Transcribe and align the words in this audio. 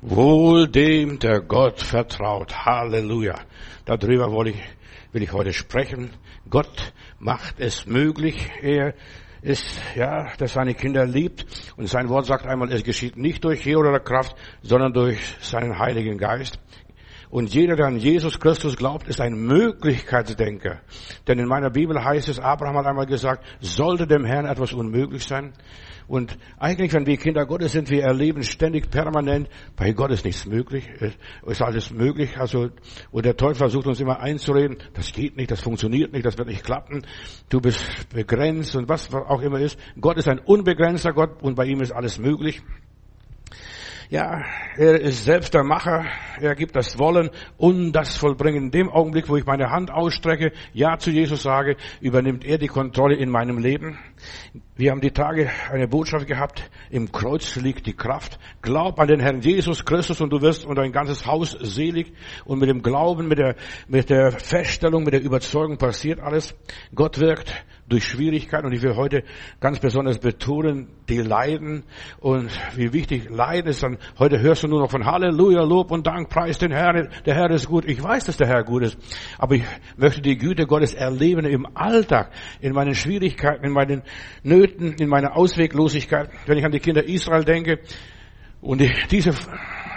Wohl 0.00 0.68
dem, 0.68 1.18
der 1.18 1.40
Gott 1.40 1.80
vertraut. 1.80 2.54
Halleluja. 2.64 3.34
Darüber 3.84 4.30
will 4.30 4.48
ich, 4.48 4.62
will 5.10 5.24
ich 5.24 5.32
heute 5.32 5.52
sprechen. 5.52 6.10
Gott 6.48 6.92
macht 7.18 7.58
es 7.58 7.84
möglich. 7.84 8.48
Er 8.62 8.94
ist, 9.42 9.80
ja, 9.96 10.32
dass 10.38 10.52
seine 10.52 10.74
Kinder 10.74 11.04
liebt. 11.04 11.46
Und 11.76 11.88
sein 11.88 12.08
Wort 12.08 12.26
sagt 12.26 12.46
einmal, 12.46 12.72
es 12.72 12.84
geschieht 12.84 13.16
nicht 13.16 13.42
durch 13.42 13.64
Heer 13.64 13.78
oder 13.78 13.98
Kraft, 13.98 14.36
sondern 14.62 14.92
durch 14.92 15.18
seinen 15.40 15.76
Heiligen 15.80 16.16
Geist. 16.16 16.60
Und 17.30 17.52
jeder, 17.54 17.76
der 17.76 17.86
an 17.86 17.98
Jesus 17.98 18.40
Christus 18.40 18.76
glaubt, 18.76 19.06
ist 19.08 19.20
ein 19.20 19.34
Möglichkeitsdenker. 19.34 20.80
Denn 21.26 21.38
in 21.38 21.46
meiner 21.46 21.70
Bibel 21.70 22.02
heißt 22.02 22.28
es, 22.28 22.38
Abraham 22.38 22.78
hat 22.78 22.86
einmal 22.86 23.06
gesagt, 23.06 23.44
sollte 23.60 24.06
dem 24.06 24.24
Herrn 24.24 24.46
etwas 24.46 24.72
unmöglich 24.72 25.24
sein? 25.24 25.52
Und 26.08 26.38
eigentlich, 26.58 26.94
wenn 26.94 27.04
wir 27.04 27.18
Kinder 27.18 27.44
Gottes 27.44 27.72
sind, 27.72 27.90
wir 27.90 28.02
erleben 28.02 28.42
ständig 28.42 28.90
permanent, 28.90 29.46
bei 29.76 29.92
Gott 29.92 30.10
ist 30.10 30.24
nichts 30.24 30.46
möglich, 30.46 30.88
ist 31.46 31.60
alles 31.60 31.90
möglich. 31.90 32.38
Also, 32.38 32.70
und 33.10 33.26
der 33.26 33.36
Teufel 33.36 33.56
versucht 33.56 33.86
uns 33.86 34.00
immer 34.00 34.20
einzureden, 34.20 34.78
das 34.94 35.12
geht 35.12 35.36
nicht, 35.36 35.50
das 35.50 35.60
funktioniert 35.60 36.14
nicht, 36.14 36.24
das 36.24 36.38
wird 36.38 36.48
nicht 36.48 36.64
klappen, 36.64 37.06
du 37.50 37.60
bist 37.60 38.08
begrenzt 38.08 38.74
und 38.74 38.88
was 38.88 39.12
auch 39.12 39.42
immer 39.42 39.60
ist. 39.60 39.78
Gott 40.00 40.16
ist 40.16 40.28
ein 40.28 40.38
unbegrenzter 40.38 41.12
Gott 41.12 41.42
und 41.42 41.56
bei 41.56 41.66
ihm 41.66 41.82
ist 41.82 41.92
alles 41.92 42.18
möglich. 42.18 42.62
Ja, 44.10 44.42
er 44.78 44.98
ist 45.02 45.26
selbst 45.26 45.52
der 45.52 45.64
Macher. 45.64 46.06
Er 46.40 46.54
gibt 46.54 46.74
das 46.76 46.98
Wollen 46.98 47.28
und 47.58 47.92
das 47.92 48.16
Vollbringen. 48.16 48.64
In 48.64 48.70
dem 48.70 48.88
Augenblick, 48.88 49.28
wo 49.28 49.36
ich 49.36 49.44
meine 49.44 49.68
Hand 49.68 49.90
ausstrecke, 49.90 50.52
Ja 50.72 50.96
zu 50.96 51.10
Jesus 51.10 51.42
sage, 51.42 51.76
übernimmt 52.00 52.42
er 52.42 52.56
die 52.56 52.68
Kontrolle 52.68 53.16
in 53.16 53.28
meinem 53.28 53.58
Leben. 53.58 53.98
Wir 54.76 54.92
haben 54.92 55.02
die 55.02 55.10
Tage 55.10 55.50
eine 55.70 55.88
Botschaft 55.88 56.26
gehabt. 56.26 56.70
Im 56.88 57.12
Kreuz 57.12 57.56
liegt 57.56 57.86
die 57.86 57.92
Kraft. 57.92 58.38
Glaub 58.62 58.98
an 58.98 59.08
den 59.08 59.20
Herrn 59.20 59.42
Jesus 59.42 59.84
Christus 59.84 60.22
und 60.22 60.30
du 60.30 60.40
wirst 60.40 60.64
und 60.64 60.76
dein 60.76 60.92
ganzes 60.92 61.26
Haus 61.26 61.50
selig. 61.60 62.14
Und 62.46 62.60
mit 62.60 62.70
dem 62.70 62.80
Glauben, 62.80 63.28
mit 63.28 63.38
der, 63.38 63.56
mit 63.88 64.08
der 64.08 64.32
Feststellung, 64.32 65.04
mit 65.04 65.12
der 65.12 65.22
Überzeugung 65.22 65.76
passiert 65.76 66.18
alles. 66.18 66.56
Gott 66.94 67.20
wirkt 67.20 67.52
durch 67.88 68.04
Schwierigkeiten 68.04 68.66
und 68.66 68.72
ich 68.72 68.82
will 68.82 68.96
heute 68.96 69.24
ganz 69.60 69.78
besonders 69.78 70.18
betonen, 70.18 70.88
die 71.08 71.18
Leiden 71.18 71.84
und 72.20 72.50
wie 72.76 72.92
wichtig 72.92 73.30
Leiden 73.30 73.70
ist. 73.70 73.82
Dann 73.82 73.98
heute 74.18 74.40
hörst 74.40 74.62
du 74.62 74.68
nur 74.68 74.80
noch 74.80 74.90
von 74.90 75.06
Halleluja, 75.06 75.62
Lob 75.62 75.90
und 75.90 76.06
Dank, 76.06 76.28
preis 76.28 76.58
den 76.58 76.72
Herrn. 76.72 77.08
Der 77.24 77.34
Herr 77.34 77.50
ist 77.50 77.68
gut. 77.68 77.84
Ich 77.86 78.02
weiß, 78.02 78.24
dass 78.24 78.36
der 78.36 78.46
Herr 78.46 78.64
gut 78.64 78.82
ist, 78.82 78.98
aber 79.38 79.54
ich 79.54 79.64
möchte 79.96 80.20
die 80.20 80.36
Güte 80.36 80.66
Gottes 80.66 80.94
erleben 80.94 81.46
im 81.46 81.66
Alltag, 81.74 82.30
in 82.60 82.72
meinen 82.72 82.94
Schwierigkeiten, 82.94 83.64
in 83.64 83.72
meinen 83.72 84.02
Nöten, 84.42 84.94
in 84.94 85.08
meiner 85.08 85.36
Ausweglosigkeit. 85.36 86.30
Wenn 86.46 86.58
ich 86.58 86.64
an 86.64 86.72
die 86.72 86.80
Kinder 86.80 87.04
Israel 87.04 87.44
denke 87.44 87.80
und 88.60 88.82
diese 89.10 89.32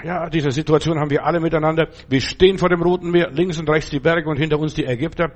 ja, 0.04 0.30
diese 0.30 0.52
Situation 0.52 1.00
haben 1.00 1.12
wir 1.12 1.26
alle 1.26 1.40
miteinander. 1.40 1.88
Wir 2.10 2.22
stehen 2.22 2.58
vor 2.58 2.70
dem 2.70 2.82
Roten 2.82 3.12
Meer, 3.12 3.30
links 3.32 3.60
und 3.60 3.70
rechts 3.70 3.92
die 3.92 4.00
Berge 4.00 4.30
und 4.30 4.38
hinter 4.38 4.58
uns 4.60 4.74
die 4.74 4.86
Ägypter. 4.86 5.32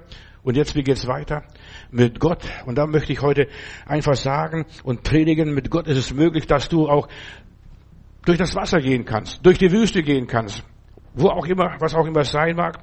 Und 0.46 0.56
jetzt, 0.56 0.76
wie 0.76 0.84
geht's 0.84 1.08
weiter? 1.08 1.44
Mit 1.90 2.20
Gott. 2.20 2.44
Und 2.68 2.78
da 2.78 2.86
möchte 2.86 3.12
ich 3.12 3.22
heute 3.24 3.48
einfach 3.88 4.14
sagen 4.14 4.68
und 4.84 5.02
predigen, 5.02 5.56
mit 5.56 5.72
Gott 5.72 5.88
ist 5.88 5.98
es 5.98 6.14
möglich, 6.14 6.46
dass 6.46 6.70
du 6.70 6.88
auch 6.88 7.08
durch 8.26 8.38
das 8.38 8.56
Wasser 8.56 8.80
gehen 8.80 9.06
kannst, 9.06 9.44
durch 9.44 9.58
die 9.58 9.72
Wüste 9.72 10.04
gehen 10.04 10.28
kannst, 10.28 10.64
wo 11.16 11.30
auch 11.30 11.48
immer, 11.48 11.76
was 11.80 11.96
auch 11.96 12.06
immer 12.06 12.20
es 12.20 12.32
sein 12.32 12.56
mag. 12.56 12.78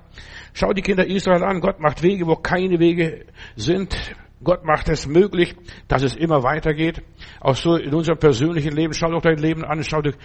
Schau 0.53 0.73
die 0.73 0.83
Kinder 0.83 1.07
Israel 1.07 1.45
an. 1.45 1.61
Gott 1.61 1.79
macht 1.79 2.03
Wege, 2.03 2.27
wo 2.27 2.35
keine 2.35 2.81
Wege 2.81 3.27
sind. 3.55 3.97
Gott 4.43 4.65
macht 4.65 4.89
es 4.89 5.07
möglich, 5.07 5.55
dass 5.87 6.03
es 6.03 6.17
immer 6.17 6.43
weitergeht. 6.43 7.01
Auch 7.39 7.55
so 7.55 7.77
in 7.77 7.95
unserem 7.95 8.19
persönlichen 8.19 8.73
Leben. 8.73 8.93
Schau 8.93 9.13
doch 9.13 9.23
dein 9.23 9.39
Leben 9.39 9.65
an, 9.65 9.85
schau 9.85 10.03
dich 10.03 10.17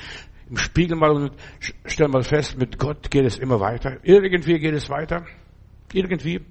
im 0.50 0.58
Spiegel 0.58 0.98
mal 0.98 1.12
und 1.12 1.34
stell 1.86 2.08
mal 2.08 2.24
fest, 2.24 2.58
mit 2.58 2.80
Gott 2.80 3.12
geht 3.12 3.26
es 3.26 3.38
immer 3.38 3.60
weiter. 3.60 3.98
Irgendwie 4.02 4.58
geht 4.58 4.74
es 4.74 4.90
weiter. 4.90 5.24
Irgendwie. 5.94 6.42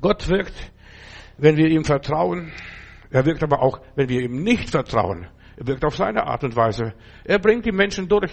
Gott 0.00 0.28
wirkt, 0.28 0.54
wenn 1.36 1.56
wir 1.56 1.68
ihm 1.68 1.84
vertrauen. 1.84 2.52
Er 3.10 3.24
wirkt 3.24 3.42
aber 3.42 3.62
auch, 3.62 3.80
wenn 3.94 4.08
wir 4.08 4.20
ihm 4.20 4.42
nicht 4.42 4.70
vertrauen. 4.70 5.26
Er 5.56 5.66
wirkt 5.66 5.84
auf 5.84 5.96
seine 5.96 6.26
Art 6.26 6.44
und 6.44 6.56
Weise. 6.56 6.94
Er 7.24 7.38
bringt 7.38 7.66
die 7.66 7.72
Menschen 7.72 8.08
durch. 8.08 8.32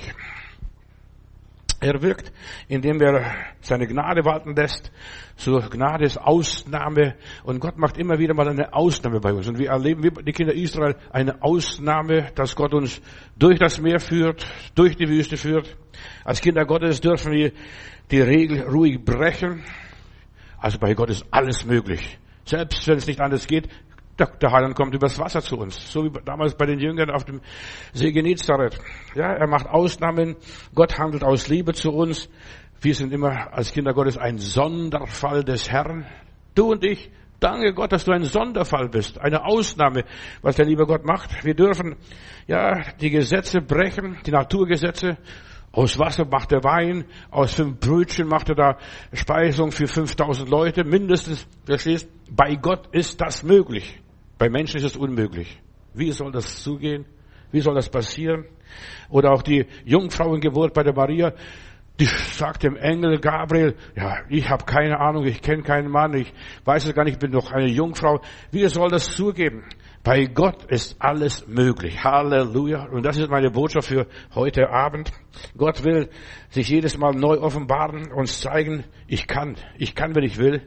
Er 1.82 2.02
wirkt, 2.02 2.32
indem 2.68 3.02
er 3.02 3.36
seine 3.62 3.86
Gnade 3.86 4.24
walten 4.24 4.56
lässt. 4.56 4.92
So 5.36 5.60
Gnade 5.60 6.06
ist 6.06 6.18
Ausnahme. 6.18 7.16
Und 7.44 7.60
Gott 7.60 7.78
macht 7.78 7.98
immer 7.98 8.18
wieder 8.18 8.34
mal 8.34 8.48
eine 8.48 8.74
Ausnahme 8.74 9.20
bei 9.20 9.34
uns. 9.34 9.48
Und 9.48 9.60
wir 9.60 9.70
erleben, 9.70 10.04
wie 10.04 10.24
die 10.24 10.32
Kinder 10.32 10.54
Israel, 10.54 10.96
eine 11.12 11.42
Ausnahme, 11.44 12.32
dass 12.34 12.56
Gott 12.56 12.74
uns 12.74 13.02
durch 13.38 13.60
das 13.60 13.82
Meer 13.82 14.00
führt, 14.00 14.46
durch 14.74 14.96
die 14.96 15.08
Wüste 15.08 15.36
führt. 15.36 15.76
Als 16.24 16.42
Kinder 16.42 16.66
Gottes 16.66 17.02
dürfen 17.02 17.34
wir 17.34 17.52
die 18.10 18.22
Regel 18.22 18.62
ruhig 18.62 19.04
brechen. 19.04 19.64
Also 20.66 20.80
bei 20.80 20.96
Gott 20.96 21.12
ist 21.12 21.28
alles 21.30 21.64
möglich. 21.64 22.18
Selbst 22.44 22.88
wenn 22.88 22.98
es 22.98 23.06
nicht 23.06 23.22
anders 23.22 23.46
geht, 23.46 23.70
der 24.18 24.52
Heiland 24.52 24.74
kommt 24.74 24.96
übers 24.96 25.20
Wasser 25.20 25.42
zu 25.42 25.60
uns. 25.60 25.92
So 25.92 26.04
wie 26.06 26.10
damals 26.26 26.56
bei 26.56 26.66
den 26.66 26.80
Jüngern 26.80 27.12
auf 27.12 27.24
dem 27.24 27.40
See 27.94 28.12
Genezareth. 28.12 28.80
Ja, 29.14 29.32
er 29.32 29.46
macht 29.46 29.68
Ausnahmen. 29.68 30.38
Gott 30.74 30.98
handelt 30.98 31.24
aus 31.24 31.50
Liebe 31.50 31.76
zu 31.76 31.92
uns. 31.92 32.32
Wir 32.82 32.96
sind 32.96 33.14
immer 33.14 33.54
als 33.54 33.74
Kinder 33.74 33.94
Gottes 33.94 34.18
ein 34.18 34.40
Sonderfall 34.40 35.44
des 35.44 35.70
Herrn. 35.70 36.08
Du 36.56 36.72
und 36.72 36.84
ich, 36.84 37.12
danke 37.40 37.76
Gott, 37.76 37.92
dass 37.92 38.06
du 38.06 38.14
ein 38.14 38.24
Sonderfall 38.24 38.90
bist. 38.90 39.22
Eine 39.22 39.46
Ausnahme, 39.46 40.04
was 40.42 40.56
der 40.56 40.66
liebe 40.66 40.88
Gott 40.88 41.06
macht. 41.06 41.46
Wir 41.46 41.54
dürfen, 41.54 41.96
ja, 42.48 42.82
die 43.00 43.12
Gesetze 43.12 43.62
brechen, 43.62 44.18
die 44.26 44.32
Naturgesetze. 44.32 45.18
Aus 45.76 46.00
Wasser 46.00 46.26
macht 46.26 46.54
er 46.54 46.64
Wein, 46.64 47.04
aus 47.30 47.54
fünf 47.54 47.82
Brötchen 47.82 48.30
macht 48.30 48.48
er 48.48 48.56
da 48.56 48.78
Speisung 49.12 49.74
für 49.74 49.88
5000 49.88 50.50
Leute, 50.50 50.86
mindestens, 50.86 51.46
verstehst? 51.66 52.08
Bei 52.32 52.56
Gott 52.56 52.88
ist 52.94 53.20
das 53.20 53.44
möglich. 53.44 54.00
Bei 54.38 54.50
Menschen 54.50 54.78
ist 54.78 54.86
es 54.86 54.96
unmöglich. 54.96 55.60
Wie 55.94 56.12
soll 56.12 56.32
das 56.32 56.64
zugehen? 56.64 57.06
Wie 57.52 57.60
soll 57.60 57.76
das 57.76 57.90
passieren? 57.90 58.46
Oder 59.10 59.34
auch 59.34 59.42
die 59.42 59.66
Jungfrauengeburt 59.84 60.74
bei 60.74 60.84
der 60.84 60.94
Maria, 60.94 61.34
die 62.00 62.06
sagt 62.06 62.64
dem 62.64 62.78
Engel 62.78 63.20
Gabriel, 63.20 63.76
ja, 63.98 64.20
ich 64.30 64.50
habe 64.50 64.64
keine 64.64 65.00
Ahnung, 65.02 65.26
ich 65.26 65.42
kenne 65.42 65.64
keinen 65.64 65.92
Mann, 65.92 66.14
ich 66.14 66.34
weiß 66.64 66.86
es 66.86 66.94
gar 66.94 67.04
nicht, 67.04 67.16
ich 67.16 67.20
bin 67.20 67.32
doch 67.32 67.52
eine 67.52 67.68
Jungfrau. 67.68 68.22
Wie 68.50 68.66
soll 68.70 68.90
das 68.90 69.12
zugeben? 69.12 69.66
Bei 70.06 70.26
Gott 70.26 70.66
ist 70.66 70.98
alles 71.00 71.48
möglich. 71.48 72.04
Halleluja. 72.04 72.86
Und 72.92 73.04
das 73.04 73.18
ist 73.18 73.28
meine 73.28 73.50
Botschaft 73.50 73.88
für 73.88 74.06
heute 74.36 74.70
Abend. 74.70 75.12
Gott 75.58 75.84
will 75.84 76.10
sich 76.50 76.70
jedes 76.70 76.96
Mal 76.96 77.14
neu 77.14 77.40
offenbaren, 77.40 78.12
uns 78.12 78.40
zeigen, 78.40 78.84
ich 79.08 79.26
kann, 79.26 79.56
ich 79.80 79.96
kann, 79.96 80.14
wenn 80.14 80.24
ich 80.24 80.38
will. 80.38 80.62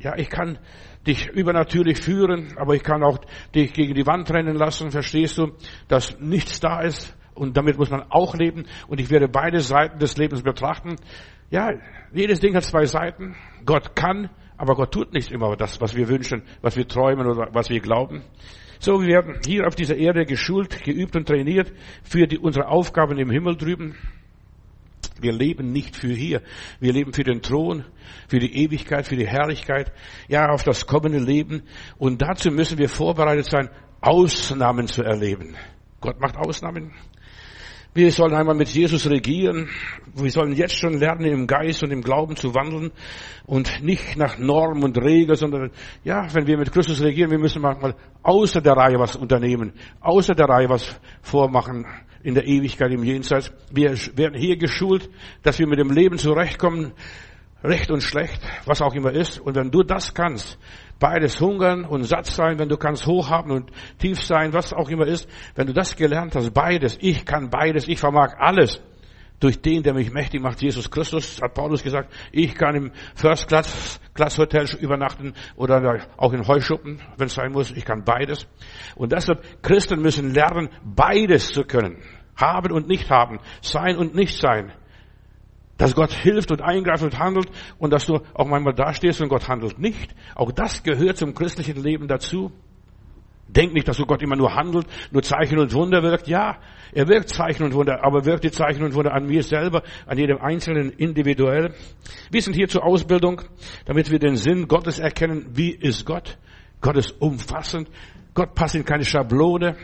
Ja, 0.00 0.18
ich 0.18 0.28
kann 0.28 0.58
dich 1.06 1.28
übernatürlich 1.28 1.98
führen, 2.02 2.52
aber 2.58 2.74
ich 2.74 2.82
kann 2.82 3.02
auch 3.02 3.20
dich 3.54 3.72
gegen 3.72 3.94
die 3.94 4.06
Wand 4.06 4.30
rennen 4.30 4.56
lassen, 4.56 4.90
verstehst 4.90 5.38
du, 5.38 5.52
dass 5.88 6.20
nichts 6.20 6.60
da 6.60 6.82
ist 6.82 7.16
und 7.34 7.56
damit 7.56 7.78
muss 7.78 7.88
man 7.88 8.02
auch 8.10 8.34
leben 8.34 8.66
und 8.86 9.00
ich 9.00 9.08
werde 9.08 9.28
beide 9.28 9.60
Seiten 9.60 9.98
des 9.98 10.18
Lebens 10.18 10.42
betrachten. 10.42 10.96
Ja, 11.48 11.70
jedes 12.12 12.40
Ding 12.40 12.54
hat 12.54 12.64
zwei 12.64 12.84
Seiten. 12.84 13.34
Gott 13.64 13.96
kann, 13.96 14.28
aber 14.62 14.76
Gott 14.76 14.92
tut 14.92 15.12
nicht 15.12 15.32
immer 15.32 15.56
das, 15.56 15.80
was 15.80 15.96
wir 15.96 16.06
wünschen, 16.06 16.44
was 16.60 16.76
wir 16.76 16.86
träumen 16.86 17.26
oder 17.26 17.48
was 17.52 17.68
wir 17.68 17.80
glauben. 17.80 18.22
So, 18.78 19.00
wir 19.00 19.08
werden 19.08 19.40
hier 19.44 19.66
auf 19.66 19.74
dieser 19.74 19.96
Erde 19.96 20.24
geschult, 20.24 20.84
geübt 20.84 21.16
und 21.16 21.26
trainiert 21.26 21.72
für 22.04 22.28
die, 22.28 22.38
unsere 22.38 22.68
Aufgaben 22.68 23.18
im 23.18 23.28
Himmel 23.28 23.56
drüben. 23.56 23.96
Wir 25.20 25.32
leben 25.32 25.72
nicht 25.72 25.96
für 25.96 26.12
hier. 26.12 26.42
Wir 26.78 26.92
leben 26.92 27.12
für 27.12 27.24
den 27.24 27.42
Thron, 27.42 27.84
für 28.28 28.38
die 28.38 28.54
Ewigkeit, 28.62 29.04
für 29.04 29.16
die 29.16 29.26
Herrlichkeit, 29.26 29.90
ja, 30.28 30.48
auf 30.48 30.62
das 30.62 30.86
kommende 30.86 31.18
Leben. 31.18 31.64
Und 31.98 32.22
dazu 32.22 32.52
müssen 32.52 32.78
wir 32.78 32.88
vorbereitet 32.88 33.46
sein, 33.46 33.68
Ausnahmen 34.00 34.86
zu 34.86 35.02
erleben. 35.02 35.56
Gott 36.00 36.20
macht 36.20 36.36
Ausnahmen. 36.36 36.92
Wir 37.94 38.10
sollen 38.10 38.32
einmal 38.32 38.54
mit 38.54 38.70
Jesus 38.70 39.08
regieren. 39.10 39.68
Wir 40.14 40.30
sollen 40.30 40.54
jetzt 40.54 40.78
schon 40.78 40.98
lernen, 40.98 41.26
im 41.26 41.46
Geist 41.46 41.82
und 41.82 41.90
im 41.90 42.00
Glauben 42.00 42.36
zu 42.36 42.54
wandeln 42.54 42.90
und 43.44 43.82
nicht 43.82 44.16
nach 44.16 44.38
Norm 44.38 44.82
und 44.82 44.96
Regel, 44.96 45.36
sondern 45.36 45.70
ja, 46.02 46.26
wenn 46.32 46.46
wir 46.46 46.56
mit 46.56 46.72
Christus 46.72 47.02
regieren, 47.02 47.30
wir 47.30 47.38
müssen 47.38 47.60
manchmal 47.60 47.94
außer 48.22 48.62
der 48.62 48.72
Reihe 48.72 48.98
was 48.98 49.14
unternehmen, 49.14 49.74
außer 50.00 50.34
der 50.34 50.48
Reihe 50.48 50.70
was 50.70 50.98
vormachen 51.20 51.84
in 52.22 52.34
der 52.34 52.46
Ewigkeit 52.46 52.92
im 52.92 53.04
Jenseits. 53.04 53.52
Wir 53.70 53.90
werden 54.16 54.40
hier 54.40 54.56
geschult, 54.56 55.10
dass 55.42 55.58
wir 55.58 55.66
mit 55.66 55.78
dem 55.78 55.90
Leben 55.90 56.16
zurechtkommen, 56.16 56.92
recht 57.62 57.90
und 57.90 58.02
schlecht, 58.02 58.40
was 58.64 58.80
auch 58.80 58.94
immer 58.94 59.12
ist. 59.12 59.38
Und 59.38 59.54
wenn 59.54 59.70
du 59.70 59.82
das 59.82 60.14
kannst, 60.14 60.58
beides 61.02 61.40
hungern 61.40 61.84
und 61.84 62.04
satt 62.04 62.26
sein, 62.26 62.60
wenn 62.60 62.68
du 62.68 62.76
kannst 62.76 63.06
hochhaben 63.06 63.50
und 63.50 63.72
tief 63.98 64.22
sein, 64.22 64.52
was 64.52 64.72
auch 64.72 64.88
immer 64.88 65.06
ist, 65.06 65.28
wenn 65.56 65.66
du 65.66 65.72
das 65.72 65.96
gelernt 65.96 66.36
hast, 66.36 66.54
beides, 66.54 66.96
ich 67.00 67.26
kann 67.26 67.50
beides, 67.50 67.88
ich 67.88 67.98
vermag 67.98 68.34
alles, 68.38 68.80
durch 69.40 69.60
den, 69.60 69.82
der 69.82 69.94
mich 69.94 70.12
mächtig 70.12 70.40
macht, 70.40 70.62
Jesus 70.62 70.88
Christus, 70.88 71.42
hat 71.42 71.54
Paulus 71.54 71.82
gesagt, 71.82 72.14
ich 72.30 72.54
kann 72.54 72.76
im 72.76 72.92
First 73.16 73.48
Class, 73.48 74.00
Class 74.14 74.38
Hotel 74.38 74.66
übernachten 74.78 75.34
oder 75.56 76.06
auch 76.16 76.32
in 76.32 76.46
Heuschuppen, 76.46 77.00
wenn 77.16 77.26
es 77.26 77.34
sein 77.34 77.50
muss, 77.50 77.72
ich 77.72 77.84
kann 77.84 78.04
beides. 78.04 78.46
Und 78.94 79.10
deshalb, 79.10 79.42
Christen 79.60 80.00
müssen 80.00 80.32
lernen, 80.32 80.68
beides 80.84 81.48
zu 81.48 81.64
können. 81.64 81.98
Haben 82.36 82.70
und 82.70 82.86
nicht 82.86 83.10
haben. 83.10 83.40
Sein 83.60 83.96
und 83.96 84.14
nicht 84.14 84.38
sein. 84.38 84.72
Dass 85.82 85.96
Gott 85.96 86.12
hilft 86.12 86.52
und 86.52 86.62
eingreift 86.62 87.02
und 87.02 87.18
handelt 87.18 87.50
und 87.76 87.92
dass 87.92 88.06
du 88.06 88.20
auch 88.34 88.46
manchmal 88.46 88.72
dastehst 88.72 89.20
und 89.20 89.28
Gott 89.28 89.48
handelt 89.48 89.80
nicht. 89.80 90.14
Auch 90.36 90.52
das 90.52 90.84
gehört 90.84 91.16
zum 91.16 91.34
christlichen 91.34 91.82
Leben 91.82 92.06
dazu. 92.06 92.52
Denk 93.48 93.74
nicht, 93.74 93.88
dass 93.88 93.96
so 93.96 94.06
Gott 94.06 94.22
immer 94.22 94.36
nur 94.36 94.54
handelt, 94.54 94.86
nur 95.10 95.24
Zeichen 95.24 95.58
und 95.58 95.74
Wunder 95.74 96.04
wirkt. 96.04 96.28
Ja, 96.28 96.58
er 96.92 97.08
wirkt 97.08 97.30
Zeichen 97.30 97.64
und 97.64 97.74
Wunder, 97.74 98.04
aber 98.04 98.24
wirkt 98.24 98.44
die 98.44 98.52
Zeichen 98.52 98.84
und 98.84 98.94
Wunder 98.94 99.12
an 99.12 99.26
mir 99.26 99.42
selber, 99.42 99.82
an 100.06 100.18
jedem 100.18 100.38
Einzelnen 100.38 100.90
individuell. 100.90 101.74
Wir 102.30 102.42
sind 102.42 102.54
hier 102.54 102.68
zur 102.68 102.84
Ausbildung, 102.84 103.42
damit 103.84 104.08
wir 104.08 104.20
den 104.20 104.36
Sinn 104.36 104.68
Gottes 104.68 105.00
erkennen. 105.00 105.46
Wie 105.50 105.72
ist 105.72 106.06
Gott? 106.06 106.38
Gott 106.80 106.96
ist 106.96 107.20
umfassend. 107.20 107.88
Gott 108.34 108.54
passt 108.54 108.76
in 108.76 108.84
keine 108.84 109.04
Schablone. 109.04 109.76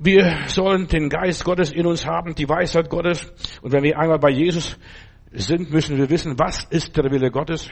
Wir 0.00 0.46
sollen 0.46 0.86
den 0.86 1.08
Geist 1.08 1.44
Gottes 1.44 1.72
in 1.72 1.84
uns 1.84 2.06
haben, 2.06 2.36
die 2.36 2.48
Weisheit 2.48 2.88
Gottes. 2.88 3.32
Und 3.62 3.72
wenn 3.72 3.82
wir 3.82 3.98
einmal 3.98 4.20
bei 4.20 4.30
Jesus 4.30 4.78
sind, 5.32 5.72
müssen 5.72 5.98
wir 5.98 6.08
wissen, 6.08 6.38
was 6.38 6.62
ist 6.70 6.96
der 6.96 7.10
Wille 7.10 7.32
Gottes. 7.32 7.68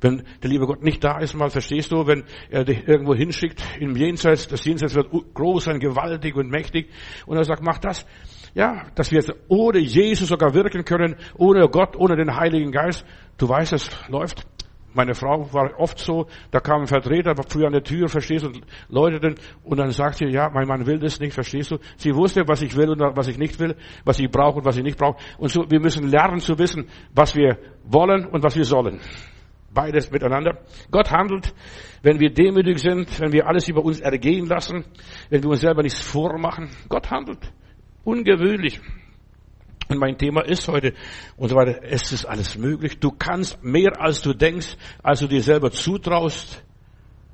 Wenn 0.00 0.24
der 0.42 0.48
liebe 0.48 0.64
Gott 0.64 0.82
nicht 0.82 1.04
da 1.04 1.18
ist, 1.18 1.34
mal 1.34 1.50
verstehst 1.50 1.92
du, 1.92 2.06
wenn 2.06 2.24
er 2.48 2.64
dich 2.64 2.88
irgendwo 2.88 3.14
hinschickt 3.14 3.62
im 3.78 3.94
Jenseits, 3.96 4.48
das 4.48 4.64
Jenseits 4.64 4.94
wird 4.94 5.10
groß 5.34 5.64
sein, 5.64 5.78
gewaltig 5.78 6.36
und 6.36 6.48
mächtig, 6.48 6.88
und 7.26 7.36
er 7.36 7.44
sagt, 7.44 7.62
mach 7.62 7.76
das. 7.76 8.06
Ja, 8.54 8.86
dass 8.94 9.10
wir 9.10 9.18
jetzt 9.18 9.32
ohne 9.48 9.78
Jesus 9.78 10.28
sogar 10.28 10.54
wirken 10.54 10.86
können, 10.86 11.16
ohne 11.36 11.68
Gott, 11.68 11.96
ohne 11.96 12.16
den 12.16 12.34
Heiligen 12.34 12.72
Geist. 12.72 13.04
Du 13.36 13.46
weißt, 13.46 13.74
es 13.74 13.90
läuft. 14.08 14.46
Meine 14.92 15.14
Frau 15.14 15.52
war 15.52 15.78
oft 15.78 15.98
so, 15.98 16.26
da 16.50 16.58
kam 16.58 16.82
ein 16.82 16.86
Vertreter 16.86 17.34
früher 17.48 17.66
an 17.66 17.72
der 17.72 17.84
Tür, 17.84 18.08
verstehst 18.08 18.44
du, 18.44 18.50
läuteten, 18.88 19.36
und 19.62 19.78
dann 19.78 19.90
sagt 19.92 20.16
sie, 20.16 20.26
ja, 20.26 20.50
mein 20.50 20.66
Mann 20.66 20.84
will 20.86 20.98
das 20.98 21.20
nicht, 21.20 21.32
verstehst 21.32 21.70
du. 21.70 21.78
Sie 21.96 22.14
wusste, 22.14 22.42
was 22.48 22.62
ich 22.62 22.76
will 22.76 22.90
und 22.90 23.00
was 23.16 23.28
ich 23.28 23.38
nicht 23.38 23.58
will, 23.60 23.76
was 24.04 24.18
ich 24.18 24.28
brauche 24.30 24.58
und 24.58 24.64
was 24.64 24.76
ich 24.76 24.82
nicht 24.82 24.98
brauche. 24.98 25.16
Und 25.38 25.50
so, 25.50 25.70
wir 25.70 25.80
müssen 25.80 26.08
lernen 26.08 26.40
zu 26.40 26.58
wissen, 26.58 26.88
was 27.14 27.36
wir 27.36 27.58
wollen 27.84 28.26
und 28.26 28.42
was 28.42 28.56
wir 28.56 28.64
sollen. 28.64 29.00
Beides 29.72 30.10
miteinander. 30.10 30.58
Gott 30.90 31.12
handelt, 31.12 31.54
wenn 32.02 32.18
wir 32.18 32.30
demütig 32.30 32.80
sind, 32.80 33.20
wenn 33.20 33.32
wir 33.32 33.46
alles 33.46 33.68
über 33.68 33.84
uns 33.84 34.00
ergehen 34.00 34.46
lassen, 34.46 34.84
wenn 35.28 35.42
wir 35.42 35.50
uns 35.50 35.60
selber 35.60 35.82
nichts 35.82 36.00
vormachen. 36.00 36.70
Gott 36.88 37.08
handelt. 37.10 37.52
Ungewöhnlich. 38.02 38.80
Und 39.90 39.98
mein 39.98 40.16
Thema 40.16 40.42
ist 40.42 40.68
heute 40.68 40.94
und 41.36 41.48
so 41.48 41.56
weiter. 41.56 41.82
Es 41.82 42.12
ist 42.12 42.24
alles 42.24 42.56
möglich. 42.56 43.00
Du 43.00 43.10
kannst 43.10 43.62
mehr 43.64 44.00
als 44.00 44.22
du 44.22 44.32
denkst, 44.32 44.76
als 45.02 45.18
du 45.18 45.26
dir 45.26 45.42
selber 45.42 45.72
zutraust. 45.72 46.62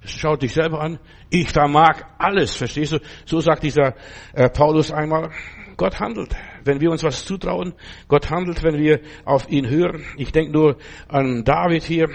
Schau 0.00 0.36
dich 0.36 0.54
selber 0.54 0.80
an. 0.80 0.98
Ich 1.28 1.50
vermag 1.50 2.00
alles. 2.16 2.56
Verstehst 2.56 2.92
du? 2.92 2.98
So 3.26 3.40
sagt 3.40 3.62
dieser 3.62 3.94
äh, 4.32 4.48
Paulus 4.48 4.90
einmal. 4.90 5.32
Gott 5.76 6.00
handelt, 6.00 6.34
wenn 6.64 6.80
wir 6.80 6.90
uns 6.90 7.04
was 7.04 7.26
zutrauen. 7.26 7.74
Gott 8.08 8.30
handelt, 8.30 8.62
wenn 8.62 8.78
wir 8.78 9.00
auf 9.26 9.50
ihn 9.50 9.68
hören. 9.68 10.02
Ich 10.16 10.32
denke 10.32 10.52
nur 10.52 10.78
an 11.08 11.44
David 11.44 11.82
hier. 11.82 12.08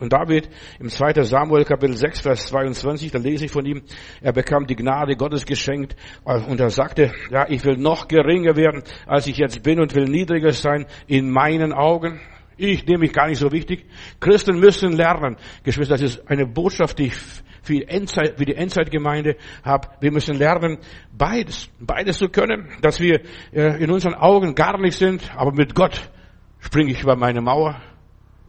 Und 0.00 0.14
David 0.14 0.48
im 0.78 0.88
2. 0.88 1.22
Samuel 1.24 1.64
Kapitel 1.64 1.94
6, 1.94 2.22
Vers 2.22 2.46
22, 2.46 3.12
da 3.12 3.18
lese 3.18 3.44
ich 3.44 3.50
von 3.50 3.66
ihm, 3.66 3.82
er 4.22 4.32
bekam 4.32 4.66
die 4.66 4.74
Gnade 4.74 5.14
Gottes 5.14 5.44
geschenkt 5.44 5.94
und 6.24 6.58
er 6.58 6.70
sagte, 6.70 7.12
ja, 7.30 7.46
ich 7.48 7.62
will 7.64 7.76
noch 7.76 8.08
geringer 8.08 8.56
werden, 8.56 8.82
als 9.06 9.26
ich 9.26 9.36
jetzt 9.36 9.62
bin 9.62 9.78
und 9.78 9.94
will 9.94 10.06
niedriger 10.06 10.52
sein 10.52 10.86
in 11.06 11.30
meinen 11.30 11.74
Augen. 11.74 12.18
Ich 12.56 12.86
nehme 12.86 13.00
mich 13.00 13.12
gar 13.12 13.28
nicht 13.28 13.38
so 13.38 13.52
wichtig. 13.52 13.84
Christen 14.20 14.58
müssen 14.58 14.92
lernen. 14.92 15.36
Geschwister, 15.64 15.94
das 15.94 16.02
ist 16.02 16.30
eine 16.30 16.46
Botschaft, 16.46 16.98
die 16.98 17.06
ich 17.06 17.14
für 17.62 17.74
die, 17.74 17.84
Endzeit, 17.86 18.38
für 18.38 18.44
die 18.46 18.54
Endzeitgemeinde 18.54 19.36
habe. 19.62 19.88
Wir 20.00 20.12
müssen 20.12 20.36
lernen, 20.36 20.78
beides, 21.12 21.68
beides 21.78 22.18
zu 22.18 22.28
können, 22.28 22.70
dass 22.80 23.00
wir 23.00 23.20
äh, 23.52 23.82
in 23.82 23.90
unseren 23.90 24.14
Augen 24.14 24.54
gar 24.54 24.78
nicht 24.78 24.96
sind, 24.96 25.30
aber 25.36 25.52
mit 25.52 25.74
Gott 25.74 26.10
springe 26.58 26.92
ich 26.92 27.02
über 27.02 27.16
meine 27.16 27.40
Mauer, 27.40 27.80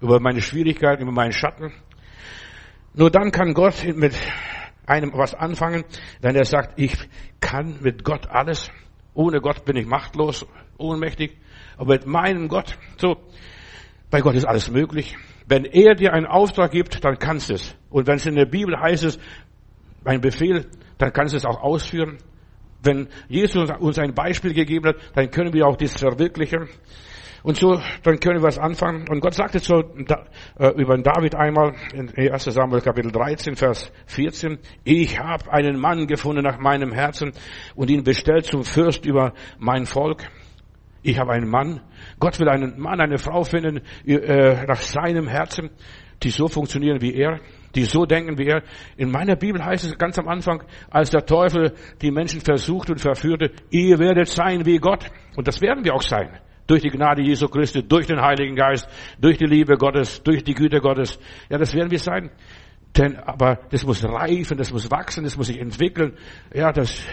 über 0.02 0.20
meine 0.20 0.42
Schwierigkeiten, 0.42 1.04
über 1.04 1.12
meinen 1.12 1.32
Schatten. 1.32 1.72
Nur 2.94 3.10
dann 3.10 3.32
kann 3.32 3.54
Gott 3.54 3.86
mit 3.96 4.14
einem 4.86 5.14
was 5.14 5.34
anfangen, 5.34 5.86
wenn 6.20 6.36
er 6.36 6.46
sagt, 6.46 6.74
ich 6.80 6.98
kann 7.40 7.78
mit 7.82 8.04
Gott 8.04 8.28
alles. 8.28 8.70
Ohne 9.14 9.40
Gott 9.40 9.64
bin 9.64 9.78
ich 9.78 9.86
machtlos, 9.86 10.46
ohnmächtig. 10.78 11.38
Aber 11.78 11.94
mit 11.94 12.06
meinem 12.06 12.48
Gott, 12.48 12.78
so, 12.98 13.18
bei 14.10 14.22
Gott 14.22 14.36
ist 14.36 14.46
alles 14.46 14.70
möglich. 14.70 15.16
Wenn 15.48 15.66
er 15.66 15.96
dir 15.96 16.14
einen 16.14 16.26
Auftrag 16.26 16.72
gibt, 16.72 17.04
dann 17.04 17.18
kannst 17.18 17.50
du 17.50 17.54
es. 17.54 17.76
Und 17.90 18.08
wenn 18.08 18.16
es 18.16 18.26
in 18.26 18.36
der 18.36 18.46
Bibel 18.46 18.78
heißt 18.78 19.04
es, 19.04 19.20
ein 20.04 20.22
Befehl, 20.22 20.66
dann 20.98 21.14
kannst 21.14 21.34
du 21.34 21.38
es 21.38 21.46
auch 21.46 21.62
ausführen. 21.62 22.18
Wenn 22.84 23.08
Jesus 23.28 23.70
uns 23.80 24.00
ein 24.00 24.14
Beispiel 24.14 24.54
gegeben 24.54 24.90
hat, 24.90 24.96
dann 25.14 25.30
können 25.30 25.54
wir 25.54 25.68
auch 25.68 25.78
das 25.78 25.98
verwirklichen. 25.98 26.68
Und 27.44 27.58
so, 27.58 27.80
dann 28.04 28.20
können 28.20 28.40
wir 28.40 28.48
was 28.48 28.60
anfangen. 28.60 29.08
Und 29.10 29.20
Gott 29.20 29.34
sagte 29.34 29.60
so 29.60 29.80
äh, 29.80 30.68
über 30.76 30.98
David 30.98 31.36
einmal 31.36 31.74
in 31.94 32.10
1 32.16 32.44
Samuel 32.44 32.82
Kapitel 32.82 33.12
13, 33.12 33.56
Vers 33.56 33.92
14, 34.08 34.60
ich 34.84 35.20
habe 35.20 35.52
einen 35.52 35.80
Mann 35.80 36.06
gefunden 36.06 36.44
nach 36.44 36.60
meinem 36.60 36.92
Herzen 36.92 37.32
und 37.76 37.90
ihn 37.90 38.04
bestellt 38.04 38.46
zum 38.46 38.64
Fürst 38.64 39.06
über 39.06 39.34
mein 39.58 39.86
Volk. 39.86 40.24
Ich 41.02 41.18
habe 41.18 41.32
einen 41.32 41.50
Mann. 41.50 41.82
Gott 42.20 42.40
will 42.40 42.48
einen 42.48 42.80
Mann, 42.80 43.02
eine 43.02 43.18
Frau 43.18 43.44
finden 43.44 43.82
äh, 44.06 44.66
nach 44.68 44.82
seinem 44.82 45.28
Herzen, 45.28 45.72
die 46.22 46.30
so 46.30 46.48
funktionieren 46.48 47.02
wie 47.02 47.16
er, 47.16 47.40
die 47.74 47.86
so 47.86 48.06
denken 48.06 48.38
wie 48.38 48.46
er. 48.46 48.62
In 48.98 49.10
meiner 49.10 49.36
Bibel 49.36 49.66
heißt 49.66 49.86
es 49.86 49.98
ganz 49.98 50.20
am 50.20 50.28
Anfang, 50.28 50.64
als 50.92 51.10
der 51.10 51.26
Teufel 51.26 51.74
die 52.04 52.12
Menschen 52.12 52.42
versucht 52.42 52.92
und 52.92 53.02
verführte, 53.02 53.50
ihr 53.72 53.98
werdet 53.98 54.28
sein 54.28 54.66
wie 54.68 54.78
Gott. 54.78 55.10
Und 55.36 55.48
das 55.48 55.60
werden 55.60 55.84
wir 55.84 55.96
auch 55.96 56.04
sein. 56.04 56.40
Durch 56.68 56.82
die 56.82 56.90
Gnade 56.90 57.22
Jesu 57.22 57.48
Christi, 57.48 57.84
durch 57.84 58.08
den 58.08 58.22
Heiligen 58.22 58.56
Geist, 58.56 58.88
durch 59.20 59.38
die 59.38 59.46
Liebe 59.46 59.78
Gottes, 59.78 60.22
durch 60.24 60.44
die 60.44 60.54
Güte 60.54 60.80
Gottes. 60.80 61.20
Ja, 61.50 61.58
das 61.58 61.74
werden 61.74 61.92
wir 61.92 62.00
sein. 62.00 62.32
Denn, 62.98 63.18
aber 63.18 63.60
das 63.70 63.86
muss 63.86 64.04
reifen, 64.04 64.58
das 64.58 64.72
muss 64.72 64.92
wachsen, 64.92 65.24
das 65.24 65.38
muss 65.38 65.48
sich 65.48 65.60
entwickeln. 65.60 66.18
Ja, 66.54 66.72
das 66.72 67.06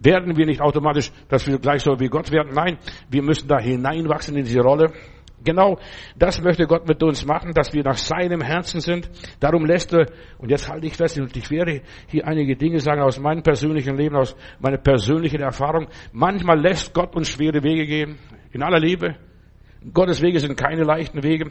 werden 0.00 0.36
wir 0.36 0.46
nicht 0.46 0.60
automatisch, 0.60 1.12
dass 1.28 1.46
wir 1.46 1.58
gleich 1.58 1.82
so 1.82 1.98
wie 2.00 2.08
Gott 2.08 2.32
werden. 2.32 2.52
Nein, 2.54 2.78
wir 3.08 3.22
müssen 3.22 3.46
da 3.46 3.58
hineinwachsen 3.58 4.36
in 4.36 4.44
diese 4.44 4.60
Rolle. 4.60 4.92
Genau 5.42 5.78
das 6.18 6.42
möchte 6.42 6.66
Gott 6.66 6.86
mit 6.86 7.02
uns 7.02 7.24
machen, 7.24 7.52
dass 7.54 7.72
wir 7.72 7.82
nach 7.82 7.96
seinem 7.96 8.42
Herzen 8.42 8.80
sind. 8.80 9.10
Darum 9.40 9.64
lässt 9.64 9.92
er, 9.92 10.06
und 10.38 10.50
jetzt 10.50 10.68
halte 10.68 10.86
ich 10.86 10.96
fest, 10.96 11.18
und 11.18 11.34
ich 11.34 11.50
werde 11.50 11.80
hier 12.08 12.26
einige 12.26 12.56
Dinge 12.56 12.78
sagen 12.78 13.00
aus 13.00 13.18
meinem 13.18 13.42
persönlichen 13.42 13.96
Leben, 13.96 14.16
aus 14.16 14.36
meiner 14.58 14.76
persönlichen 14.76 15.40
Erfahrung. 15.40 15.88
Manchmal 16.12 16.60
lässt 16.60 16.92
Gott 16.92 17.14
uns 17.16 17.30
schwere 17.30 17.62
Wege 17.62 17.86
gehen, 17.86 18.18
in 18.52 18.62
aller 18.62 18.80
Liebe. 18.80 19.16
Gottes 19.92 20.20
Wege 20.20 20.40
sind 20.40 20.56
keine 20.56 20.82
leichten 20.82 21.22
Wege, 21.22 21.50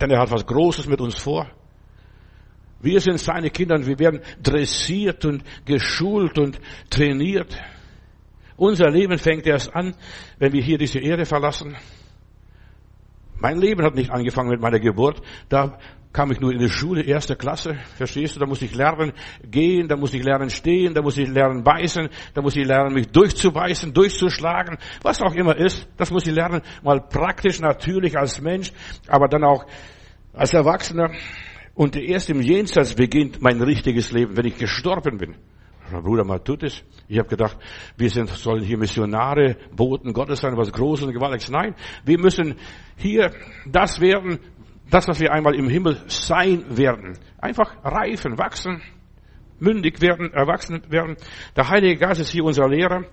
denn 0.00 0.10
er 0.10 0.20
hat 0.20 0.30
was 0.30 0.46
Großes 0.46 0.86
mit 0.86 1.00
uns 1.00 1.16
vor. 1.16 1.50
Wir 2.80 3.00
sind 3.00 3.18
seine 3.18 3.50
Kinder 3.50 3.74
und 3.74 3.86
wir 3.86 3.98
werden 3.98 4.20
dressiert 4.42 5.24
und 5.24 5.44
geschult 5.66 6.38
und 6.38 6.58
trainiert. 6.88 7.56
Unser 8.56 8.90
Leben 8.90 9.18
fängt 9.18 9.46
erst 9.46 9.74
an, 9.74 9.94
wenn 10.38 10.52
wir 10.52 10.62
hier 10.62 10.78
diese 10.78 10.98
Erde 10.98 11.24
verlassen. 11.24 11.76
Mein 13.38 13.58
Leben 13.58 13.82
hat 13.82 13.94
nicht 13.94 14.10
angefangen 14.10 14.50
mit 14.50 14.60
meiner 14.60 14.80
Geburt. 14.80 15.22
Da 15.48 15.78
kam 16.12 16.32
ich 16.32 16.40
nur 16.40 16.52
in 16.52 16.58
die 16.58 16.68
Schule, 16.68 17.02
erste 17.02 17.36
Klasse, 17.36 17.76
verstehst 17.96 18.34
du? 18.34 18.40
Da 18.40 18.46
muss 18.46 18.62
ich 18.62 18.74
lernen 18.74 19.12
gehen, 19.48 19.86
da 19.86 19.96
muss 19.96 20.12
ich 20.12 20.24
lernen 20.24 20.50
stehen, 20.50 20.92
da 20.94 21.02
muss 21.02 21.16
ich 21.16 21.28
lernen 21.28 21.62
beißen, 21.62 22.08
da 22.34 22.42
muss 22.42 22.56
ich 22.56 22.66
lernen 22.66 22.94
mich 22.94 23.08
durchzubeißen, 23.08 23.92
durchzuschlagen, 23.92 24.78
was 25.02 25.22
auch 25.22 25.34
immer 25.34 25.56
ist. 25.56 25.86
Das 25.96 26.10
muss 26.10 26.26
ich 26.26 26.34
lernen, 26.34 26.62
mal 26.82 27.00
praktisch, 27.00 27.60
natürlich 27.60 28.18
als 28.18 28.40
Mensch, 28.40 28.72
aber 29.06 29.28
dann 29.28 29.44
auch 29.44 29.64
als 30.32 30.52
Erwachsener. 30.52 31.12
Und 31.74 31.96
erst 31.96 32.28
im 32.30 32.42
Jenseits 32.42 32.94
beginnt 32.94 33.40
mein 33.40 33.62
richtiges 33.62 34.10
Leben, 34.10 34.36
wenn 34.36 34.46
ich 34.46 34.58
gestorben 34.58 35.16
bin. 35.16 35.36
Bruder 35.90 36.24
mal 36.24 36.38
tut 36.38 36.62
es. 36.62 36.84
Ich 37.08 37.18
habe 37.18 37.28
gedacht, 37.28 37.56
wir 37.96 38.10
sind, 38.10 38.28
sollen 38.28 38.62
hier 38.62 38.78
Missionare, 38.78 39.56
Boten 39.74 40.12
Gottes 40.12 40.40
sein, 40.40 40.56
was 40.56 40.70
Großes 40.72 41.06
und 41.06 41.12
Gewaltiges. 41.12 41.50
Nein, 41.50 41.74
wir 42.04 42.18
müssen 42.18 42.54
hier 42.96 43.32
das 43.66 44.00
werden, 44.00 44.38
das, 44.90 45.08
was 45.08 45.20
wir 45.20 45.32
einmal 45.32 45.54
im 45.54 45.68
Himmel 45.68 45.98
sein 46.06 46.64
werden. 46.76 47.18
Einfach 47.38 47.76
reifen, 47.84 48.38
wachsen, 48.38 48.82
mündig 49.58 50.00
werden, 50.00 50.32
erwachsen 50.32 50.82
werden. 50.88 51.16
Der 51.56 51.68
Heilige 51.68 51.96
Geist 51.96 52.20
ist 52.20 52.30
hier 52.30 52.44
unser 52.44 52.68
Lehrer, 52.68 53.04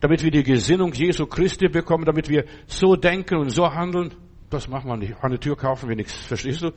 damit 0.00 0.22
wir 0.22 0.30
die 0.30 0.42
Gesinnung 0.42 0.92
Jesu 0.92 1.26
Christi 1.26 1.68
bekommen, 1.68 2.04
damit 2.04 2.28
wir 2.28 2.44
so 2.66 2.96
denken 2.96 3.36
und 3.36 3.50
so 3.50 3.72
handeln. 3.72 4.14
Das 4.50 4.68
machen 4.68 4.88
wir 4.88 4.96
nicht. 4.96 5.14
An 5.20 5.30
der 5.30 5.40
Tür 5.40 5.56
kaufen 5.56 5.88
wir 5.88 5.96
nichts. 5.96 6.14
Verstehst 6.14 6.62
du? 6.62 6.70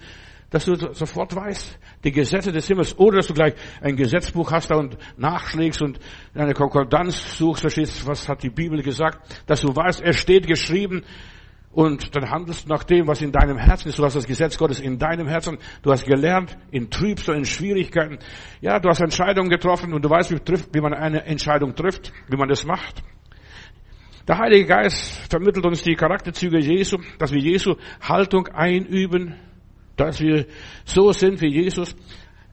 dass 0.49 0.65
du 0.65 0.75
sofort 0.93 1.35
weißt, 1.35 1.77
die 2.03 2.11
Gesetze 2.11 2.51
des 2.51 2.67
Himmels, 2.67 2.97
oder 2.97 3.17
dass 3.17 3.27
du 3.27 3.33
gleich 3.33 3.53
ein 3.81 3.95
Gesetzbuch 3.95 4.51
hast 4.51 4.71
da 4.71 4.75
und 4.77 4.97
nachschlägst 5.17 5.81
und 5.81 5.99
eine 6.33 6.53
Konkordanz 6.53 7.37
suchst, 7.37 7.61
verstehst, 7.61 8.07
was 8.07 8.27
hat 8.27 8.43
die 8.43 8.49
Bibel 8.49 8.81
gesagt, 8.81 9.43
dass 9.45 9.61
du 9.61 9.75
weißt, 9.75 10.01
es 10.01 10.17
steht 10.17 10.47
geschrieben, 10.47 11.03
und 11.71 12.15
dann 12.15 12.29
handelst 12.31 12.67
nach 12.67 12.83
dem, 12.83 13.07
was 13.07 13.21
in 13.21 13.31
deinem 13.31 13.57
Herzen 13.57 13.89
ist. 13.89 13.99
Du 13.99 14.03
hast 14.03 14.15
das 14.15 14.25
Gesetz 14.25 14.57
Gottes 14.57 14.79
in 14.79 14.97
deinem 14.97 15.27
Herzen. 15.27 15.57
Du 15.83 15.91
hast 15.91 16.05
gelernt, 16.05 16.57
in 16.71 16.89
Trübsal, 16.89 17.35
in 17.35 17.45
Schwierigkeiten. 17.45 18.17
Ja, 18.59 18.79
du 18.79 18.89
hast 18.89 19.01
Entscheidungen 19.01 19.49
getroffen 19.49 19.93
und 19.93 20.03
du 20.03 20.09
weißt, 20.09 20.31
wie, 20.31 20.39
wie 20.73 20.81
man 20.81 20.93
eine 20.93 21.25
Entscheidung 21.25 21.75
trifft, 21.75 22.11
wie 22.27 22.37
man 22.37 22.49
das 22.49 22.65
macht. 22.65 23.03
Der 24.27 24.37
Heilige 24.37 24.65
Geist 24.65 25.27
vermittelt 25.29 25.65
uns 25.65 25.83
die 25.83 25.95
Charakterzüge 25.95 26.59
Jesu, 26.59 26.97
dass 27.17 27.31
wir 27.31 27.41
Jesu 27.41 27.75
Haltung 28.01 28.47
einüben, 28.47 29.35
dass 29.95 30.19
wir 30.19 30.45
so 30.85 31.11
sind 31.11 31.41
wie 31.41 31.47
Jesus. 31.47 31.95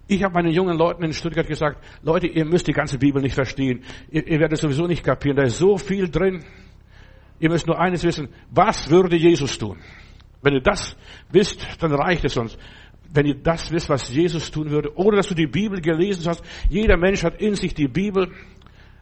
Ich 0.08 0.22
habe 0.22 0.34
meinen 0.34 0.52
jungen 0.52 0.78
Leuten 0.78 1.02
in 1.04 1.12
Stuttgart 1.12 1.46
gesagt, 1.46 1.84
Leute, 2.02 2.28
ihr 2.28 2.44
müsst 2.44 2.66
die 2.66 2.72
ganze 2.72 2.96
Bibel 2.96 3.20
nicht 3.20 3.34
verstehen. 3.34 3.82
Ihr, 4.10 4.26
ihr 4.26 4.40
werdet 4.40 4.58
sowieso 4.58 4.86
nicht 4.86 5.04
kapieren. 5.04 5.36
Da 5.36 5.42
ist 5.42 5.58
so 5.58 5.76
viel 5.76 6.08
drin. 6.08 6.44
Ihr 7.38 7.50
müsst 7.50 7.66
nur 7.66 7.78
eines 7.78 8.02
wissen. 8.02 8.28
Was 8.50 8.90
würde 8.90 9.16
Jesus 9.16 9.58
tun? 9.58 9.78
Wenn 10.42 10.54
ihr 10.54 10.62
das 10.62 10.96
wisst, 11.30 11.66
dann 11.80 11.92
reicht 11.92 12.24
es 12.24 12.36
uns. 12.36 12.56
Wenn 13.12 13.26
ihr 13.26 13.34
das 13.34 13.70
wisst, 13.70 13.88
was 13.88 14.12
Jesus 14.12 14.50
tun 14.50 14.70
würde, 14.70 14.96
oder 14.96 15.18
dass 15.18 15.28
du 15.28 15.34
die 15.34 15.46
Bibel 15.46 15.80
gelesen 15.80 16.26
hast. 16.26 16.42
Jeder 16.68 16.96
Mensch 16.96 17.22
hat 17.22 17.40
in 17.40 17.54
sich 17.54 17.74
die 17.74 17.88
Bibel, 17.88 18.32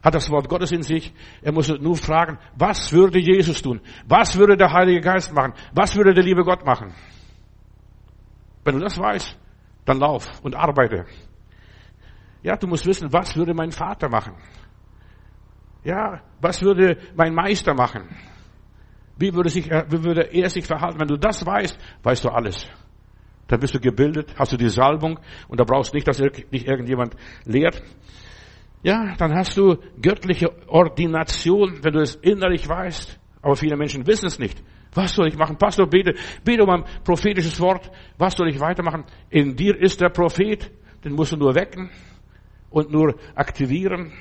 hat 0.03 0.13
das 0.13 0.29
Wort 0.29 0.47
Gottes 0.47 0.71
in 0.71 0.83
sich. 0.83 1.13
Er 1.41 1.51
muss 1.51 1.67
nur 1.67 1.97
fragen, 1.97 2.37
was 2.55 2.91
würde 2.93 3.19
Jesus 3.19 3.61
tun? 3.61 3.81
Was 4.07 4.37
würde 4.37 4.55
der 4.55 4.71
Heilige 4.71 5.01
Geist 5.01 5.33
machen? 5.33 5.53
Was 5.73 5.95
würde 5.95 6.13
der 6.13 6.23
liebe 6.23 6.43
Gott 6.43 6.65
machen? 6.65 6.93
Wenn 8.63 8.75
du 8.75 8.81
das 8.81 8.97
weißt, 8.97 9.37
dann 9.85 9.99
lauf 9.99 10.27
und 10.43 10.55
arbeite. 10.55 11.05
Ja, 12.43 12.55
du 12.55 12.67
musst 12.67 12.85
wissen, 12.85 13.11
was 13.11 13.35
würde 13.35 13.53
mein 13.53 13.71
Vater 13.71 14.07
machen? 14.09 14.35
Ja, 15.85 16.21
was 16.41 16.61
würde 16.63 16.97
mein 17.15 17.33
Meister 17.33 17.75
machen? 17.75 18.09
Wie 19.17 19.33
würde, 19.33 19.49
sich, 19.49 19.69
wie 19.69 20.03
würde 20.03 20.23
er 20.33 20.49
sich 20.49 20.65
verhalten? 20.65 20.99
Wenn 20.99 21.07
du 21.07 21.17
das 21.17 21.45
weißt, 21.45 21.77
weißt 22.03 22.25
du 22.25 22.29
alles. 22.29 22.67
Dann 23.47 23.59
bist 23.59 23.75
du 23.75 23.79
gebildet, 23.79 24.33
hast 24.37 24.51
du 24.51 24.57
die 24.57 24.69
Salbung 24.69 25.19
und 25.47 25.59
da 25.59 25.63
brauchst 25.63 25.93
du 25.93 25.97
nicht, 25.97 26.07
dass 26.07 26.17
dich 26.17 26.67
irgendjemand 26.67 27.15
lehrt. 27.45 27.83
Ja, 28.81 29.13
dann 29.17 29.35
hast 29.35 29.55
du 29.57 29.77
göttliche 30.01 30.49
Ordination, 30.67 31.79
wenn 31.83 31.93
du 31.93 32.01
es 32.01 32.15
innerlich 32.15 32.67
weißt. 32.67 33.19
Aber 33.43 33.55
viele 33.55 33.77
Menschen 33.77 34.05
wissen 34.07 34.25
es 34.25 34.39
nicht. 34.39 34.61
Was 34.93 35.13
soll 35.13 35.27
ich 35.27 35.37
machen? 35.37 35.57
Pastor, 35.57 35.87
bete, 35.87 36.15
bete 36.43 36.63
um 36.63 36.69
ein 36.71 36.83
prophetisches 37.03 37.59
Wort. 37.59 37.91
Was 38.17 38.35
soll 38.35 38.49
ich 38.49 38.59
weitermachen? 38.59 39.03
In 39.29 39.55
dir 39.55 39.79
ist 39.79 40.01
der 40.01 40.09
Prophet. 40.09 40.71
Den 41.03 41.13
musst 41.13 41.31
du 41.31 41.37
nur 41.37 41.53
wecken 41.53 41.91
und 42.71 42.91
nur 42.91 43.15
aktivieren. 43.35 44.11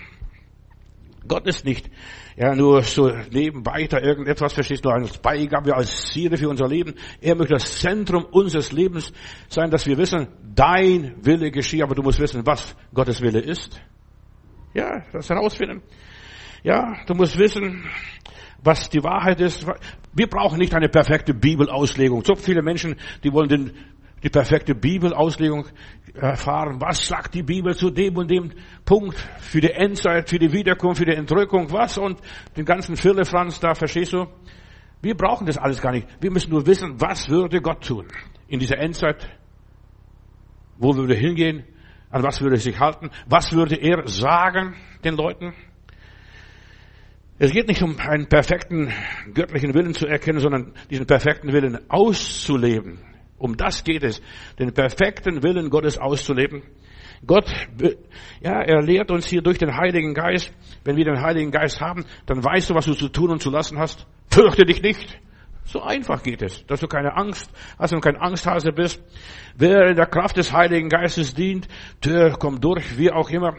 Gott 1.26 1.46
ist 1.46 1.64
nicht, 1.64 1.90
ja, 2.36 2.54
nur 2.54 2.82
so 2.82 3.10
nebenbei 3.30 3.86
da 3.86 3.98
irgendetwas, 3.98 4.52
verstehst 4.52 4.84
du, 4.84 4.90
als 4.90 5.18
Beigabe, 5.18 5.74
als 5.74 6.12
Ziele 6.12 6.36
für 6.36 6.48
unser 6.48 6.68
Leben. 6.68 6.94
Er 7.20 7.34
möchte 7.34 7.54
das 7.54 7.80
Zentrum 7.80 8.24
unseres 8.24 8.72
Lebens 8.72 9.12
sein, 9.48 9.70
dass 9.70 9.86
wir 9.86 9.96
wissen, 9.96 10.28
dein 10.54 11.14
Wille 11.24 11.50
geschieht, 11.50 11.82
aber 11.82 11.94
du 11.94 12.02
musst 12.02 12.20
wissen, 12.20 12.46
was 12.46 12.76
Gottes 12.92 13.20
Wille 13.22 13.40
ist. 13.40 13.80
Ja, 14.74 15.04
das 15.12 15.30
herausfinden. 15.30 15.82
Ja, 16.62 16.96
du 17.06 17.14
musst 17.14 17.38
wissen, 17.38 17.84
was 18.62 18.88
die 18.88 19.02
Wahrheit 19.04 19.40
ist. 19.40 19.66
Wir 20.14 20.26
brauchen 20.26 20.58
nicht 20.58 20.74
eine 20.74 20.88
perfekte 20.88 21.34
Bibelauslegung. 21.34 22.24
So 22.24 22.34
viele 22.34 22.62
Menschen, 22.62 22.96
die 23.22 23.32
wollen 23.32 23.48
den, 23.48 23.72
die 24.22 24.30
perfekte 24.30 24.74
Bibelauslegung 24.74 25.66
erfahren. 26.14 26.80
Was 26.80 27.06
sagt 27.06 27.34
die 27.34 27.42
Bibel 27.42 27.74
zu 27.74 27.90
dem 27.90 28.16
und 28.16 28.30
dem 28.30 28.52
Punkt 28.84 29.18
für 29.40 29.60
die 29.60 29.70
Endzeit, 29.70 30.28
für 30.28 30.38
die 30.38 30.52
Wiederkunft, 30.52 30.98
für 30.98 31.06
die 31.06 31.16
Entrückung, 31.16 31.70
was 31.72 31.98
und 31.98 32.20
den 32.56 32.64
ganzen 32.64 32.96
Firlefanz 32.96 33.60
da, 33.60 33.74
verstehst 33.74 34.12
du? 34.12 34.26
Wir 35.02 35.16
brauchen 35.16 35.46
das 35.46 35.58
alles 35.58 35.80
gar 35.80 35.92
nicht. 35.92 36.06
Wir 36.20 36.30
müssen 36.30 36.50
nur 36.50 36.66
wissen, 36.66 37.00
was 37.00 37.28
würde 37.28 37.60
Gott 37.60 37.84
tun 37.86 38.06
in 38.48 38.58
dieser 38.58 38.78
Endzeit? 38.78 39.28
Wo 40.78 40.96
würde 40.96 41.14
er 41.14 41.20
hingehen? 41.20 41.64
An 42.10 42.22
was 42.22 42.40
würde 42.40 42.56
er 42.56 42.60
sich 42.60 42.78
halten? 42.78 43.10
Was 43.26 43.52
würde 43.52 43.76
er 43.76 44.06
sagen 44.06 44.76
den 45.02 45.16
Leuten? 45.16 45.52
Es 47.38 47.50
geht 47.50 47.66
nicht 47.66 47.82
um 47.82 47.98
einen 47.98 48.28
perfekten 48.28 48.92
göttlichen 49.34 49.74
Willen 49.74 49.92
zu 49.94 50.06
erkennen, 50.06 50.38
sondern 50.38 50.72
diesen 50.88 51.06
perfekten 51.06 51.52
Willen 51.52 51.90
auszuleben. 51.90 53.00
Um 53.44 53.58
das 53.58 53.84
geht 53.84 54.02
es, 54.02 54.22
den 54.58 54.72
perfekten 54.72 55.42
Willen 55.42 55.68
Gottes 55.68 55.98
auszuleben. 55.98 56.62
Gott, 57.26 57.44
ja, 58.40 58.62
er 58.62 58.80
lehrt 58.80 59.10
uns 59.10 59.26
hier 59.26 59.42
durch 59.42 59.58
den 59.58 59.76
Heiligen 59.76 60.14
Geist. 60.14 60.50
Wenn 60.82 60.96
wir 60.96 61.04
den 61.04 61.20
Heiligen 61.20 61.50
Geist 61.50 61.78
haben, 61.78 62.06
dann 62.24 62.42
weißt 62.42 62.70
du, 62.70 62.74
was 62.74 62.86
du 62.86 62.94
zu 62.94 63.10
tun 63.10 63.28
und 63.28 63.42
zu 63.42 63.50
lassen 63.50 63.78
hast. 63.78 64.06
Fürchte 64.30 64.64
dich 64.64 64.80
nicht. 64.80 65.20
So 65.64 65.82
einfach 65.82 66.22
geht 66.22 66.40
es, 66.40 66.64
dass 66.64 66.80
du 66.80 66.86
keine 66.86 67.18
Angst 67.18 67.52
hast 67.78 67.92
und 67.92 68.00
kein 68.00 68.16
Angsthase 68.16 68.72
bist. 68.72 69.02
Wer 69.58 69.90
in 69.90 69.96
der 69.96 70.06
Kraft 70.06 70.38
des 70.38 70.50
Heiligen 70.50 70.88
Geistes 70.88 71.34
dient, 71.34 71.68
der 72.02 72.38
kommt 72.38 72.64
durch, 72.64 72.96
wie 72.96 73.12
auch 73.12 73.28
immer. 73.28 73.58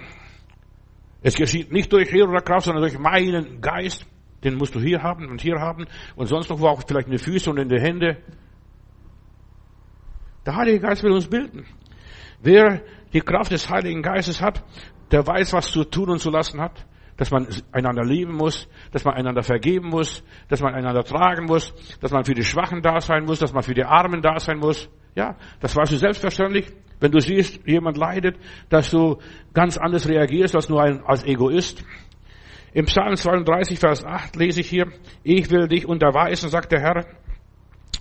Es 1.22 1.36
geschieht 1.36 1.72
nicht 1.72 1.94
durch 1.94 2.12
oder 2.12 2.42
Kraft, 2.42 2.66
sondern 2.66 2.82
durch 2.82 2.98
meinen 2.98 3.62
Geist. 3.62 4.08
Den 4.44 4.56
musst 4.56 4.74
du 4.74 4.80
hier 4.80 5.04
haben 5.04 5.30
und 5.30 5.42
hier 5.42 5.60
haben 5.60 5.86
und 6.16 6.26
sonst 6.26 6.50
noch 6.50 6.60
wo 6.60 6.70
auch 6.70 6.82
vielleicht 6.88 7.06
in 7.06 7.14
die 7.14 7.24
Füße 7.24 7.52
und 7.52 7.60
in 7.60 7.70
die 7.70 7.80
Hände. 7.80 8.18
Der 10.46 10.56
Heilige 10.56 10.80
Geist 10.80 11.04
will 11.04 11.12
uns 11.12 11.28
bilden. 11.28 11.66
Wer 12.42 12.82
die 13.14 13.22
Kraft 13.22 13.52
des 13.52 13.70
Heiligen 13.70 14.02
Geistes 14.02 14.42
hat, 14.42 14.64
der 15.12 15.26
weiß, 15.26 15.54
was 15.54 15.72
zu 15.72 15.84
tun 15.84 16.10
und 16.10 16.20
zu 16.20 16.30
lassen 16.30 16.62
hat. 16.62 16.86
Dass 17.18 17.32
man 17.32 17.48
einander 17.72 18.04
lieben 18.04 18.36
muss, 18.36 18.68
dass 18.92 19.06
man 19.06 19.14
einander 19.14 19.42
vergeben 19.42 19.88
muss, 19.88 20.22
dass 20.50 20.62
man 20.62 20.76
einander 20.76 21.02
tragen 21.06 21.46
muss, 21.46 21.74
dass 22.02 22.12
man 22.12 22.26
für 22.26 22.34
die 22.34 22.44
Schwachen 22.44 22.82
da 22.82 23.00
sein 23.00 23.24
muss, 23.24 23.40
dass 23.40 23.54
man 23.54 23.64
für 23.64 23.74
die 23.74 23.86
Armen 23.86 24.22
da 24.22 24.38
sein 24.38 24.58
muss. 24.58 24.90
Ja, 25.16 25.38
das 25.62 25.74
weißt 25.78 25.94
du 25.94 25.96
selbstverständlich. 25.96 26.68
Wenn 27.00 27.12
du 27.12 27.22
siehst, 27.22 27.66
jemand 27.66 27.96
leidet, 27.96 28.36
dass 28.68 28.92
du 28.92 29.18
ganz 29.54 29.78
anders 29.78 30.10
reagierst 30.10 30.56
als 30.58 30.68
nur 30.68 30.84
ein, 30.84 31.04
als 31.06 31.24
Egoist. 31.24 31.86
Im 32.74 32.84
Psalm 32.86 33.16
32, 33.16 33.80
Vers 33.80 34.04
8 34.04 34.36
lese 34.36 34.60
ich 34.60 34.70
hier, 34.70 34.92
ich 35.24 35.50
will 35.50 35.70
dich 35.70 35.88
unterweisen, 35.88 36.50
sagt 36.50 36.74
der 36.74 36.82
Herr, 36.82 37.06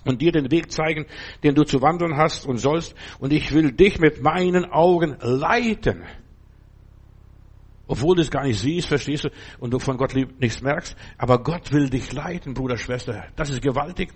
und 0.05 0.21
dir 0.21 0.31
den 0.31 0.51
Weg 0.51 0.71
zeigen, 0.71 1.05
den 1.43 1.55
du 1.55 1.63
zu 1.63 1.81
wandeln 1.81 2.15
hast 2.15 2.45
und 2.45 2.57
sollst, 2.57 2.95
und 3.19 3.33
ich 3.33 3.53
will 3.53 3.71
dich 3.71 3.99
mit 3.99 4.21
meinen 4.21 4.65
Augen 4.65 5.17
leiten. 5.19 6.03
Obwohl 7.87 8.15
du 8.15 8.21
es 8.21 8.31
gar 8.31 8.43
nicht 8.43 8.59
siehst, 8.59 8.87
verstehst 8.87 9.25
du, 9.25 9.29
und 9.59 9.71
du 9.71 9.79
von 9.79 9.97
Gott 9.97 10.15
nichts 10.15 10.61
merkst, 10.61 10.95
aber 11.17 11.43
Gott 11.43 11.71
will 11.71 11.89
dich 11.89 12.11
leiten, 12.13 12.53
Bruder, 12.53 12.77
Schwester. 12.77 13.25
Das 13.35 13.49
ist 13.49 13.61
gewaltig. 13.61 14.11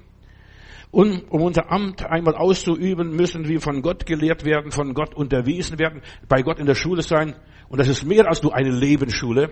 Und 0.92 1.30
um 1.30 1.42
unser 1.42 1.72
Amt 1.72 2.04
einmal 2.04 2.36
auszuüben, 2.36 3.16
müssen 3.16 3.48
wir 3.48 3.62
von 3.62 3.84
Gott 3.84 4.08
gelehrt 4.08 4.44
werden, 4.44 4.72
von 4.72 4.96
Gott 4.96 5.14
unterwiesen 5.14 5.78
werden, 5.78 6.02
bei 6.28 6.42
Gott 6.42 6.58
in 6.58 6.66
der 6.66 6.74
Schule 6.74 7.04
sein. 7.04 7.36
Und 7.68 7.78
das 7.80 7.88
ist 7.88 8.06
mehr 8.06 8.28
als 8.28 8.42
nur 8.42 8.56
eine 8.56 8.72
Lebensschule 8.72 9.52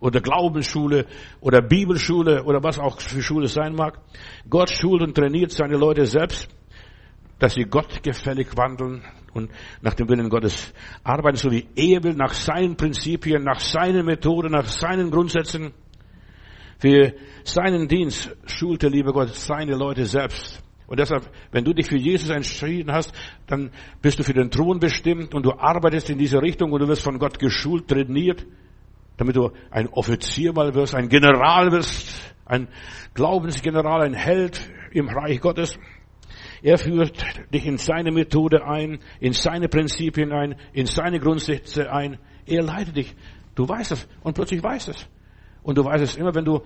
oder 0.00 0.20
Glaubensschule 0.20 1.06
oder 1.40 1.62
Bibelschule 1.62 2.44
oder 2.44 2.62
was 2.62 2.78
auch 2.78 3.00
für 3.00 3.22
Schule 3.22 3.48
sein 3.48 3.74
mag. 3.74 4.00
Gott 4.48 4.70
schult 4.70 5.02
und 5.02 5.14
trainiert 5.14 5.50
seine 5.50 5.76
Leute 5.76 6.06
selbst, 6.06 6.48
dass 7.38 7.54
sie 7.54 7.64
Gott 7.64 8.02
gefällig 8.02 8.56
wandeln 8.56 9.02
und 9.32 9.50
nach 9.82 9.94
dem 9.94 10.08
Willen 10.08 10.28
Gottes 10.28 10.72
arbeiten, 11.02 11.36
so 11.36 11.50
wie 11.50 11.66
er 11.74 12.02
will, 12.04 12.14
nach 12.14 12.32
seinen 12.32 12.76
Prinzipien, 12.76 13.42
nach 13.42 13.60
seinen 13.60 14.06
Methoden, 14.06 14.52
nach 14.52 14.66
seinen 14.66 15.10
Grundsätzen. 15.10 15.72
Für 16.78 17.14
seinen 17.44 17.88
Dienst 17.88 18.34
schult 18.46 18.82
der 18.82 18.90
liebe 18.90 19.12
Gott 19.12 19.34
seine 19.34 19.74
Leute 19.74 20.04
selbst. 20.04 20.62
Und 20.86 21.00
deshalb, 21.00 21.30
wenn 21.50 21.64
du 21.64 21.72
dich 21.72 21.86
für 21.86 21.96
Jesus 21.96 22.28
entschieden 22.28 22.92
hast, 22.92 23.12
dann 23.46 23.70
bist 24.02 24.18
du 24.18 24.22
für 24.22 24.34
den 24.34 24.50
Thron 24.50 24.78
bestimmt 24.78 25.34
und 25.34 25.44
du 25.46 25.52
arbeitest 25.52 26.10
in 26.10 26.18
diese 26.18 26.42
Richtung 26.42 26.72
und 26.72 26.80
du 26.80 26.88
wirst 26.88 27.02
von 27.02 27.18
Gott 27.18 27.38
geschult, 27.38 27.88
trainiert, 27.88 28.44
damit 29.16 29.36
du 29.36 29.50
ein 29.70 29.88
Offizier 29.88 30.52
mal 30.52 30.74
wirst, 30.74 30.94
ein 30.94 31.08
General 31.08 31.70
wirst, 31.72 32.34
ein 32.44 32.68
Glaubensgeneral, 33.14 34.02
ein 34.02 34.14
Held 34.14 34.60
im 34.92 35.08
Reich 35.08 35.40
Gottes. 35.40 35.78
Er 36.62 36.78
führt 36.78 37.24
dich 37.52 37.66
in 37.66 37.78
seine 37.78 38.10
Methode 38.10 38.66
ein, 38.66 38.98
in 39.20 39.32
seine 39.32 39.68
Prinzipien 39.68 40.32
ein, 40.32 40.56
in 40.72 40.86
seine 40.86 41.20
Grundsätze 41.20 41.92
ein. 41.92 42.18
Er 42.46 42.62
leitet 42.62 42.96
dich. 42.96 43.14
Du 43.54 43.68
weißt 43.68 43.92
es 43.92 44.08
und 44.22 44.34
plötzlich 44.34 44.62
weißt 44.62 44.88
es. 44.88 45.08
Und 45.62 45.78
du 45.78 45.84
weißt 45.84 46.02
es 46.02 46.16
immer, 46.16 46.34
wenn 46.34 46.44
du 46.44 46.62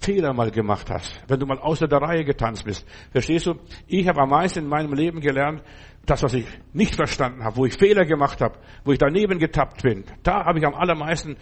Fehler 0.00 0.32
mal 0.32 0.50
gemacht 0.50 0.90
hast, 0.90 1.22
wenn 1.28 1.38
du 1.38 1.46
mal 1.46 1.58
außer 1.58 1.86
der 1.86 2.00
Reihe 2.02 2.24
getanzt 2.24 2.64
bist. 2.64 2.84
Verstehst 3.12 3.46
du? 3.46 3.54
Ich 3.86 4.08
habe 4.08 4.20
am 4.20 4.30
meisten 4.30 4.60
in 4.60 4.66
meinem 4.66 4.92
Leben 4.94 5.20
gelernt, 5.20 5.62
das, 6.06 6.22
was 6.22 6.34
ich 6.34 6.46
nicht 6.72 6.96
verstanden 6.96 7.44
habe, 7.44 7.56
wo 7.56 7.66
ich 7.66 7.74
Fehler 7.74 8.04
gemacht 8.04 8.40
habe, 8.40 8.58
wo 8.84 8.92
ich 8.92 8.98
daneben 8.98 9.38
getappt 9.38 9.82
bin. 9.82 10.04
Da 10.22 10.44
habe 10.44 10.58
ich 10.58 10.66
am 10.66 10.74
allermeisten 10.74 11.36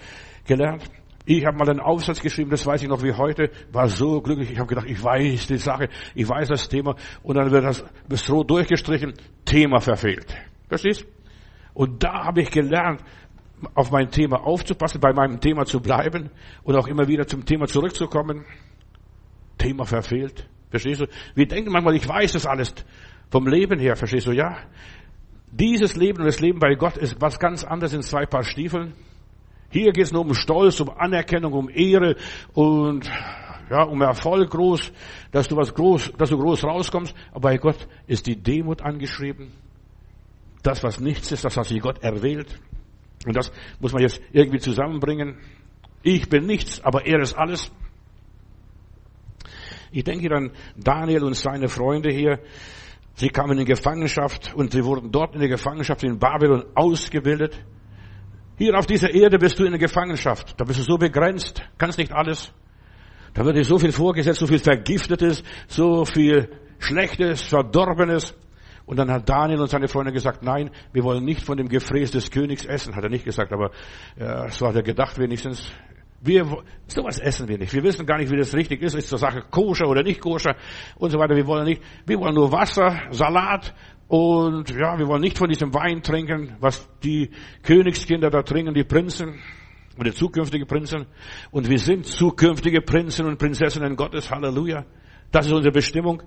gelernt. 0.47 0.85
Ich 1.27 1.45
habe 1.47 1.57
mal 1.57 1.69
einen 1.69 1.81
Aufsatz 1.81 2.21
geschrieben, 2.21 2.51
das 2.51 2.67
weiß 2.67 2.83
ich 2.83 2.89
noch 2.89 3.03
wie 3.03 3.13
heute, 3.13 3.51
war 3.73 3.89
so 3.89 4.21
glücklich. 4.21 4.51
Ich 4.51 4.59
habe 4.59 4.69
gedacht, 4.69 4.87
ich 4.89 5.03
weiß 5.03 5.47
die 5.47 5.59
Sache, 5.59 5.89
ich 6.15 6.29
weiß 6.29 6.49
das 6.49 6.69
Thema. 6.69 6.97
Und 7.23 7.37
dann 7.37 7.51
wird 7.51 7.65
das 7.65 7.85
bis 8.09 8.29
rot 8.31 8.51
durchgestrichen, 8.51 9.15
Thema 9.45 9.81
verfehlt. 9.81 10.35
Verstehst? 10.69 11.07
Und 11.75 12.03
da 12.03 12.25
habe 12.25 12.43
ich 12.43 12.51
gelernt, 12.51 13.03
auf 13.75 13.91
mein 13.91 14.11
Thema 14.11 14.45
aufzupassen, 14.45 15.01
bei 15.01 15.13
meinem 15.13 15.41
Thema 15.41 15.65
zu 15.67 15.81
bleiben 15.81 16.31
und 16.63 16.77
auch 16.77 16.87
immer 16.87 17.07
wieder 17.09 17.27
zum 17.27 17.45
Thema 17.45 17.67
zurückzukommen. 17.67 18.45
Thema 19.59 19.85
verfehlt. 19.85 20.49
Verstehst 20.71 21.01
du? 21.01 21.07
Wir 21.35 21.47
denken 21.47 21.73
manchmal, 21.73 21.97
ich 21.97 22.09
weiß 22.09 22.33
das 22.33 22.47
alles 22.47 22.75
vom 23.31 23.47
Leben 23.47 23.79
her. 23.79 23.97
Verstehst 23.97 24.27
du? 24.27 24.33
Ja. 24.33 24.57
Dieses 25.53 25.97
Leben 25.97 26.21
und 26.21 26.27
das 26.27 26.41
Leben 26.41 26.61
bei 26.61 26.75
Gott 26.75 26.97
ist 26.97 27.21
was 27.21 27.39
ganz 27.39 27.65
anderes 27.65 27.93
in 27.93 28.03
zwei 28.03 28.25
Paar 28.25 28.45
Stiefeln. 28.45 28.95
Hier 29.71 29.93
geht 29.93 30.05
es 30.05 30.13
nur 30.13 30.23
um 30.23 30.35
Stolz, 30.35 30.81
um 30.81 30.91
Anerkennung, 30.91 31.53
um 31.53 31.69
Ehre 31.69 32.17
und 32.55 33.11
ja, 33.71 33.85
um 33.85 34.01
Erfolg 34.03 34.51
groß, 34.51 34.93
dass 35.31 35.47
du 35.47 35.57
was 35.57 35.73
groß, 35.75 36.13
dass 36.19 36.31
du 36.31 36.39
groß 36.39 36.65
rauskommst. 36.65 37.15
Aber 37.31 37.41
bei 37.41 37.57
Gott 37.57 37.89
ist 38.07 38.27
die 38.27 38.37
Demut 38.37 38.83
angeschrieben. 38.83 39.53
Das, 40.63 40.83
was 40.83 41.01
nichts 41.01 41.31
ist, 41.33 41.45
das 41.45 41.57
hat 41.57 41.67
sich 41.67 41.81
Gott 41.81 42.03
erwählt. 42.03 42.61
Und 43.27 43.37
das 43.37 43.53
muss 43.79 43.93
man 43.93 44.03
jetzt 44.03 44.21
irgendwie 44.33 44.59
zusammenbringen. 44.59 45.39
Ich 46.03 46.29
bin 46.29 46.47
nichts, 46.47 46.83
aber 46.85 47.07
er 47.07 47.21
ist 47.21 47.35
alles. 47.35 47.71
Ich 49.93 50.05
denke 50.05 50.35
an 50.35 50.53
Daniel 50.77 51.25
und 51.25 51.35
seine 51.35 51.69
Freunde 51.69 52.13
hier. 52.13 52.39
Sie 53.15 53.29
kamen 53.29 53.59
in 53.59 53.65
Gefangenschaft 53.65 54.55
und 54.55 54.73
sie 54.73 54.85
wurden 54.85 55.11
dort 55.11 55.35
in 55.35 55.41
der 55.41 55.49
Gefangenschaft 55.49 56.05
in 56.05 56.19
Babylon 56.19 56.65
ausgebildet. 56.75 57.59
Hier 58.57 58.79
auf 58.79 58.87
dieser 58.87 59.13
Erde 59.13 59.39
bist 59.39 59.59
du 59.59 59.65
in 59.65 59.73
der 59.73 59.81
Gefangenschaft. 59.81 60.55
Da 60.59 60.65
bist 60.65 60.79
du 60.79 60.85
so 60.85 60.97
begrenzt, 60.97 61.63
kannst 61.79 61.99
nicht 61.99 62.13
alles. 62.13 62.53
Da 63.35 63.45
wird 63.45 63.57
dir 63.57 63.65
so 63.65 63.79
viel 63.79 63.93
vorgesetzt, 63.93 64.41
so 64.41 64.47
viel 64.47 64.59
Vergiftetes, 64.59 65.43
so 65.67 66.05
viel 66.05 66.49
Schlechtes, 66.79 67.43
Verdorbenes. 67.43 68.35
Und 68.87 68.99
dann 68.99 69.11
hat 69.11 69.29
Daniel 69.29 69.61
und 69.61 69.71
seine 69.71 69.89
Freunde 69.89 70.13
gesagt, 70.13 70.43
nein, 70.43 70.71
wir 70.93 71.05
wollen 71.05 71.25
nicht 71.25 71.43
von 71.43 71.57
dem 71.57 71.69
Gefräß 71.69 72.11
des 72.11 72.31
Königs 72.31 72.65
essen. 72.65 72.97
Hat 72.97 73.05
er 73.05 73.11
nicht 73.11 73.25
gesagt, 73.25 73.53
aber 73.53 73.71
äh, 74.17 74.51
so 74.51 74.67
hat 74.67 74.75
er 74.75 74.83
gedacht 74.83 75.19
wenigstens. 75.19 75.71
Wir, 76.23 76.47
sowas 76.87 77.19
essen 77.19 77.49
wir 77.49 77.57
nicht. 77.57 77.73
Wir 77.73 77.83
wissen 77.83 78.05
gar 78.05 78.19
nicht, 78.19 78.31
wie 78.31 78.37
das 78.37 78.55
richtig 78.55 78.83
ist. 78.83 78.95
Ist 78.95 79.09
zur 79.09 79.19
Sache 79.19 79.43
koscher 79.51 79.89
oder 79.89 80.03
nicht 80.03 80.21
koscher 80.21 80.55
und 80.97 81.11
so 81.11 81.19
weiter. 81.19 81.35
Wir 81.35 81.47
wollen 81.47 81.65
nicht, 81.65 81.83
wir 82.07 82.19
wollen 82.19 82.35
nur 82.35 82.53
Wasser, 82.53 83.01
Salat 83.11 83.75
und 84.09 84.71
ja, 84.71 84.99
wir 84.99 85.07
wollen 85.07 85.23
nicht 85.23 85.39
von 85.39 85.49
diesem 85.49 85.73
Wein 85.73 86.03
trinken, 86.03 86.57
was 86.59 86.89
die 87.03 87.31
Königskinder 87.63 88.29
da 88.29 88.43
trinken, 88.43 88.75
die 88.75 88.85
Prinzen 88.85 89.41
oder 89.99 90.13
zukünftige 90.13 90.67
Prinzen. 90.67 91.07
Und 91.53 91.69
wir 91.69 91.79
sind 91.79 92.07
zukünftige 92.07 92.81
Prinzen 92.81 93.27
und 93.27 93.39
Prinzessinnen 93.39 93.95
Gottes. 93.97 94.31
Halleluja. 94.31 94.85
Das 95.31 95.47
ist 95.47 95.53
unsere 95.53 95.73
Bestimmung. 95.73 96.23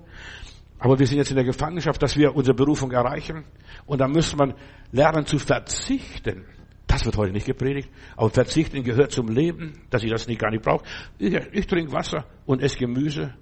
Aber 0.78 0.98
wir 0.98 1.06
sind 1.06 1.18
jetzt 1.18 1.30
in 1.30 1.36
der 1.36 1.44
Gefangenschaft, 1.44 2.02
dass 2.02 2.16
wir 2.16 2.34
unsere 2.34 2.54
Berufung 2.54 2.90
erreichen. 2.90 3.44
Und 3.86 4.00
da 4.00 4.08
muss 4.08 4.34
man 4.34 4.54
lernen 4.90 5.26
zu 5.26 5.38
verzichten. 5.38 6.46
Das 6.86 7.04
wird 7.04 7.16
heute 7.16 7.32
nicht 7.32 7.46
gepredigt. 7.46 7.88
Aber 8.16 8.30
Verzichten 8.30 8.82
gehört 8.82 9.12
zum 9.12 9.28
Leben, 9.28 9.72
dass 9.90 10.02
ich 10.02 10.10
das 10.10 10.26
nicht 10.26 10.40
gar 10.40 10.50
nicht 10.50 10.62
brauche. 10.62 10.84
Ich, 11.18 11.34
ich 11.52 11.66
trinke 11.66 11.92
Wasser 11.92 12.26
und 12.46 12.62
esse 12.62 12.78
Gemüse. 12.78 13.34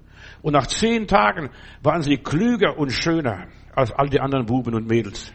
Und 0.42 0.52
nach 0.52 0.66
zehn 0.66 1.06
Tagen 1.06 1.50
waren 1.82 2.02
sie 2.02 2.18
klüger 2.18 2.78
und 2.78 2.90
schöner 2.90 3.49
als 3.75 3.92
all 3.92 4.08
die 4.08 4.20
anderen 4.20 4.46
Buben 4.46 4.75
und 4.75 4.88
Mädels. 4.88 5.32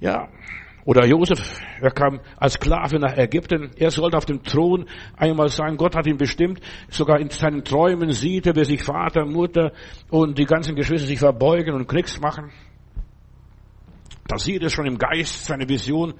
Ja. 0.00 0.28
Oder 0.84 1.04
Josef, 1.04 1.58
er 1.80 1.90
kam 1.90 2.20
als 2.36 2.54
Sklave 2.54 3.00
nach 3.00 3.16
Ägypten. 3.16 3.72
Er 3.76 3.90
sollte 3.90 4.16
auf 4.16 4.24
dem 4.24 4.44
Thron 4.44 4.86
einmal 5.16 5.48
sein. 5.48 5.76
Gott 5.76 5.96
hat 5.96 6.06
ihn 6.06 6.16
bestimmt. 6.16 6.60
Sogar 6.88 7.18
in 7.18 7.28
seinen 7.28 7.64
Träumen 7.64 8.12
sieht 8.12 8.46
er, 8.46 8.54
wie 8.54 8.64
sich 8.64 8.84
Vater, 8.84 9.24
Mutter 9.26 9.72
und 10.10 10.38
die 10.38 10.44
ganzen 10.44 10.76
Geschwister 10.76 11.08
sich 11.08 11.18
verbeugen 11.18 11.74
und 11.74 11.88
Knicks 11.88 12.20
machen. 12.20 12.52
Da 14.28 14.38
sieht 14.38 14.62
er 14.62 14.70
schon 14.70 14.86
im 14.86 14.98
Geist 14.98 15.46
seine 15.46 15.68
Vision. 15.68 16.14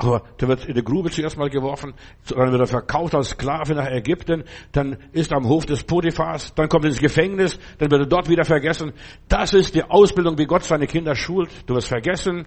Aber 0.00 0.22
der 0.40 0.46
wird 0.46 0.66
in 0.66 0.74
die 0.74 0.84
Grube 0.84 1.10
zuerst 1.10 1.36
mal 1.36 1.50
geworfen, 1.50 1.92
dann 2.28 2.52
wird 2.52 2.60
er 2.60 2.68
verkauft 2.68 3.16
als 3.16 3.30
Sklave 3.30 3.74
nach 3.74 3.90
Ägypten, 3.90 4.44
dann 4.70 4.96
ist 5.10 5.32
er 5.32 5.38
am 5.38 5.48
Hof 5.48 5.66
des 5.66 5.82
Potiphars, 5.82 6.54
dann 6.54 6.68
kommt 6.68 6.84
er 6.84 6.90
ins 6.90 7.00
Gefängnis, 7.00 7.58
dann 7.78 7.90
wird 7.90 8.02
er 8.02 8.06
dort 8.06 8.28
wieder 8.28 8.44
vergessen. 8.44 8.92
Das 9.28 9.54
ist 9.54 9.74
die 9.74 9.82
Ausbildung, 9.82 10.38
wie 10.38 10.46
Gott 10.46 10.62
seine 10.62 10.86
Kinder 10.86 11.16
schult. 11.16 11.50
Du 11.66 11.74
wirst 11.74 11.88
vergessen, 11.88 12.46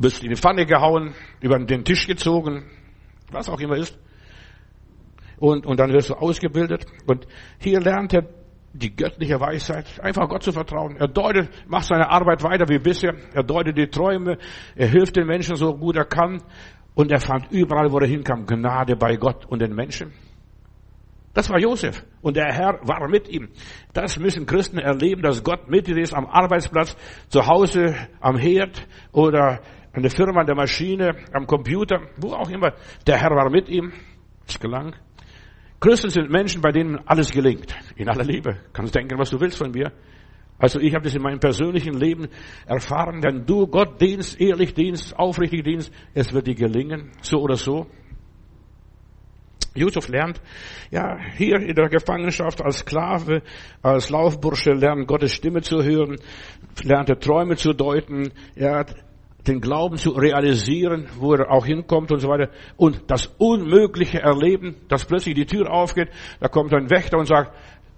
wirst 0.00 0.24
in 0.24 0.30
die 0.30 0.36
Pfanne 0.36 0.66
gehauen, 0.66 1.14
über 1.40 1.60
den 1.60 1.84
Tisch 1.84 2.08
gezogen, 2.08 2.64
was 3.30 3.48
auch 3.48 3.60
immer 3.60 3.76
ist. 3.76 3.96
Und, 5.38 5.66
und 5.66 5.78
dann 5.78 5.92
wirst 5.92 6.10
du 6.10 6.14
ausgebildet. 6.14 6.86
Und 7.06 7.24
hier 7.60 7.80
lernt 7.80 8.14
er 8.14 8.26
die 8.74 8.94
göttliche 8.94 9.40
Weisheit, 9.40 9.86
einfach 10.00 10.28
Gott 10.28 10.42
zu 10.42 10.52
vertrauen. 10.52 10.96
Er 10.96 11.06
deutet, 11.08 11.48
macht 11.68 11.86
seine 11.86 12.10
Arbeit 12.10 12.42
weiter 12.42 12.68
wie 12.68 12.78
bisher. 12.78 13.14
Er 13.32 13.44
deutet 13.44 13.78
die 13.78 13.86
Träume. 13.86 14.36
Er 14.74 14.88
hilft 14.88 15.16
den 15.16 15.26
Menschen 15.26 15.54
so 15.54 15.74
gut 15.74 15.96
er 15.96 16.04
kann. 16.04 16.42
Und 16.94 17.10
er 17.10 17.20
fand 17.20 17.50
überall, 17.50 17.90
wo 17.92 17.98
er 17.98 18.06
hinkam, 18.06 18.46
Gnade 18.46 18.96
bei 18.96 19.16
Gott 19.16 19.46
und 19.46 19.60
den 19.60 19.74
Menschen. 19.74 20.12
Das 21.34 21.50
war 21.50 21.58
Josef. 21.58 22.04
Und 22.20 22.36
der 22.36 22.52
Herr 22.52 22.78
war 22.82 23.08
mit 23.08 23.28
ihm. 23.28 23.48
Das 23.92 24.18
müssen 24.18 24.46
Christen 24.46 24.78
erleben, 24.78 25.22
dass 25.22 25.42
Gott 25.42 25.68
mit 25.68 25.88
ihnen 25.88 25.98
ist 25.98 26.14
am 26.14 26.26
Arbeitsplatz, 26.26 26.96
zu 27.28 27.46
Hause, 27.46 27.94
am 28.20 28.36
Herd 28.36 28.86
oder 29.12 29.60
an 29.92 30.02
der 30.02 30.10
Firma, 30.10 30.40
an 30.40 30.46
der 30.46 30.56
Maschine, 30.56 31.16
am 31.32 31.46
Computer, 31.46 32.00
wo 32.16 32.32
auch 32.32 32.50
immer. 32.50 32.72
Der 33.06 33.18
Herr 33.18 33.30
war 33.30 33.50
mit 33.50 33.68
ihm. 33.68 33.92
Es 34.46 34.58
gelang. 34.58 34.94
Christen 35.84 36.08
sind 36.08 36.30
Menschen, 36.30 36.62
bei 36.62 36.72
denen 36.72 36.98
alles 37.06 37.30
gelingt. 37.30 37.76
In 37.96 38.08
aller 38.08 38.24
Liebe. 38.24 38.56
Kannst 38.72 38.94
denken, 38.94 39.18
was 39.18 39.28
du 39.28 39.38
willst 39.38 39.58
von 39.58 39.70
mir. 39.70 39.92
Also 40.56 40.80
ich 40.80 40.94
habe 40.94 41.04
das 41.04 41.14
in 41.14 41.20
meinem 41.20 41.40
persönlichen 41.40 41.92
Leben 41.92 42.28
erfahren, 42.64 43.22
wenn 43.22 43.44
du 43.44 43.66
Gott 43.66 44.00
dienst, 44.00 44.40
ehrlich 44.40 44.72
dienst, 44.72 45.14
aufrichtig 45.18 45.62
dienst, 45.62 45.92
es 46.14 46.32
wird 46.32 46.46
dir 46.46 46.54
gelingen, 46.54 47.10
so 47.20 47.36
oder 47.38 47.56
so. 47.56 47.86
Josef 49.74 50.08
lernt, 50.08 50.40
ja, 50.90 51.18
hier 51.36 51.56
in 51.56 51.74
der 51.74 51.90
Gefangenschaft 51.90 52.62
als 52.62 52.78
Sklave, 52.78 53.42
als 53.82 54.08
Laufbursche 54.08 54.72
lernt 54.72 55.06
Gottes 55.06 55.32
Stimme 55.32 55.60
zu 55.60 55.82
hören, 55.82 56.16
lernt 56.82 57.10
er 57.10 57.18
Träume 57.18 57.56
zu 57.56 57.74
deuten, 57.74 58.32
ja, 58.54 58.86
den 59.46 59.60
Glauben 59.60 59.96
zu 59.96 60.10
realisieren, 60.10 61.06
wo 61.18 61.34
er 61.34 61.50
auch 61.50 61.66
hinkommt 61.66 62.10
und 62.12 62.20
so 62.20 62.28
weiter. 62.28 62.50
Und 62.76 63.10
das 63.10 63.26
Unmögliche 63.38 64.20
erleben, 64.20 64.76
dass 64.88 65.04
plötzlich 65.04 65.34
die 65.34 65.46
Tür 65.46 65.70
aufgeht, 65.70 66.08
da 66.40 66.48
kommt 66.48 66.72
ein 66.72 66.90
Wächter 66.90 67.18
und 67.18 67.26
sagt, 67.26 67.52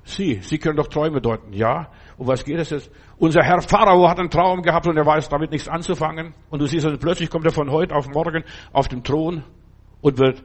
Sie, 0.04 0.38
Sie 0.40 0.58
können 0.58 0.76
doch 0.76 0.86
Träume 0.86 1.20
deuten. 1.20 1.52
Ja. 1.52 1.90
Und 2.16 2.28
was 2.28 2.44
geht 2.44 2.58
es 2.58 2.70
jetzt? 2.70 2.90
Unser 3.18 3.42
Herr 3.42 3.60
Pharao 3.60 4.08
hat 4.08 4.20
einen 4.20 4.30
Traum 4.30 4.62
gehabt 4.62 4.86
und 4.86 4.96
er 4.96 5.04
weiß 5.04 5.28
damit 5.28 5.50
nichts 5.50 5.68
anzufangen. 5.68 6.32
Und 6.48 6.62
du 6.62 6.66
siehst, 6.66 6.86
also 6.86 6.96
plötzlich 6.96 7.28
kommt 7.28 7.44
er 7.44 7.52
von 7.52 7.70
heute 7.70 7.94
auf 7.94 8.08
morgen 8.08 8.44
auf 8.72 8.86
den 8.86 9.02
Thron 9.02 9.42
und 10.00 10.18
wird 10.18 10.42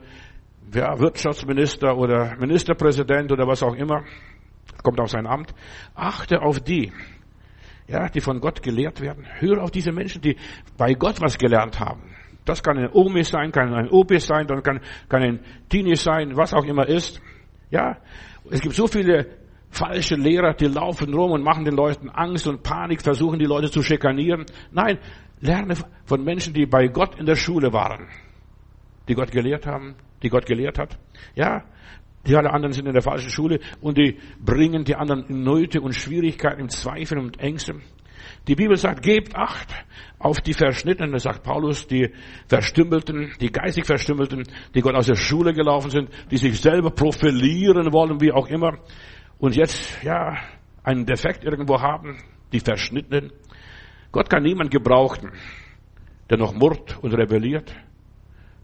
ja, 0.74 0.98
Wirtschaftsminister 0.98 1.96
oder 1.96 2.36
Ministerpräsident 2.38 3.30
oder 3.30 3.46
was 3.46 3.62
auch 3.62 3.74
immer. 3.74 4.02
Kommt 4.82 5.00
auf 5.00 5.10
sein 5.10 5.26
Amt. 5.26 5.54
Achte 5.94 6.42
auf 6.42 6.58
die, 6.60 6.92
ja, 7.86 8.08
die 8.08 8.20
von 8.20 8.40
Gott 8.40 8.62
gelehrt 8.62 9.00
werden. 9.00 9.26
Hör 9.38 9.62
auf 9.62 9.70
diese 9.70 9.92
Menschen, 9.92 10.22
die 10.22 10.36
bei 10.76 10.94
Gott 10.94 11.20
was 11.20 11.38
gelernt 11.38 11.80
haben. 11.80 12.02
Das 12.44 12.62
kann 12.62 12.78
ein 12.78 12.90
Omi 12.92 13.22
sein, 13.22 13.52
kann 13.52 13.72
ein 13.72 13.88
Opi 13.88 14.18
sein, 14.18 14.46
dann 14.46 14.62
kann, 14.62 14.80
kann 15.08 15.22
ein 15.22 15.40
Teenie 15.68 15.96
sein, 15.96 16.36
was 16.36 16.52
auch 16.52 16.64
immer 16.64 16.88
ist. 16.88 17.20
Ja, 17.70 17.98
es 18.50 18.60
gibt 18.60 18.74
so 18.74 18.86
viele 18.86 19.26
falsche 19.70 20.16
Lehrer, 20.16 20.54
die 20.54 20.66
laufen 20.66 21.14
rum 21.14 21.32
und 21.32 21.42
machen 21.42 21.64
den 21.64 21.74
Leuten 21.74 22.10
Angst 22.10 22.46
und 22.46 22.62
Panik, 22.62 23.02
versuchen 23.02 23.38
die 23.38 23.46
Leute 23.46 23.70
zu 23.70 23.82
schikanieren. 23.82 24.44
Nein, 24.70 24.98
lerne 25.40 25.74
von 26.04 26.24
Menschen, 26.24 26.52
die 26.52 26.66
bei 26.66 26.88
Gott 26.88 27.18
in 27.18 27.26
der 27.26 27.36
Schule 27.36 27.72
waren, 27.72 28.08
die 29.08 29.14
Gott 29.14 29.30
gelehrt 29.30 29.66
haben, 29.66 29.94
die 30.22 30.28
Gott 30.28 30.46
gelehrt 30.46 30.78
hat. 30.78 30.98
Ja, 31.34 31.64
die 32.26 32.36
alle 32.36 32.52
anderen 32.52 32.72
sind 32.72 32.86
in 32.86 32.92
der 32.92 33.02
falschen 33.02 33.30
Schule 33.30 33.60
und 33.80 33.98
die 33.98 34.18
bringen 34.40 34.84
die 34.84 34.94
anderen 34.94 35.26
in 35.26 35.42
Nöte 35.42 35.80
und 35.80 35.94
Schwierigkeiten, 35.94 36.60
in 36.60 36.68
Zweifel 36.68 37.18
und 37.18 37.40
Ängste. 37.40 37.80
Die 38.46 38.54
Bibel 38.54 38.76
sagt, 38.76 39.02
gebt 39.02 39.36
Acht 39.36 39.72
auf 40.18 40.40
die 40.40 40.54
Verschnittenen, 40.54 41.18
sagt 41.18 41.42
Paulus, 41.42 41.86
die 41.86 42.12
Verstümmelten, 42.46 43.32
die 43.40 43.50
geistig 43.50 43.86
Verstümmelten, 43.86 44.44
die 44.74 44.80
Gott 44.80 44.94
aus 44.94 45.06
der 45.06 45.16
Schule 45.16 45.52
gelaufen 45.52 45.90
sind, 45.90 46.10
die 46.30 46.36
sich 46.36 46.60
selber 46.60 46.90
profilieren 46.90 47.92
wollen, 47.92 48.20
wie 48.20 48.32
auch 48.32 48.48
immer, 48.48 48.78
und 49.38 49.56
jetzt, 49.56 50.02
ja, 50.04 50.36
einen 50.84 51.04
Defekt 51.04 51.44
irgendwo 51.44 51.80
haben, 51.80 52.18
die 52.52 52.60
Verschnittenen. 52.60 53.32
Gott 54.12 54.30
kann 54.30 54.42
niemand 54.42 54.70
gebrauchen, 54.70 55.32
der 56.30 56.38
noch 56.38 56.54
murrt 56.54 56.98
und 57.02 57.14
rebelliert 57.14 57.74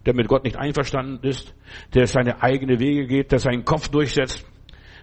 der 0.06 0.14
mit 0.14 0.28
Gott 0.28 0.44
nicht 0.44 0.56
einverstanden 0.56 1.26
ist, 1.26 1.54
der 1.94 2.06
seine 2.06 2.42
eigene 2.42 2.78
Wege 2.78 3.06
geht, 3.06 3.32
der 3.32 3.38
seinen 3.38 3.64
Kopf 3.64 3.88
durchsetzt, 3.88 4.46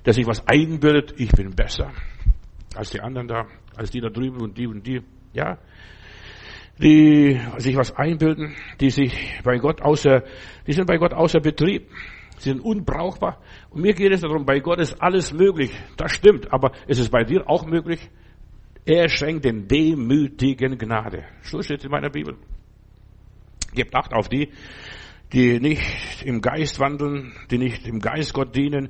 der 0.06 0.14
sich 0.14 0.26
was 0.26 0.48
einbildet, 0.48 1.14
ich 1.18 1.32
bin 1.32 1.56
besser 1.56 1.92
als 2.76 2.92
die 2.92 3.02
anderen 3.02 3.28
da, 3.28 3.48
als 3.76 3.92
die 3.92 4.02
da 4.02 4.10
drüben 4.10 4.42
und 4.42 4.58
die 4.58 4.68
und 4.68 4.86
die, 4.86 5.02
ja, 5.34 5.58
die 6.82 7.40
sich 7.58 7.76
was 7.76 7.96
einbilden, 7.96 8.56
die 8.80 8.90
sich 8.90 9.40
bei 9.44 9.58
Gott 9.58 9.82
außer, 9.82 10.24
die 10.68 10.74
sind 10.74 10.88
bei 10.88 10.98
Gott 10.98 11.14
außer 11.14 11.40
Betrieb. 11.40 11.90
Sie 12.38 12.50
sind 12.50 12.60
unbrauchbar. 12.60 13.42
Und 13.70 13.82
mir 13.82 13.94
geht 13.94 14.12
es 14.12 14.20
darum, 14.20 14.46
bei 14.46 14.60
Gott 14.60 14.80
ist 14.80 15.02
alles 15.02 15.32
möglich. 15.32 15.72
Das 15.96 16.12
stimmt. 16.12 16.52
Aber 16.52 16.74
ist 16.86 17.00
es 17.00 17.10
bei 17.10 17.24
dir 17.24 17.50
auch 17.50 17.66
möglich? 17.66 18.10
Er 18.84 19.08
schenkt 19.08 19.46
den 19.46 19.70
Demütigen 19.70 20.78
Gnade. 20.78 21.24
So 21.44 21.62
steht 21.62 21.80
es 21.80 21.86
in 21.86 21.92
meiner 21.92 22.10
Bibel. 22.10 22.36
Gebt 23.76 23.96
Acht 23.96 24.14
auf 24.14 24.30
die, 24.30 24.52
die 25.34 25.60
nicht 25.60 26.24
im 26.24 26.42
Geist 26.42 26.80
wandeln, 26.80 27.34
die 27.52 27.58
nicht 27.58 27.88
im 27.88 28.00
Geist 28.00 28.34
Gott 28.34 28.56
dienen, 28.56 28.90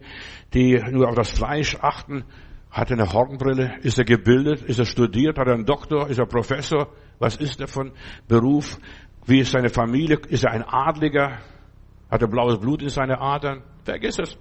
die 0.54 0.82
nur 0.92 1.10
auf 1.10 1.16
das 1.16 1.32
Fleisch 1.32 1.76
achten. 1.82 2.24
Hat 2.70 2.92
er 2.92 3.00
eine 3.00 3.12
Hornbrille? 3.12 3.78
Ist 3.82 3.98
er 3.98 4.06
gebildet? 4.06 4.62
Ist 4.62 4.80
er 4.80 4.86
studiert? 4.86 5.38
Hat 5.38 5.48
er 5.48 5.54
einen 5.54 5.66
Doktor? 5.66 6.10
Ist 6.10 6.20
er 6.20 6.26
Professor? 6.26 6.90
Was 7.20 7.38
ist 7.38 7.62
er 7.62 7.68
von 7.68 7.94
Beruf? 8.28 8.78
Wie 9.26 9.40
ist 9.40 9.52
seine 9.52 9.70
Familie? 9.70 10.20
Ist 10.28 10.44
er 10.44 10.52
ein 10.52 10.64
Adliger? 10.64 11.40
Hat 12.12 12.22
er 12.22 12.28
blaues 12.28 12.60
Blut 12.60 12.82
in 12.82 12.90
seine 12.90 13.20
Adern? 13.20 13.64
Vergiss 13.84 14.20
es. 14.20 14.38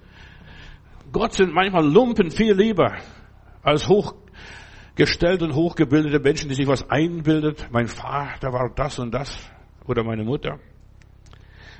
Gott 1.11 1.33
sind 1.33 1.53
manchmal 1.53 1.85
Lumpen 1.87 2.29
viel 2.29 2.53
lieber 2.53 2.97
als 3.63 3.87
hochgestellte 3.87 5.45
und 5.45 5.55
hochgebildete 5.55 6.19
Menschen, 6.19 6.49
die 6.49 6.55
sich 6.55 6.67
was 6.67 6.89
einbildet. 6.89 7.67
Mein 7.71 7.87
Vater 7.87 8.51
war 8.51 8.69
das 8.75 8.99
und 8.99 9.13
das 9.13 9.49
oder 9.87 10.03
meine 10.03 10.23
Mutter. 10.23 10.59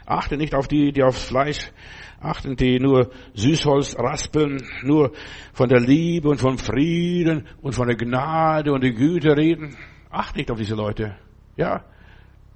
Achte 0.06 0.38
nicht 0.38 0.54
auf 0.54 0.68
die, 0.68 0.91
die 0.91 1.04
aufs 1.04 1.26
Fleisch 1.26 1.72
achten, 2.20 2.56
die 2.56 2.80
nur 2.80 3.12
Süßholz 3.34 3.98
raspeln, 3.98 4.63
nur 4.84 5.12
von 5.54 5.70
der 5.70 5.80
Liebe 5.80 6.30
und 6.30 6.39
vom 6.39 6.58
Frieden 6.58 7.48
und 7.62 7.74
von 7.74 7.88
der 7.88 7.98
Gnade 7.98 8.72
und 8.72 8.84
der 8.84 8.91
Güte 8.91 9.36
reden. 9.36 9.76
Achte 10.10 10.39
nicht 10.39 10.52
auf 10.52 10.58
diese 10.58 10.76
Leute. 10.76 11.15
Ja. 11.58 11.86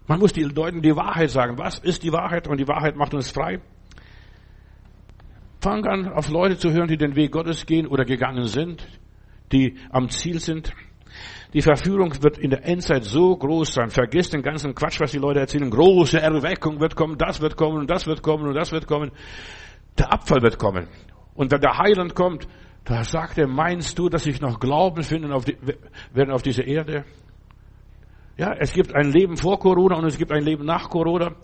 Man 0.07 0.19
muss 0.19 0.33
den 0.33 0.49
Leuten 0.49 0.81
die 0.81 0.95
Wahrheit 0.95 1.29
sagen. 1.29 1.57
Was 1.57 1.79
ist 1.79 2.03
die 2.03 2.12
Wahrheit? 2.12 2.47
Und 2.47 2.59
die 2.59 2.67
Wahrheit 2.67 2.95
macht 2.95 3.13
uns 3.13 3.29
frei. 3.29 3.62
Fang 5.62 5.85
an, 5.85 6.07
auf 6.07 6.29
Leute 6.29 6.57
zu 6.57 6.71
hören, 6.71 6.88
die 6.88 6.97
den 6.97 7.15
Weg 7.15 7.31
Gottes 7.31 7.65
gehen 7.65 7.85
oder 7.85 8.05
gegangen 8.05 8.45
sind, 8.45 8.88
die 9.51 9.77
am 9.91 10.09
Ziel 10.09 10.39
sind. 10.39 10.73
Die 11.53 11.62
Verführung 11.62 12.13
wird 12.21 12.38
in 12.38 12.51
der 12.51 12.65
Endzeit 12.65 13.03
so 13.03 13.35
groß 13.35 13.73
sein. 13.73 13.89
Vergiss 13.89 14.29
den 14.29 14.43
ganzen 14.43 14.75
Quatsch, 14.75 14.99
was 14.99 15.12
die 15.12 15.17
Leute 15.17 15.39
erzählen. 15.39 15.69
Große 15.69 16.21
Erweckung 16.21 16.79
wird 16.79 16.95
kommen, 16.95 17.17
das 17.17 17.41
wird 17.41 17.57
kommen 17.57 17.79
und 17.79 17.89
das 17.89 18.05
wird 18.05 18.21
kommen 18.21 18.47
und 18.47 18.53
das 18.53 18.71
wird 18.71 18.85
kommen. 18.85 19.12
Der 19.97 20.13
Abfall 20.13 20.41
wird 20.43 20.59
kommen. 20.59 20.88
Und 21.33 21.51
wenn 21.51 21.62
der 21.62 21.77
Heiland 21.77 22.13
kommt, 22.13 22.47
da 22.85 23.03
sagt 23.03 23.38
er, 23.38 23.47
meinst 23.47 23.97
du, 23.97 24.09
dass 24.09 24.25
ich 24.25 24.41
noch 24.41 24.59
Glauben 24.59 25.03
finden 25.03 25.31
auf 25.31 25.45
die, 25.45 25.57
werden 26.13 26.31
auf 26.31 26.43
dieser 26.43 26.65
Erde? 26.65 27.05
Ja, 28.38 28.53
es 28.57 28.71
gibt 28.73 28.95
ein 28.95 29.12
Leben 29.12 29.35
vor 29.35 29.59
Corona 29.59 29.97
und 29.97 30.05
es 30.05 30.17
gibt 30.17 30.31
ein 30.31 30.43
Leben 30.43 30.65
nach 30.65 30.89
Corona. 30.89 31.35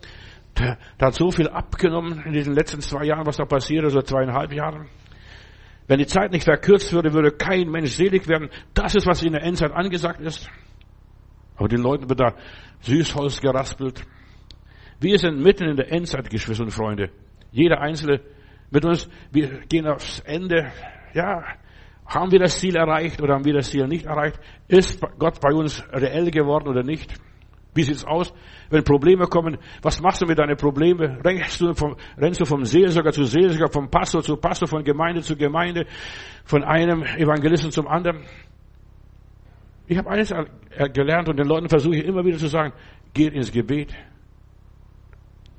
Da, 0.53 0.77
hat 1.01 1.15
so 1.15 1.31
viel 1.31 1.49
abgenommen 1.49 2.23
in 2.25 2.31
diesen 2.31 2.53
letzten 2.53 2.79
zwei 2.79 3.05
Jahren, 3.05 3.25
was 3.25 3.37
da 3.37 3.45
passiert, 3.45 3.83
also 3.83 4.01
zweieinhalb 4.01 4.53
Jahren. 4.53 4.87
Wenn 5.87 5.99
die 5.99 6.07
Zeit 6.07 6.31
nicht 6.31 6.45
verkürzt 6.45 6.91
würde, 6.93 7.13
würde 7.13 7.31
kein 7.31 7.69
Mensch 7.69 7.91
selig 7.91 8.27
werden. 8.27 8.49
Das 8.73 8.95
ist, 8.95 9.05
was 9.05 9.21
in 9.21 9.33
der 9.33 9.43
Endzeit 9.43 9.71
angesagt 9.71 10.19
ist. 10.21 10.49
Aber 11.55 11.67
den 11.67 11.81
Leuten 11.81 12.09
wird 12.09 12.19
da 12.19 12.35
Süßholz 12.81 13.39
geraspelt. 13.39 14.03
Wir 14.99 15.19
sind 15.19 15.41
mitten 15.41 15.67
in 15.67 15.75
der 15.75 15.91
Endzeit, 15.91 16.29
Geschwister 16.29 16.63
und 16.63 16.71
Freunde. 16.71 17.11
Jeder 17.51 17.81
Einzelne 17.81 18.21
mit 18.71 18.83
uns, 18.83 19.07
wir 19.31 19.61
gehen 19.67 19.87
aufs 19.87 20.19
Ende. 20.21 20.71
Ja, 21.13 21.43
haben 22.05 22.31
wir 22.31 22.39
das 22.39 22.59
Ziel 22.59 22.75
erreicht 22.75 23.21
oder 23.21 23.35
haben 23.35 23.45
wir 23.45 23.53
das 23.53 23.69
Ziel 23.69 23.87
nicht 23.87 24.05
erreicht? 24.05 24.39
Ist 24.67 25.01
Gott 25.19 25.39
bei 25.39 25.53
uns 25.53 25.83
reell 25.91 26.29
geworden 26.31 26.67
oder 26.67 26.83
nicht? 26.83 27.13
Wie 27.75 27.83
sieht's 27.83 28.05
aus? 28.05 28.33
Wenn 28.69 28.83
Probleme 28.83 29.27
kommen, 29.27 29.57
was 29.81 30.01
machst 30.01 30.21
du 30.21 30.25
mit 30.25 30.39
deinen 30.39 30.55
Problemen? 30.55 31.19
Rennst 31.21 31.59
du 31.59 31.73
vom, 31.73 31.97
rennst 32.17 32.39
du 32.39 32.45
vom 32.45 32.63
Seelsorger 32.63 33.11
zu 33.11 33.25
Seelsorger, 33.25 33.71
vom 33.71 33.89
Pastor 33.91 34.23
zu 34.23 34.37
Pastor, 34.37 34.67
von 34.67 34.83
Gemeinde 34.83 35.21
zu 35.21 35.35
Gemeinde, 35.35 35.85
von 36.45 36.63
einem 36.63 37.03
Evangelisten 37.03 37.71
zum 37.71 37.87
anderen? 37.87 38.23
Ich 39.87 39.97
habe 39.97 40.09
eines 40.09 40.33
gelernt 40.93 41.29
und 41.29 41.37
den 41.37 41.47
Leuten 41.47 41.67
versuche 41.67 41.97
ich 41.97 42.05
immer 42.05 42.23
wieder 42.23 42.37
zu 42.37 42.47
sagen, 42.47 42.73
geht 43.13 43.33
ins 43.33 43.51
Gebet. 43.51 43.93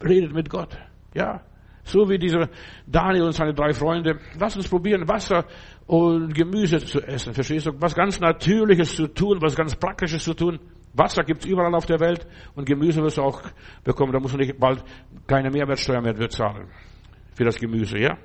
Redet 0.03 0.33
mit 0.33 0.49
Gott. 0.49 0.77
Ja. 1.15 1.43
So 1.85 2.09
wie 2.09 2.19
dieser 2.19 2.49
Daniel 2.87 3.25
und 3.25 3.33
seine 3.33 3.55
drei 3.55 3.73
Freunde. 3.73 4.19
Lass 4.41 4.57
uns 4.57 4.69
probieren, 4.69 5.07
Wasser 5.07 5.45
und 5.87 6.35
Gemüse 6.35 6.79
zu 6.79 7.01
essen. 7.01 7.33
Verstehst 7.33 7.67
du? 7.67 7.73
Was 7.79 7.95
ganz 7.95 8.19
Natürliches 8.19 8.97
zu 8.97 9.07
tun, 9.07 9.39
was 9.41 9.55
ganz 9.55 9.77
Praktisches 9.77 10.25
zu 10.25 10.35
tun. 10.35 10.59
Wasser 10.97 11.25
gibt's 11.25 11.47
überall 11.47 11.75
auf 11.75 11.87
der 11.87 12.01
Welt 12.01 12.27
und 12.55 12.67
Gemüse 12.67 13.03
wirst 13.03 13.19
du 13.19 13.23
auch 13.23 13.43
bekommen. 13.85 14.13
Da 14.13 14.21
musst 14.21 14.35
du 14.35 14.39
nicht 14.39 14.59
bald 14.59 14.83
keine 15.27 15.51
Mehrwertsteuer 15.51 16.01
mehr 16.01 16.15
bezahlen 16.15 16.69
für 17.35 17.45
das 17.45 17.59
Gemüse, 17.59 17.99
ja? 17.99 18.17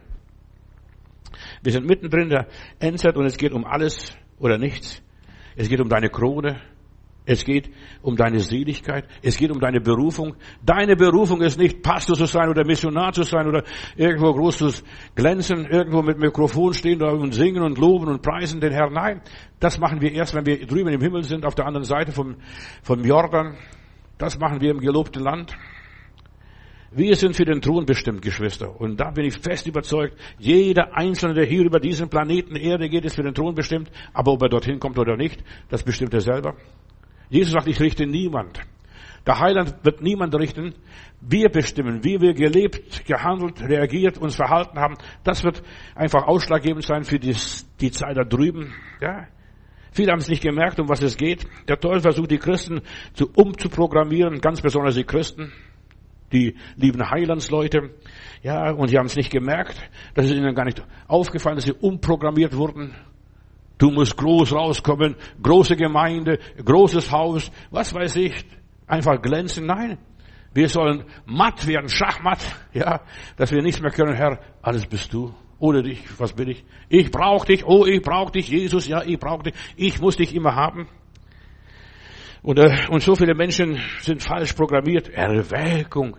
Wir 1.61 1.71
sind 1.71 1.85
mittendrin 1.85 2.29
der 2.29 2.47
Endzeit 2.79 3.15
und 3.17 3.25
es 3.25 3.37
geht 3.37 3.51
um 3.51 3.65
alles 3.65 4.15
oder 4.39 4.57
nichts. 4.57 5.01
Es 5.55 5.67
geht 5.67 5.81
um 5.81 5.89
deine 5.89 6.09
Krone, 6.09 6.61
es 7.25 7.45
geht 7.45 7.69
um 8.01 8.15
deine 8.15 8.39
Seligkeit. 8.39 9.05
Es 9.21 9.37
geht 9.37 9.51
um 9.51 9.59
deine 9.59 9.79
Berufung. 9.79 10.35
Deine 10.65 10.95
Berufung 10.95 11.41
ist 11.41 11.59
nicht 11.59 11.83
Pastor 11.83 12.15
zu 12.15 12.25
sein 12.25 12.49
oder 12.49 12.65
Missionar 12.65 13.13
zu 13.13 13.23
sein 13.23 13.47
oder 13.47 13.63
irgendwo 13.95 14.33
groß 14.33 14.57
zu 14.57 14.83
glänzen, 15.13 15.65
irgendwo 15.65 16.01
mit 16.01 16.17
Mikrofon 16.17 16.73
stehen 16.73 17.01
und 17.01 17.33
singen 17.33 17.61
und 17.61 17.77
loben 17.77 18.07
und 18.07 18.23
preisen 18.23 18.59
den 18.59 18.71
Herrn. 18.71 18.93
Nein, 18.93 19.21
das 19.59 19.77
machen 19.77 20.01
wir 20.01 20.11
erst, 20.11 20.33
wenn 20.33 20.47
wir 20.47 20.65
drüben 20.65 20.89
im 20.89 21.01
Himmel 21.01 21.23
sind, 21.23 21.45
auf 21.45 21.53
der 21.53 21.67
anderen 21.67 21.85
Seite 21.85 22.11
vom, 22.11 22.37
vom 22.81 23.03
Jordan. 23.03 23.55
Das 24.17 24.39
machen 24.39 24.59
wir 24.59 24.71
im 24.71 24.79
gelobten 24.79 25.23
Land. 25.23 25.55
Wir 26.93 27.15
sind 27.15 27.35
für 27.35 27.45
den 27.45 27.61
Thron 27.61 27.85
bestimmt, 27.85 28.21
Geschwister. 28.21 28.81
Und 28.81 28.99
da 28.99 29.11
bin 29.11 29.25
ich 29.25 29.37
fest 29.37 29.65
überzeugt, 29.65 30.17
jeder 30.39 30.97
Einzelne, 30.97 31.35
der 31.35 31.45
hier 31.45 31.63
über 31.63 31.79
diesen 31.79 32.09
Planeten 32.09 32.55
Erde 32.55 32.89
geht, 32.89 33.05
ist 33.05 33.15
für 33.15 33.23
den 33.23 33.33
Thron 33.33 33.55
bestimmt. 33.55 33.89
Aber 34.11 34.33
ob 34.33 34.41
er 34.41 34.49
dorthin 34.49 34.79
kommt 34.79 34.99
oder 34.99 35.15
nicht, 35.15 35.41
das 35.69 35.83
bestimmt 35.83 36.13
er 36.13 36.19
selber. 36.19 36.55
Jesus 37.31 37.53
sagt, 37.53 37.67
ich 37.67 37.79
richte 37.79 38.05
niemand. 38.05 38.59
Der 39.25 39.39
Heiland 39.39 39.75
wird 39.83 40.01
niemand 40.01 40.35
richten. 40.35 40.75
Wir 41.21 41.49
bestimmen, 41.49 42.03
wie 42.03 42.19
wir 42.19 42.33
gelebt, 42.33 43.05
gehandelt, 43.05 43.61
reagiert, 43.61 44.17
uns 44.17 44.35
verhalten 44.35 44.77
haben. 44.77 44.97
Das 45.23 45.43
wird 45.43 45.63
einfach 45.95 46.27
ausschlaggebend 46.27 46.83
sein 46.83 47.05
für 47.05 47.19
die, 47.19 47.35
die 47.79 47.91
Zeit 47.91 48.17
da 48.17 48.23
drüben. 48.23 48.73
Ja. 48.99 49.27
Viele 49.93 50.11
haben 50.11 50.19
es 50.19 50.27
nicht 50.27 50.43
gemerkt, 50.43 50.79
um 50.79 50.89
was 50.89 51.01
es 51.01 51.15
geht. 51.15 51.47
Der 51.69 51.79
Teufel 51.79 52.01
versucht, 52.01 52.31
die 52.31 52.37
Christen 52.37 52.81
zu, 53.13 53.29
umzuprogrammieren, 53.33 54.41
ganz 54.41 54.61
besonders 54.61 54.95
die 54.95 55.03
Christen, 55.05 55.53
die 56.33 56.55
lieben 56.75 57.09
Heilandsleute. 57.09 57.91
Ja, 58.43 58.71
und 58.71 58.89
sie 58.89 58.97
haben 58.97 59.05
es 59.05 59.15
nicht 59.15 59.31
gemerkt. 59.31 59.77
Das 60.15 60.25
ist 60.25 60.33
ihnen 60.33 60.53
gar 60.53 60.65
nicht 60.65 60.83
aufgefallen, 61.07 61.55
dass 61.55 61.65
sie 61.65 61.73
umprogrammiert 61.73 62.55
wurden. 62.57 62.93
Du 63.81 63.89
musst 63.89 64.15
groß 64.15 64.53
rauskommen, 64.53 65.15
große 65.41 65.75
Gemeinde, 65.75 66.37
großes 66.63 67.11
Haus, 67.11 67.51
was 67.71 67.91
weiß 67.95 68.15
ich, 68.17 68.45
einfach 68.85 69.19
glänzen. 69.19 69.65
Nein, 69.65 69.97
wir 70.53 70.69
sollen 70.69 71.03
matt 71.25 71.65
werden, 71.65 71.89
schachmatt, 71.89 72.37
ja, 72.73 73.01
dass 73.37 73.51
wir 73.51 73.63
nichts 73.63 73.81
mehr 73.81 73.89
können. 73.89 74.13
Herr, 74.13 74.39
alles 74.61 74.85
bist 74.85 75.11
du. 75.11 75.33
Ohne 75.57 75.81
dich, 75.81 75.99
was 76.19 76.33
bin 76.33 76.49
ich? 76.49 76.63
Ich 76.89 77.09
brauche 77.09 77.47
dich, 77.47 77.65
oh, 77.65 77.83
ich 77.87 78.03
brauche 78.03 78.31
dich, 78.31 78.49
Jesus, 78.49 78.87
ja, 78.87 79.01
ich 79.01 79.17
brauche 79.17 79.45
dich. 79.45 79.55
Ich 79.75 79.99
muss 79.99 80.15
dich 80.15 80.35
immer 80.35 80.55
haben. 80.55 80.87
Und, 82.43 82.59
äh, 82.59 82.85
und 82.87 83.01
so 83.01 83.15
viele 83.15 83.33
Menschen 83.33 83.79
sind 84.01 84.21
falsch 84.21 84.53
programmiert. 84.53 85.09
Erweckung. 85.09 86.17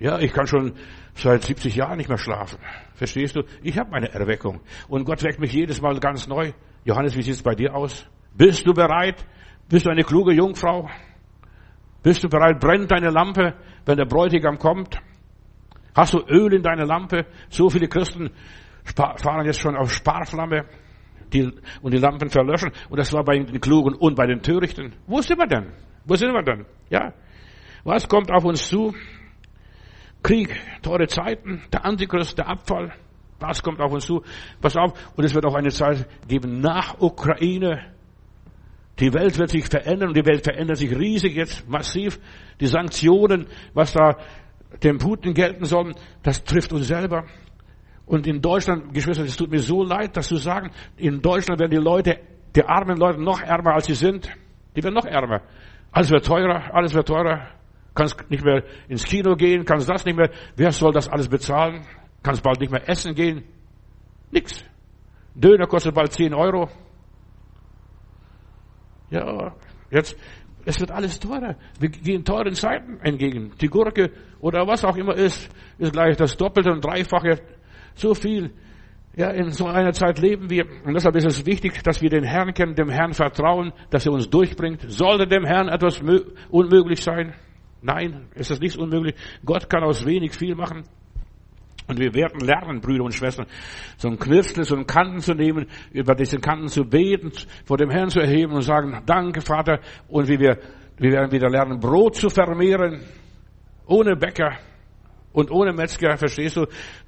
Ja, 0.00 0.18
ich 0.18 0.32
kann 0.32 0.48
schon 0.48 0.72
seit 1.14 1.44
70 1.44 1.76
Jahren 1.76 1.98
nicht 1.98 2.08
mehr 2.08 2.18
schlafen. 2.18 2.58
Verstehst 2.94 3.36
du? 3.36 3.44
Ich 3.62 3.78
habe 3.78 3.90
meine 3.90 4.12
Erweckung. 4.12 4.62
Und 4.88 5.04
Gott 5.04 5.22
weckt 5.22 5.38
mich 5.38 5.52
jedes 5.52 5.80
Mal 5.80 6.00
ganz 6.00 6.26
neu. 6.26 6.52
Johannes, 6.84 7.16
wie 7.16 7.22
sieht 7.22 7.34
es 7.34 7.42
bei 7.42 7.54
dir 7.54 7.74
aus? 7.74 8.06
Bist 8.34 8.66
du 8.66 8.74
bereit? 8.74 9.24
Bist 9.68 9.86
du 9.86 9.90
eine 9.90 10.04
kluge 10.04 10.34
Jungfrau? 10.34 10.88
Bist 12.02 12.22
du 12.22 12.28
bereit? 12.28 12.60
Brennt 12.60 12.90
deine 12.90 13.10
Lampe, 13.10 13.54
wenn 13.86 13.96
der 13.96 14.04
Bräutigam 14.04 14.58
kommt? 14.58 14.98
Hast 15.94 16.12
du 16.12 16.18
Öl 16.18 16.52
in 16.52 16.62
deiner 16.62 16.84
Lampe? 16.84 17.26
So 17.48 17.70
viele 17.70 17.88
Christen 17.88 18.30
fahren 18.94 19.46
jetzt 19.46 19.60
schon 19.60 19.76
auf 19.76 19.92
Sparflamme 19.92 20.66
die, 21.32 21.50
und 21.80 21.94
die 21.94 21.98
Lampen 21.98 22.28
verlöschen. 22.28 22.72
Und 22.90 22.98
das 22.98 23.12
war 23.12 23.24
bei 23.24 23.38
den 23.38 23.60
Klugen 23.60 23.94
und 23.94 24.14
bei 24.14 24.26
den 24.26 24.42
Törichten. 24.42 24.94
Wo 25.06 25.22
sind 25.22 25.38
wir 25.38 25.46
denn? 25.46 25.72
Wo 26.04 26.14
sind 26.16 26.32
wir 26.32 26.42
denn? 26.42 26.66
Ja. 26.90 27.14
Was 27.84 28.08
kommt 28.08 28.30
auf 28.30 28.44
uns 28.44 28.68
zu? 28.68 28.94
Krieg, 30.22 30.58
teure 30.82 31.06
Zeiten, 31.06 31.62
der 31.72 31.84
Antichrist, 31.84 32.36
der 32.38 32.48
Abfall. 32.48 32.92
Das 33.38 33.62
kommt 33.62 33.80
auf 33.80 33.92
uns 33.92 34.06
zu. 34.06 34.22
Pass 34.60 34.76
auf. 34.76 34.92
Und 35.16 35.24
es 35.24 35.34
wird 35.34 35.44
auch 35.46 35.54
eine 35.54 35.70
Zeit 35.70 36.06
geben 36.28 36.60
nach 36.60 37.00
Ukraine. 37.00 37.92
Die 39.00 39.12
Welt 39.12 39.38
wird 39.38 39.50
sich 39.50 39.66
verändern 39.66 40.08
und 40.08 40.16
die 40.16 40.24
Welt 40.26 40.44
verändert 40.44 40.76
sich 40.76 40.96
riesig 40.96 41.34
jetzt, 41.34 41.68
massiv. 41.68 42.20
Die 42.60 42.66
Sanktionen, 42.66 43.46
was 43.72 43.92
da 43.92 44.16
dem 44.82 44.98
Putin 44.98 45.34
gelten 45.34 45.64
sollen, 45.64 45.94
das 46.22 46.44
trifft 46.44 46.72
uns 46.72 46.86
selber. 46.86 47.24
Und 48.06 48.26
in 48.26 48.40
Deutschland, 48.40 48.92
Geschwister, 48.92 49.24
es 49.24 49.36
tut 49.36 49.50
mir 49.50 49.60
so 49.60 49.82
leid, 49.82 50.16
das 50.16 50.28
zu 50.28 50.36
sagen, 50.36 50.70
in 50.96 51.20
Deutschland 51.20 51.60
werden 51.60 51.70
die 51.70 51.76
Leute, 51.76 52.20
die 52.54 52.62
armen 52.62 52.96
Leute 52.96 53.20
noch 53.20 53.40
ärmer 53.40 53.74
als 53.74 53.86
sie 53.86 53.94
sind. 53.94 54.30
Die 54.76 54.82
werden 54.82 54.94
noch 54.94 55.06
ärmer. 55.06 55.42
Alles 55.90 56.10
wird 56.10 56.26
teurer, 56.26 56.74
alles 56.74 56.94
wird 56.94 57.08
teurer. 57.08 57.48
Kannst 57.94 58.28
nicht 58.28 58.44
mehr 58.44 58.64
ins 58.88 59.04
Kino 59.04 59.36
gehen, 59.36 59.64
kannst 59.64 59.88
das 59.88 60.04
nicht 60.04 60.16
mehr. 60.16 60.30
Wer 60.56 60.72
soll 60.72 60.92
das 60.92 61.08
alles 61.08 61.28
bezahlen? 61.28 61.82
Kannst 62.24 62.42
bald 62.42 62.58
nicht 62.58 62.72
mehr 62.72 62.88
essen 62.88 63.14
gehen. 63.14 63.44
Nix. 64.30 64.64
Döner 65.34 65.66
kostet 65.66 65.94
bald 65.94 66.12
10 66.12 66.32
Euro. 66.32 66.68
Ja, 69.10 69.54
jetzt, 69.90 70.16
es 70.64 70.80
wird 70.80 70.90
alles 70.90 71.20
teurer. 71.20 71.56
Wir 71.78 71.90
gehen 71.90 72.24
teuren 72.24 72.54
Zeiten 72.54 72.98
entgegen. 73.00 73.52
Die 73.60 73.68
Gurke 73.68 74.10
oder 74.40 74.66
was 74.66 74.84
auch 74.84 74.96
immer 74.96 75.14
ist, 75.14 75.50
ist 75.78 75.92
gleich 75.92 76.16
das 76.16 76.36
Doppelte 76.36 76.72
und 76.72 76.82
Dreifache. 76.82 77.42
So 77.94 78.14
viel. 78.14 78.52
Ja, 79.16 79.30
in 79.30 79.50
so 79.50 79.66
einer 79.66 79.92
Zeit 79.92 80.18
leben 80.18 80.48
wir. 80.48 80.64
Und 80.84 80.94
deshalb 80.94 81.14
ist 81.16 81.26
es 81.26 81.46
wichtig, 81.46 81.82
dass 81.82 82.00
wir 82.00 82.08
den 82.08 82.24
Herrn 82.24 82.54
kennen, 82.54 82.74
dem 82.74 82.88
Herrn 82.88 83.12
vertrauen, 83.12 83.72
dass 83.90 84.06
er 84.06 84.12
uns 84.12 84.30
durchbringt. 84.30 84.90
Sollte 84.90 85.26
dem 85.26 85.44
Herrn 85.44 85.68
etwas 85.68 86.00
unmöglich 86.50 87.02
sein? 87.02 87.34
Nein, 87.82 88.28
ist 88.34 88.50
das 88.50 88.60
nicht 88.60 88.78
unmöglich. 88.78 89.14
Gott 89.44 89.68
kann 89.68 89.84
aus 89.84 90.06
wenig 90.06 90.34
viel 90.34 90.54
machen. 90.54 90.84
Und 91.86 91.98
wir 91.98 92.14
werden 92.14 92.40
lernen, 92.40 92.80
Brüder 92.80 93.04
und 93.04 93.14
Schwestern, 93.14 93.46
so 93.98 94.08
ein 94.08 94.18
so 94.18 94.74
einen 94.74 94.86
Kanten 94.86 95.20
zu 95.20 95.34
nehmen, 95.34 95.66
über 95.92 96.14
diesen 96.14 96.40
Kanten 96.40 96.68
zu 96.68 96.84
beten, 96.84 97.30
vor 97.66 97.76
dem 97.76 97.90
Herrn 97.90 98.08
zu 98.08 98.20
erheben 98.20 98.52
und 98.52 98.62
sagen, 98.62 99.02
danke 99.04 99.42
Vater. 99.42 99.80
Und 100.08 100.28
wie 100.28 100.38
wir, 100.38 100.58
wir 100.96 101.12
werden 101.12 101.30
wieder 101.30 101.50
lernen, 101.50 101.80
Brot 101.80 102.16
zu 102.16 102.30
vermehren, 102.30 103.02
ohne 103.86 104.16
Bäcker 104.16 104.58
und 105.32 105.50
ohne 105.50 105.72
Metzger, 105.72 106.16
verstehst 106.16 106.56
du? 106.56 106.66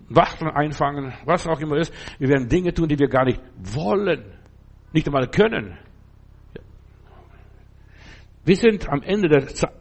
Wachteln 0.09 0.51
einfangen, 0.51 1.15
was 1.25 1.47
auch 1.47 1.61
immer 1.61 1.79
ist. 1.79 1.93
Wir 2.19 2.29
werden 2.29 2.49
Dinge 2.49 2.73
tun, 2.75 2.89
die 2.89 2.99
wir 2.99 3.09
gar 3.09 3.25
nicht 3.25 3.41
wollen, 3.57 4.25
nicht 4.93 5.07
einmal 5.07 5.29
können. 5.29 5.79
Wir 8.45 8.57
sind 8.57 8.89
am 8.89 9.03
Ende 9.03 9.29
der 9.29 9.47
Zeit 9.49 9.73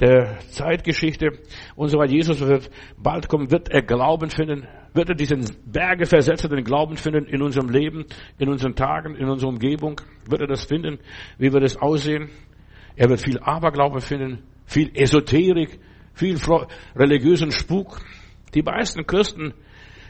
der 0.00 0.38
Zeitgeschichte 0.48 1.38
und 1.76 1.88
so 1.88 1.98
weiter. 1.98 2.12
Jesus 2.12 2.40
wird 2.40 2.70
bald 2.96 3.28
kommen, 3.28 3.50
wird 3.50 3.68
er 3.68 3.82
Glauben 3.82 4.30
finden, 4.30 4.66
wird 4.94 5.10
er 5.10 5.14
diesen 5.14 5.44
Berge 5.66 6.06
versetzenden 6.06 6.64
Glauben 6.64 6.96
finden 6.96 7.26
in 7.26 7.42
unserem 7.42 7.68
Leben, 7.68 8.06
in 8.38 8.48
unseren 8.48 8.74
Tagen, 8.74 9.14
in 9.14 9.28
unserer 9.28 9.50
Umgebung, 9.50 10.00
wird 10.26 10.40
er 10.40 10.46
das 10.46 10.64
finden, 10.64 10.98
wie 11.38 11.52
wird 11.52 11.62
es 11.62 11.76
aussehen? 11.76 12.30
Er 12.96 13.08
wird 13.08 13.20
viel 13.20 13.38
Aberglaube 13.38 14.00
finden, 14.00 14.42
viel 14.66 14.90
Esoterik, 14.94 15.78
viel 16.14 16.38
religiösen 16.96 17.50
Spuk. 17.50 18.00
Die 18.54 18.62
meisten 18.62 19.06
Christen, 19.06 19.54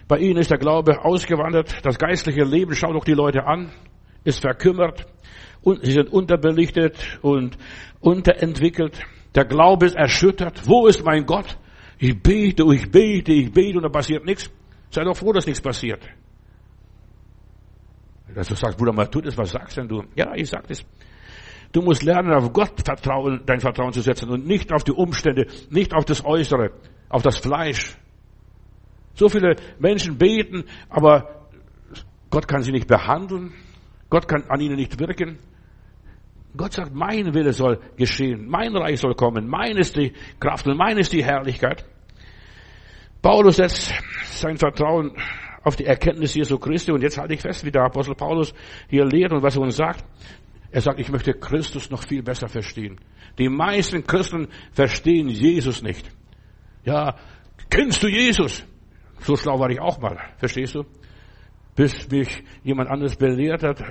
bei 0.08 0.18
ihnen 0.18 0.38
ist 0.38 0.50
der 0.50 0.58
Glaube 0.58 1.04
ausgewandert, 1.04 1.84
das 1.84 1.98
geistliche 1.98 2.42
Leben, 2.42 2.74
schau 2.74 2.92
doch 2.92 3.04
die 3.04 3.12
Leute 3.12 3.44
an, 3.44 3.70
ist 4.24 4.40
verkümmert, 4.40 5.06
und 5.62 5.84
sie 5.84 5.92
sind 5.92 6.10
unterbelichtet 6.10 7.18
und 7.22 7.58
unterentwickelt. 8.00 9.00
Der 9.34 9.44
Glaube 9.44 9.86
ist 9.86 9.96
erschüttert. 9.96 10.66
Wo 10.66 10.86
ist 10.86 11.04
mein 11.04 11.24
Gott? 11.24 11.56
Ich 11.98 12.20
bete, 12.20 12.64
ich 12.72 12.90
bete, 12.90 13.32
ich 13.32 13.52
bete 13.52 13.76
und 13.76 13.84
da 13.84 13.88
passiert 13.88 14.24
nichts. 14.24 14.50
Sei 14.90 15.04
doch 15.04 15.16
froh, 15.16 15.32
dass 15.32 15.46
nichts 15.46 15.60
passiert. 15.60 16.02
Dass 18.34 18.48
du 18.48 18.54
sagst, 18.54 18.78
Bruder 18.78 18.92
Matthäus, 18.92 19.36
was 19.36 19.50
sagst 19.50 19.76
denn 19.76 19.88
du? 19.88 20.04
Ja, 20.14 20.34
ich 20.34 20.48
sag 20.48 20.66
das. 20.66 20.84
Du 21.72 21.82
musst 21.82 22.02
lernen, 22.02 22.32
auf 22.32 22.52
Gott 22.52 22.80
vertrauen, 22.84 23.42
dein 23.46 23.60
Vertrauen 23.60 23.92
zu 23.92 24.00
setzen 24.00 24.28
und 24.30 24.46
nicht 24.46 24.72
auf 24.72 24.82
die 24.82 24.92
Umstände, 24.92 25.46
nicht 25.70 25.94
auf 25.94 26.04
das 26.04 26.24
Äußere, 26.24 26.72
auf 27.08 27.22
das 27.22 27.38
Fleisch. 27.38 27.96
So 29.14 29.28
viele 29.28 29.54
Menschen 29.78 30.18
beten, 30.18 30.64
aber 30.88 31.46
Gott 32.30 32.48
kann 32.48 32.62
sie 32.62 32.72
nicht 32.72 32.88
behandeln. 32.88 33.52
Gott 34.08 34.26
kann 34.26 34.44
an 34.48 34.60
ihnen 34.60 34.76
nicht 34.76 34.98
wirken. 34.98 35.38
Gott 36.56 36.72
sagt, 36.72 36.94
mein 36.94 37.32
Wille 37.32 37.52
soll 37.52 37.80
geschehen, 37.96 38.48
mein 38.48 38.76
Reich 38.76 39.00
soll 39.00 39.14
kommen, 39.14 39.48
mein 39.48 39.76
ist 39.76 39.96
die 39.96 40.12
Kraft 40.38 40.66
und 40.66 40.76
mein 40.76 40.98
ist 40.98 41.12
die 41.12 41.24
Herrlichkeit. 41.24 41.84
Paulus 43.22 43.56
setzt 43.56 43.92
sein 44.24 44.56
Vertrauen 44.56 45.12
auf 45.62 45.76
die 45.76 45.84
Erkenntnis 45.84 46.34
Jesu 46.34 46.58
Christi 46.58 46.90
und 46.90 47.02
jetzt 47.02 47.18
halte 47.18 47.34
ich 47.34 47.40
fest, 47.40 47.64
wie 47.64 47.70
der 47.70 47.82
Apostel 47.82 48.14
Paulus 48.14 48.54
hier 48.88 49.04
lehrt 49.04 49.32
und 49.32 49.42
was 49.42 49.56
er 49.56 49.62
uns 49.62 49.76
sagt. 49.76 50.04
Er 50.72 50.80
sagt, 50.80 51.00
ich 51.00 51.10
möchte 51.10 51.34
Christus 51.34 51.90
noch 51.90 52.04
viel 52.04 52.22
besser 52.22 52.48
verstehen. 52.48 52.98
Die 53.38 53.48
meisten 53.48 54.04
Christen 54.04 54.48
verstehen 54.72 55.28
Jesus 55.28 55.82
nicht. 55.82 56.10
Ja, 56.84 57.16
kennst 57.68 58.02
du 58.02 58.08
Jesus? 58.08 58.64
So 59.20 59.36
schlau 59.36 59.58
war 59.58 59.68
ich 59.70 59.80
auch 59.80 60.00
mal, 60.00 60.16
verstehst 60.38 60.74
du? 60.74 60.84
Bis 61.74 62.08
mich 62.10 62.42
jemand 62.62 62.88
anderes 62.88 63.16
belehrt 63.16 63.62
hat, 63.62 63.82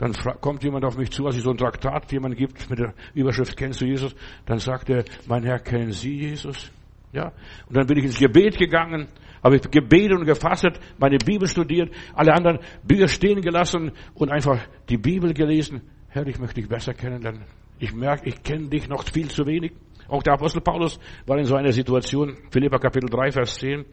dann 0.00 0.14
kommt 0.40 0.64
jemand 0.64 0.86
auf 0.86 0.96
mich 0.96 1.10
zu, 1.10 1.26
als 1.26 1.36
ich 1.36 1.42
so 1.42 1.50
ein 1.50 1.58
Traktat 1.58 2.10
jemand 2.10 2.34
gibt 2.34 2.70
mit 2.70 2.78
der 2.78 2.94
Überschrift, 3.12 3.54
kennst 3.54 3.82
du 3.82 3.84
Jesus? 3.84 4.14
Dann 4.46 4.56
sagt 4.56 4.88
er, 4.88 5.04
mein 5.26 5.44
Herr, 5.44 5.58
kennen 5.58 5.92
Sie 5.92 6.14
Jesus? 6.14 6.72
Ja. 7.12 7.32
Und 7.68 7.76
dann 7.76 7.86
bin 7.86 7.98
ich 7.98 8.04
ins 8.04 8.18
Gebet 8.18 8.56
gegangen, 8.56 9.08
habe 9.44 9.56
ich 9.56 9.70
gebetet 9.70 10.16
und 10.18 10.24
gefastet, 10.24 10.80
meine 10.98 11.18
Bibel 11.18 11.46
studiert, 11.46 11.92
alle 12.14 12.32
anderen 12.32 12.60
Bücher 12.82 13.08
stehen 13.08 13.42
gelassen 13.42 13.92
und 14.14 14.30
einfach 14.30 14.58
die 14.88 14.96
Bibel 14.96 15.34
gelesen. 15.34 15.82
Herr, 16.08 16.26
ich 16.26 16.38
möchte 16.38 16.62
dich 16.62 16.68
besser 16.68 16.94
kennenlernen. 16.94 17.44
Ich 17.78 17.92
merke, 17.92 18.26
ich 18.26 18.42
kenne 18.42 18.68
dich 18.68 18.88
noch 18.88 19.04
viel 19.04 19.28
zu 19.28 19.44
wenig. 19.44 19.72
Auch 20.08 20.22
der 20.22 20.32
Apostel 20.32 20.62
Paulus 20.62 20.98
war 21.26 21.36
in 21.36 21.44
so 21.44 21.56
einer 21.56 21.72
Situation, 21.72 22.38
Philippa 22.50 22.78
Kapitel 22.78 23.10
3, 23.10 23.32
Vers 23.32 23.58
10. 23.58 23.84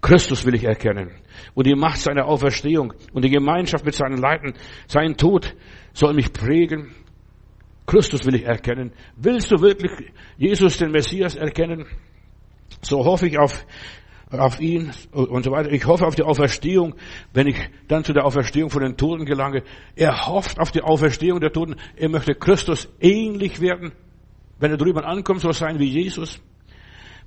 Christus 0.00 0.46
will 0.46 0.54
ich 0.54 0.64
erkennen. 0.64 1.10
Und 1.54 1.66
die 1.66 1.74
Macht 1.74 1.98
seiner 1.98 2.26
Auferstehung 2.26 2.94
und 3.12 3.24
die 3.24 3.30
Gemeinschaft 3.30 3.84
mit 3.84 3.94
seinen 3.94 4.16
Leiden, 4.16 4.54
sein 4.86 5.16
Tod 5.16 5.54
soll 5.92 6.14
mich 6.14 6.32
prägen. 6.32 6.94
Christus 7.86 8.24
will 8.24 8.36
ich 8.36 8.44
erkennen. 8.44 8.92
Willst 9.16 9.50
du 9.50 9.60
wirklich 9.60 9.90
Jesus, 10.38 10.78
den 10.78 10.92
Messias, 10.92 11.34
erkennen? 11.34 11.86
So 12.82 13.04
hoffe 13.04 13.26
ich 13.26 13.38
auf, 13.38 13.66
auf 14.30 14.60
ihn 14.60 14.92
und 15.10 15.44
so 15.44 15.50
weiter. 15.50 15.70
Ich 15.72 15.84
hoffe 15.84 16.06
auf 16.06 16.14
die 16.14 16.22
Auferstehung, 16.22 16.94
wenn 17.34 17.48
ich 17.48 17.58
dann 17.88 18.04
zu 18.04 18.12
der 18.12 18.24
Auferstehung 18.24 18.70
von 18.70 18.82
den 18.82 18.96
Toten 18.96 19.26
gelange. 19.26 19.64
Er 19.96 20.26
hofft 20.28 20.60
auf 20.60 20.70
die 20.70 20.82
Auferstehung 20.82 21.40
der 21.40 21.52
Toten. 21.52 21.76
Er 21.96 22.08
möchte 22.08 22.34
Christus 22.34 22.88
ähnlich 23.00 23.60
werden. 23.60 23.92
Wenn 24.58 24.70
er 24.70 24.76
drüber 24.76 25.04
ankommt, 25.04 25.40
soll 25.40 25.52
sein 25.52 25.78
wie 25.78 25.88
Jesus. 25.88 26.40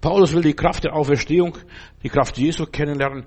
Paulus 0.04 0.34
will 0.34 0.42
die 0.42 0.54
Kraft 0.54 0.84
der 0.84 0.94
Auferstehung, 0.94 1.58
die 2.04 2.10
Kraft 2.10 2.38
Jesu 2.38 2.66
kennenlernen. 2.66 3.26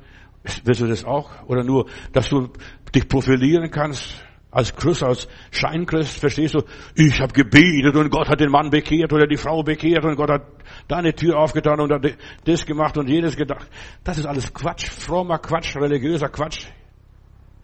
Willst 0.63 0.83
du 0.83 0.87
das 0.87 1.07
auch? 1.07 1.31
Oder 1.47 1.65
nur, 1.65 1.87
dass 2.13 2.29
du 2.29 2.51
dich 2.95 3.09
profilieren 3.09 3.71
kannst 3.71 4.23
als 4.51 4.77
Christ, 4.77 5.03
als 5.03 5.27
Scheinchrist, 5.51 6.19
verstehst 6.19 6.53
du? 6.53 6.61
Ich 6.95 7.19
habe 7.19 7.33
gebetet 7.33 7.97
und 7.97 8.11
Gott 8.11 8.29
hat 8.29 8.41
den 8.41 8.51
Mann 8.51 8.69
bekehrt 8.69 9.11
oder 9.15 9.27
die 9.27 9.39
Frau 9.39 9.63
bekehrt 9.63 10.05
und 10.05 10.17
Gott 10.17 10.29
hat 10.29 10.43
deine 10.87 11.15
Tür 11.15 11.39
aufgetan 11.39 11.81
und 11.81 11.91
hat 11.91 12.05
das 12.45 12.67
gemacht 12.67 12.99
und 12.99 13.09
jedes 13.09 13.37
gedacht. 13.37 13.71
Das 14.05 14.19
ist 14.19 14.27
alles 14.27 14.53
Quatsch, 14.53 14.87
frommer 14.87 15.39
Quatsch, 15.39 15.77
religiöser 15.77 16.29
Quatsch. 16.29 16.67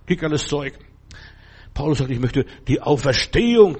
Krieg 0.06 0.24
alles 0.24 0.46
Zeug. 0.46 0.72
Paulus 1.74 1.98
sagt, 1.98 2.10
ich 2.10 2.18
möchte 2.18 2.46
die 2.66 2.80
Auferstehung, 2.80 3.76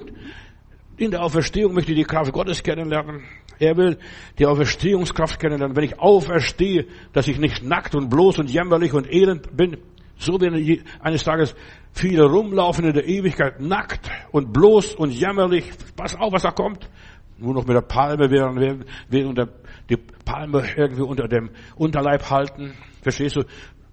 in 0.97 1.09
der 1.09 1.23
Auferstehung 1.23 1.73
möchte 1.73 1.91
ich 1.91 1.97
die 1.97 2.05
Kraft 2.05 2.31
Gottes 2.31 2.61
kennenlernen. 2.61 3.23
Er 3.63 3.77
will 3.77 3.97
die 4.37 4.45
Auferstehungskraft 4.45 5.39
kennenlernen. 5.39 5.77
Wenn 5.77 5.85
ich 5.85 5.97
auferstehe, 5.97 6.85
dass 7.13 7.29
ich 7.29 7.39
nicht 7.39 7.63
nackt 7.63 7.95
und 7.95 8.09
bloß 8.09 8.39
und 8.39 8.49
jämmerlich 8.49 8.93
und 8.93 9.09
elend 9.09 9.55
bin, 9.55 9.77
so 10.17 10.39
werden 10.41 10.83
eines 10.99 11.23
Tages 11.23 11.55
viele 11.93 12.25
rumlaufen 12.25 12.85
in 12.85 12.93
der 12.93 13.07
Ewigkeit, 13.07 13.61
nackt 13.61 14.11
und 14.31 14.51
bloß 14.51 14.95
und 14.95 15.11
jämmerlich. 15.11 15.71
Pass 15.95 16.13
auf, 16.15 16.33
was 16.33 16.43
da 16.43 16.51
kommt. 16.51 16.89
Nur 17.37 17.53
noch 17.53 17.65
mit 17.65 17.75
der 17.75 17.81
Palme 17.81 18.29
während, 18.29 18.59
während, 18.59 18.85
während 19.09 19.49
die 19.89 19.97
Palme 20.25 20.63
irgendwie 20.75 21.03
unter 21.03 21.29
dem 21.29 21.49
Unterleib 21.77 22.29
halten. 22.29 22.73
Verstehst 23.01 23.37
du? 23.37 23.43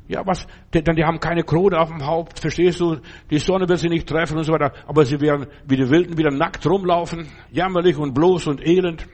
Ja, 0.08 0.26
was? 0.26 0.48
Denn 0.74 0.96
die 0.96 1.04
haben 1.04 1.20
keine 1.20 1.44
Krone 1.44 1.78
auf 1.78 1.90
dem 1.90 2.04
Haupt, 2.04 2.40
verstehst 2.40 2.80
du? 2.80 2.96
Die 3.30 3.38
Sonne 3.38 3.68
wird 3.68 3.78
sie 3.78 3.88
nicht 3.88 4.08
treffen 4.08 4.36
und 4.36 4.42
so 4.42 4.52
weiter. 4.52 4.72
Aber 4.88 5.04
sie 5.04 5.20
werden 5.20 5.46
wie 5.68 5.76
die 5.76 5.88
Wilden 5.88 6.18
wieder 6.18 6.32
nackt 6.32 6.66
rumlaufen, 6.66 7.28
jämmerlich 7.52 7.96
und 7.96 8.12
bloß 8.12 8.48
und 8.48 8.66
elend. 8.66 9.06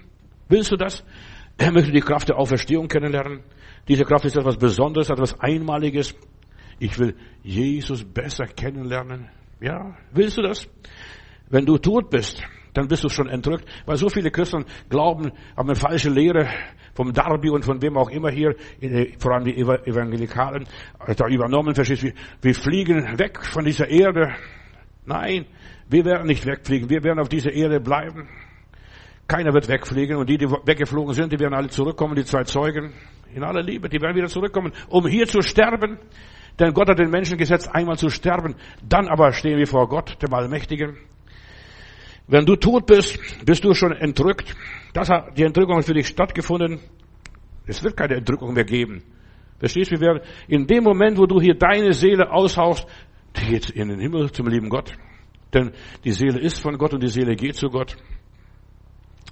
Willst 0.48 0.70
du 0.70 0.76
das? 0.76 1.04
Er 1.58 1.72
möchte 1.72 1.92
die 1.92 2.00
Kraft 2.00 2.28
der 2.28 2.38
Auferstehung 2.38 2.88
kennenlernen. 2.88 3.42
Diese 3.88 4.04
Kraft 4.04 4.24
ist 4.24 4.36
etwas 4.36 4.56
Besonderes, 4.56 5.10
etwas 5.10 5.38
Einmaliges. 5.40 6.14
Ich 6.78 6.98
will 6.98 7.16
Jesus 7.42 8.04
besser 8.04 8.46
kennenlernen. 8.46 9.28
Ja, 9.60 9.96
willst 10.12 10.36
du 10.36 10.42
das? 10.42 10.68
Wenn 11.48 11.64
du 11.64 11.78
tot 11.78 12.10
bist, 12.10 12.42
dann 12.74 12.88
bist 12.88 13.04
du 13.04 13.08
schon 13.08 13.28
entrückt. 13.28 13.64
Weil 13.86 13.96
so 13.96 14.08
viele 14.08 14.30
Christen 14.30 14.66
glauben, 14.90 15.32
haben 15.56 15.68
eine 15.68 15.76
falsche 15.76 16.10
Lehre 16.10 16.48
vom 16.94 17.12
Darby 17.12 17.50
und 17.50 17.64
von 17.64 17.80
wem 17.80 17.96
auch 17.96 18.10
immer 18.10 18.30
hier, 18.30 18.54
vor 19.18 19.32
allem 19.32 19.44
die 19.44 19.56
Evangelikalen, 19.56 20.66
da 21.16 21.26
übernommen, 21.28 21.74
verstehst 21.74 22.02
du, 22.02 22.12
wir 22.42 22.54
fliegen 22.54 23.18
weg 23.18 23.42
von 23.42 23.64
dieser 23.64 23.88
Erde. 23.88 24.34
Nein, 25.06 25.46
wir 25.88 26.04
werden 26.04 26.26
nicht 26.26 26.44
wegfliegen, 26.44 26.90
wir 26.90 27.02
werden 27.04 27.20
auf 27.20 27.28
dieser 27.28 27.52
Erde 27.52 27.80
bleiben. 27.80 28.28
Keiner 29.28 29.52
wird 29.52 29.68
wegfliegen 29.68 30.16
und 30.16 30.28
die, 30.28 30.38
die 30.38 30.48
weggeflogen 30.48 31.14
sind, 31.14 31.32
die 31.32 31.38
werden 31.38 31.54
alle 31.54 31.68
zurückkommen, 31.68 32.14
die 32.14 32.24
zwei 32.24 32.44
Zeugen, 32.44 32.92
in 33.34 33.42
aller 33.42 33.62
Liebe, 33.62 33.88
die 33.88 34.00
werden 34.00 34.16
wieder 34.16 34.28
zurückkommen, 34.28 34.72
um 34.88 35.06
hier 35.06 35.26
zu 35.26 35.42
sterben. 35.42 35.98
Denn 36.58 36.72
Gott 36.72 36.88
hat 36.88 36.98
den 36.98 37.10
Menschen 37.10 37.36
gesetzt, 37.36 37.68
einmal 37.74 37.98
zu 37.98 38.08
sterben. 38.08 38.54
Dann 38.88 39.08
aber 39.08 39.32
stehen 39.32 39.58
wir 39.58 39.66
vor 39.66 39.88
Gott, 39.88 40.16
dem 40.22 40.32
Allmächtigen. 40.32 40.96
Wenn 42.28 42.46
du 42.46 42.56
tot 42.56 42.86
bist, 42.86 43.18
bist 43.44 43.62
du 43.64 43.74
schon 43.74 43.92
entrückt. 43.92 44.56
Das 44.94 45.10
hat, 45.10 45.36
die 45.36 45.42
Entrückung 45.42 45.76
hat 45.76 45.84
für 45.84 45.94
dich 45.94 46.06
stattgefunden. 46.06 46.80
Es 47.66 47.82
wird 47.82 47.96
keine 47.96 48.14
Entrückung 48.14 48.54
mehr 48.54 48.64
geben. 48.64 49.02
Verstehst 49.58 49.90
du? 49.90 50.00
Wir 50.00 50.00
werden 50.00 50.22
in 50.48 50.66
dem 50.66 50.84
Moment, 50.84 51.18
wo 51.18 51.26
du 51.26 51.40
hier 51.40 51.54
deine 51.54 51.92
Seele 51.92 52.30
aushauchst, 52.30 52.86
die 53.36 53.46
geht 53.46 53.70
in 53.70 53.88
den 53.88 54.00
Himmel 54.00 54.30
zum 54.32 54.48
lieben 54.48 54.68
Gott. 54.68 54.92
Denn 55.52 55.72
die 56.04 56.12
Seele 56.12 56.40
ist 56.40 56.60
von 56.60 56.76
Gott 56.78 56.94
und 56.94 57.02
die 57.02 57.08
Seele 57.08 57.36
geht 57.36 57.56
zu 57.56 57.68
Gott. 57.68 57.96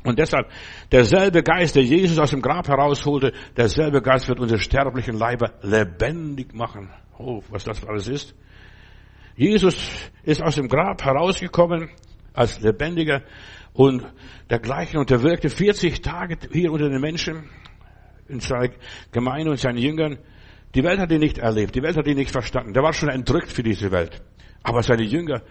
Und 0.04 0.18
deshalb, 0.18 0.50
derselbe 0.92 1.42
Geist, 1.42 1.76
der 1.76 1.82
Jesus 1.82 2.18
aus 2.18 2.30
dem 2.30 2.42
Grab 2.42 2.68
herausholte, 2.68 3.32
derselbe 3.56 4.02
Geist 4.02 4.28
wird 4.28 4.38
unsere 4.38 4.60
sterblichen 4.60 5.16
Leiber 5.16 5.54
lebendig 5.62 6.54
machen. 6.54 6.90
Oh, 7.18 7.42
was 7.48 7.64
das 7.64 7.84
alles 7.86 8.08
ist. 8.08 8.34
Jesus 9.34 10.10
ist 10.22 10.42
aus 10.42 10.56
dem 10.56 10.68
Grab 10.68 11.02
herausgekommen 11.02 11.88
als 12.34 12.60
Lebendiger 12.60 13.22
und 13.72 14.04
dergleichen 14.50 14.98
und 15.00 15.10
er 15.10 15.22
wirkte 15.22 15.48
40 15.48 16.02
Tage 16.02 16.36
hier 16.52 16.70
unter 16.70 16.88
den 16.88 17.00
Menschen 17.00 17.48
in 18.28 18.40
seiner 18.40 18.68
Gemeinde 19.10 19.50
und 19.50 19.58
seinen 19.58 19.78
Jüngern. 19.78 20.18
Die 20.74 20.84
Welt 20.84 21.00
hat 21.00 21.10
ihn 21.12 21.20
nicht 21.20 21.38
erlebt, 21.38 21.74
die 21.74 21.82
Welt 21.82 21.96
hat 21.96 22.06
ihn 22.06 22.16
nicht 22.16 22.30
verstanden. 22.30 22.74
Der 22.74 22.82
war 22.82 22.92
schon 22.92 23.08
entrückt 23.08 23.50
für 23.50 23.62
diese 23.62 23.90
Welt. 23.90 24.22
Aber 24.62 24.82
seine 24.82 25.04
Jünger, 25.04 25.42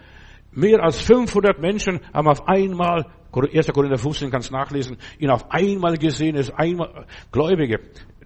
mehr 0.54 0.82
als 0.82 1.00
500 1.00 1.60
Menschen 1.60 2.00
haben 2.12 2.28
auf 2.28 2.46
einmal, 2.48 3.06
1. 3.32 3.66
Korinther 3.72 3.98
15 3.98 4.30
kannst 4.30 4.52
nachlesen, 4.52 4.96
ihn 5.18 5.30
auf 5.30 5.50
einmal 5.50 5.96
gesehen, 5.96 6.36
ist 6.36 6.50
einmal 6.50 7.06
Gläubige. 7.32 7.80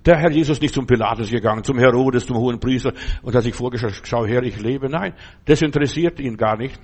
Der 0.05 0.17
Herr 0.17 0.31
Jesus 0.31 0.61
nicht 0.61 0.75
zum 0.75 0.87
Pilatus 0.87 1.31
gegangen, 1.31 1.65
zum 1.65 1.79
Herodes, 1.79 2.27
zum 2.27 2.37
hohen 2.37 2.61
Priester 2.61 2.93
und 3.23 3.35
hat 3.35 3.43
sich 3.43 3.55
vorgestellt, 3.55 4.01
schau 4.05 4.25
her, 4.25 4.43
ich 4.43 4.61
lebe. 4.61 4.89
Nein, 4.89 5.15
das 5.45 5.61
interessiert 5.61 6.21
ihn 6.21 6.37
gar 6.37 6.57
nicht. 6.57 6.79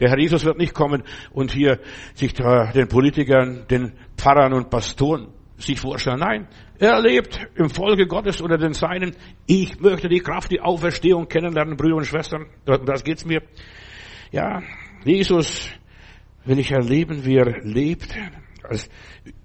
Der 0.00 0.10
Herr 0.10 0.18
Jesus 0.18 0.44
wird 0.44 0.58
nicht 0.58 0.74
kommen 0.74 1.02
und 1.32 1.52
hier 1.52 1.80
sich 2.14 2.32
den 2.32 2.88
Politikern, 2.88 3.66
den 3.68 3.92
Pfarrern 4.16 4.52
und 4.52 4.70
Pastoren 4.70 5.28
sich 5.58 5.78
vorstellen. 5.78 6.20
Nein, 6.20 6.48
er 6.78 7.00
lebt 7.00 7.46
im 7.54 7.68
Folge 7.68 8.06
Gottes 8.06 8.40
unter 8.40 8.58
den 8.58 8.72
Seinen. 8.72 9.14
Ich 9.46 9.78
möchte 9.80 10.08
die 10.08 10.20
Kraft, 10.20 10.50
die 10.50 10.60
Auferstehung 10.60 11.28
kennenlernen, 11.28 11.76
Brüder 11.76 11.96
und 11.96 12.06
Schwestern. 12.06 12.46
Das 12.64 13.04
geht's 13.04 13.24
mir. 13.24 13.42
Ja, 14.30 14.62
Jesus 15.04 15.68
will 16.44 16.58
ich 16.58 16.70
erleben, 16.70 17.24
wie 17.24 17.36
er 17.36 17.60
lebt. 17.62 18.14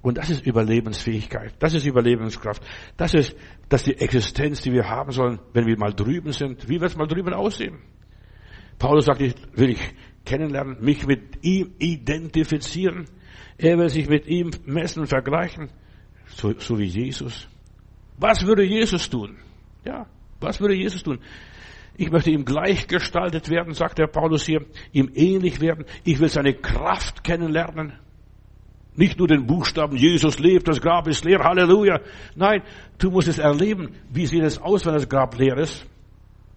Und 0.01 0.17
das 0.17 0.29
ist 0.29 0.45
Überlebensfähigkeit. 0.45 1.53
Das 1.59 1.73
ist 1.73 1.85
Überlebenskraft. 1.85 2.63
Das 2.95 3.13
ist, 3.13 3.35
das 3.69 3.81
ist 3.81 3.87
die 3.87 4.03
Existenz, 4.03 4.61
die 4.61 4.71
wir 4.71 4.87
haben 4.87 5.11
sollen, 5.11 5.39
wenn 5.53 5.65
wir 5.65 5.77
mal 5.77 5.93
drüben 5.93 6.31
sind. 6.31 6.67
Wie 6.69 6.79
wird 6.79 6.91
es 6.91 6.97
mal 6.97 7.07
drüben 7.07 7.33
aussehen? 7.33 7.79
Paulus 8.79 9.05
sagt, 9.05 9.21
ich 9.21 9.33
will 9.53 9.71
ich 9.71 9.81
kennenlernen, 10.23 10.77
mich 10.81 11.05
mit 11.07 11.43
ihm 11.43 11.73
identifizieren. 11.79 13.05
Er 13.57 13.77
will 13.77 13.89
sich 13.89 14.07
mit 14.07 14.27
ihm 14.27 14.51
messen, 14.65 15.07
vergleichen 15.07 15.69
so, 16.27 16.53
so 16.59 16.77
wie 16.77 16.85
Jesus. 16.85 17.47
Was 18.17 18.45
würde 18.45 18.63
Jesus 18.63 19.09
tun? 19.09 19.37
Ja, 19.85 20.07
was 20.39 20.59
würde 20.59 20.75
Jesus 20.75 21.03
tun? 21.03 21.19
Ich 21.97 22.11
möchte 22.11 22.29
ihm 22.29 22.45
gleichgestaltet 22.45 23.49
werden, 23.49 23.73
sagt 23.73 23.97
der 23.97 24.05
Paulus 24.05 24.45
hier, 24.45 24.63
ihm 24.91 25.11
ähnlich 25.15 25.59
werden. 25.59 25.85
Ich 26.03 26.19
will 26.19 26.29
seine 26.29 26.53
Kraft 26.53 27.23
kennenlernen. 27.23 27.93
Nicht 28.95 29.17
nur 29.17 29.27
den 29.27 29.47
Buchstaben, 29.47 29.97
Jesus 29.97 30.39
lebt, 30.39 30.67
das 30.67 30.79
Grab 30.79 31.07
ist 31.07 31.25
leer, 31.25 31.43
Halleluja. 31.43 31.99
Nein, 32.35 32.61
du 32.99 33.09
musst 33.09 33.27
es 33.27 33.39
erleben. 33.39 33.95
Wie 34.11 34.27
sieht 34.27 34.43
es 34.43 34.59
aus, 34.59 34.85
wenn 34.85 34.93
das 34.93 35.09
Grab 35.09 35.37
leer 35.37 35.57
ist? 35.57 35.85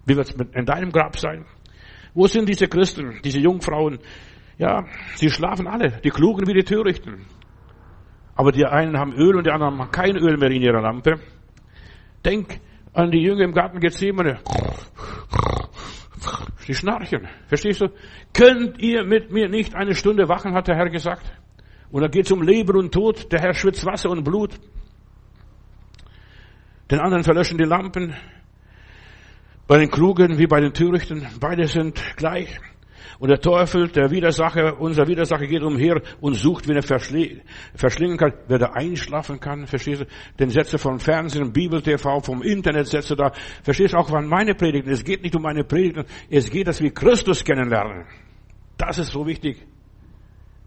Wie 0.05 0.15
wird 0.15 0.29
es 0.29 0.35
in 0.53 0.65
deinem 0.65 0.91
Grab 0.91 1.17
sein? 1.17 1.45
Wo 2.13 2.27
sind 2.27 2.47
diese 2.47 2.67
Christen, 2.67 3.19
diese 3.23 3.39
Jungfrauen? 3.39 3.99
Ja, 4.57 4.85
sie 5.15 5.29
schlafen 5.29 5.67
alle, 5.67 6.01
die 6.03 6.09
Klugen 6.09 6.47
wie 6.47 6.53
die 6.53 6.63
Törichten. 6.63 7.25
Aber 8.35 8.51
die 8.51 8.65
einen 8.65 8.97
haben 8.97 9.13
Öl 9.13 9.35
und 9.35 9.45
die 9.45 9.51
anderen 9.51 9.79
haben 9.79 9.91
kein 9.91 10.15
Öl 10.17 10.37
mehr 10.37 10.51
in 10.51 10.61
ihrer 10.61 10.81
Lampe. 10.81 11.19
Denk 12.23 12.59
an 12.93 13.11
die 13.11 13.21
Jünger 13.21 13.43
im 13.43 13.53
Garten 13.53 13.79
Gethsemane. 13.79 14.39
Die 16.67 16.73
schnarchen. 16.73 17.27
Verstehst 17.47 17.81
du? 17.81 17.87
Könnt 18.33 18.79
ihr 18.79 19.03
mit 19.03 19.31
mir 19.31 19.49
nicht 19.49 19.75
eine 19.75 19.95
Stunde 19.95 20.29
wachen, 20.29 20.53
hat 20.53 20.67
der 20.67 20.75
Herr 20.75 20.89
gesagt. 20.89 21.25
Und 21.89 22.01
da 22.01 22.07
geht 22.07 22.25
es 22.25 22.31
um 22.31 22.41
Leben 22.41 22.77
und 22.77 22.93
Tod. 22.93 23.31
Der 23.31 23.41
Herr 23.41 23.53
schwitzt 23.53 23.85
Wasser 23.85 24.09
und 24.09 24.23
Blut. 24.23 24.59
Den 26.89 26.99
anderen 26.99 27.23
verlöschen 27.23 27.57
die 27.57 27.65
Lampen. 27.65 28.15
Bei 29.67 29.77
den 29.77 29.89
Klugen 29.89 30.37
wie 30.37 30.47
bei 30.47 30.59
den 30.59 30.73
Törichten. 30.73 31.27
Beide 31.39 31.67
sind 31.67 32.01
gleich. 32.17 32.59
Und 33.19 33.29
der 33.29 33.39
Teufel, 33.39 33.87
der 33.89 34.11
Widersacher, 34.11 34.79
unser 34.79 35.07
Widersacher 35.07 35.47
geht 35.47 35.63
umher 35.63 36.01
und 36.19 36.33
sucht, 36.35 36.67
wen 36.67 36.75
er 36.75 36.83
verschlingen 36.83 38.17
kann, 38.17 38.33
wer 38.47 38.59
da 38.59 38.71
einschlafen 38.73 39.39
kann, 39.39 39.67
verstehst 39.67 40.01
du? 40.01 40.05
Den 40.39 40.49
Sätze 40.49 40.77
vom 40.77 40.99
Fernsehen, 40.99 41.51
Bibel 41.51 41.81
TV, 41.81 42.19
vom 42.21 42.41
Internet 42.41 42.87
Sätze 42.87 43.15
da. 43.15 43.31
Verstehst 43.63 43.93
du 43.93 43.97
auch 43.97 44.11
an 44.11 44.27
meine 44.27 44.55
Predigten? 44.55 44.91
Es 44.91 45.03
geht 45.03 45.23
nicht 45.23 45.35
um 45.35 45.41
meine 45.41 45.63
Predigten, 45.63 46.05
es 46.29 46.49
geht, 46.49 46.67
dass 46.67 46.81
wir 46.81 46.93
Christus 46.93 47.43
kennenlernen. 47.43 48.05
Das 48.77 48.97
ist 48.97 49.11
so 49.11 49.25
wichtig. 49.25 49.65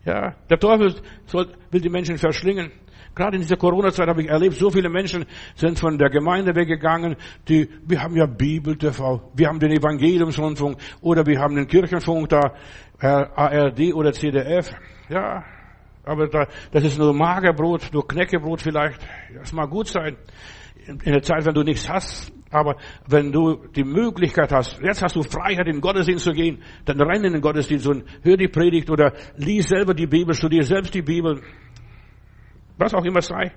Ja, 0.05 0.35
der 0.51 0.59
Teufel 0.59 0.95
soll, 1.27 1.49
will 1.71 1.81
die 1.81 1.89
Menschen 1.89 2.19
verschlingen. 2.19 2.71
Gerade 3.15 3.37
in 3.37 3.43
dieser 3.43 3.57
Corona-Zeit 3.57 4.09
habe 4.09 4.23
ich 4.23 4.29
erlebt, 4.29 4.57
so 4.57 4.71
viele 4.71 4.89
Menschen 4.89 5.25
sind 5.55 5.79
von 5.79 5.99
der 5.99 6.11
Gemeinde 6.11 6.55
weggegangen, 6.55 7.17
die, 7.49 7.69
wir 7.87 8.03
haben 8.03 8.17
ja 8.17 8.27
Bibel 8.27 8.77
TV, 8.77 9.31
wir 9.35 9.49
haben 9.49 9.61
den 9.61 9.73
Evangeliumsrundfunk 9.73 10.79
oder 11.01 11.25
wir 11.25 11.39
haben 11.39 11.55
den 11.55 11.67
Kirchenfunk 11.67 12.29
da, 12.29 12.55
ARD 12.99 13.95
oder 13.95 14.13
CDF. 14.13 14.73
Ja, 15.09 15.45
aber 16.05 16.29
da, 16.29 16.47
das 16.73 16.85
ist 16.85 16.99
nur 16.99 17.15
Magerbrot, 17.15 17.93
nur 17.93 18.07
Knäckebrot 18.07 18.61
vielleicht. 18.61 19.01
Das 19.35 19.53
mag 19.53 19.71
gut 19.71 19.89
sein. 19.89 20.17
In 20.87 21.13
der 21.13 21.23
Zeit, 21.23 21.47
wenn 21.47 21.55
du 21.55 21.63
nichts 21.63 21.89
hast, 21.89 22.33
aber 22.51 22.77
wenn 23.09 23.33
du 23.33 23.67
die 23.75 23.85
Möglichkeit 23.85 24.53
hast, 24.53 24.79
jetzt 24.83 25.03
hast 25.03 25.17
du 25.17 25.23
Freiheit, 25.23 25.67
in 25.67 25.77
den 25.77 25.81
Gottesdienst 25.81 26.25
zu 26.25 26.33
gehen, 26.33 26.63
dann 26.85 27.01
renn 27.01 27.25
in 27.25 27.33
den 27.33 27.41
Gottesdienst 27.41 27.87
und 27.87 28.05
hör 28.23 28.37
die 28.37 28.49
Predigt 28.49 28.91
oder 28.91 29.13
lies 29.37 29.69
selber 29.69 29.95
die 29.95 30.07
Bibel, 30.07 30.35
studier 30.35 30.63
selbst 30.63 30.95
die 30.95 31.03
Bibel. 31.03 31.41
Was 32.77 32.95
auch 32.95 33.05
immer 33.05 33.23
sei. 33.23 33.53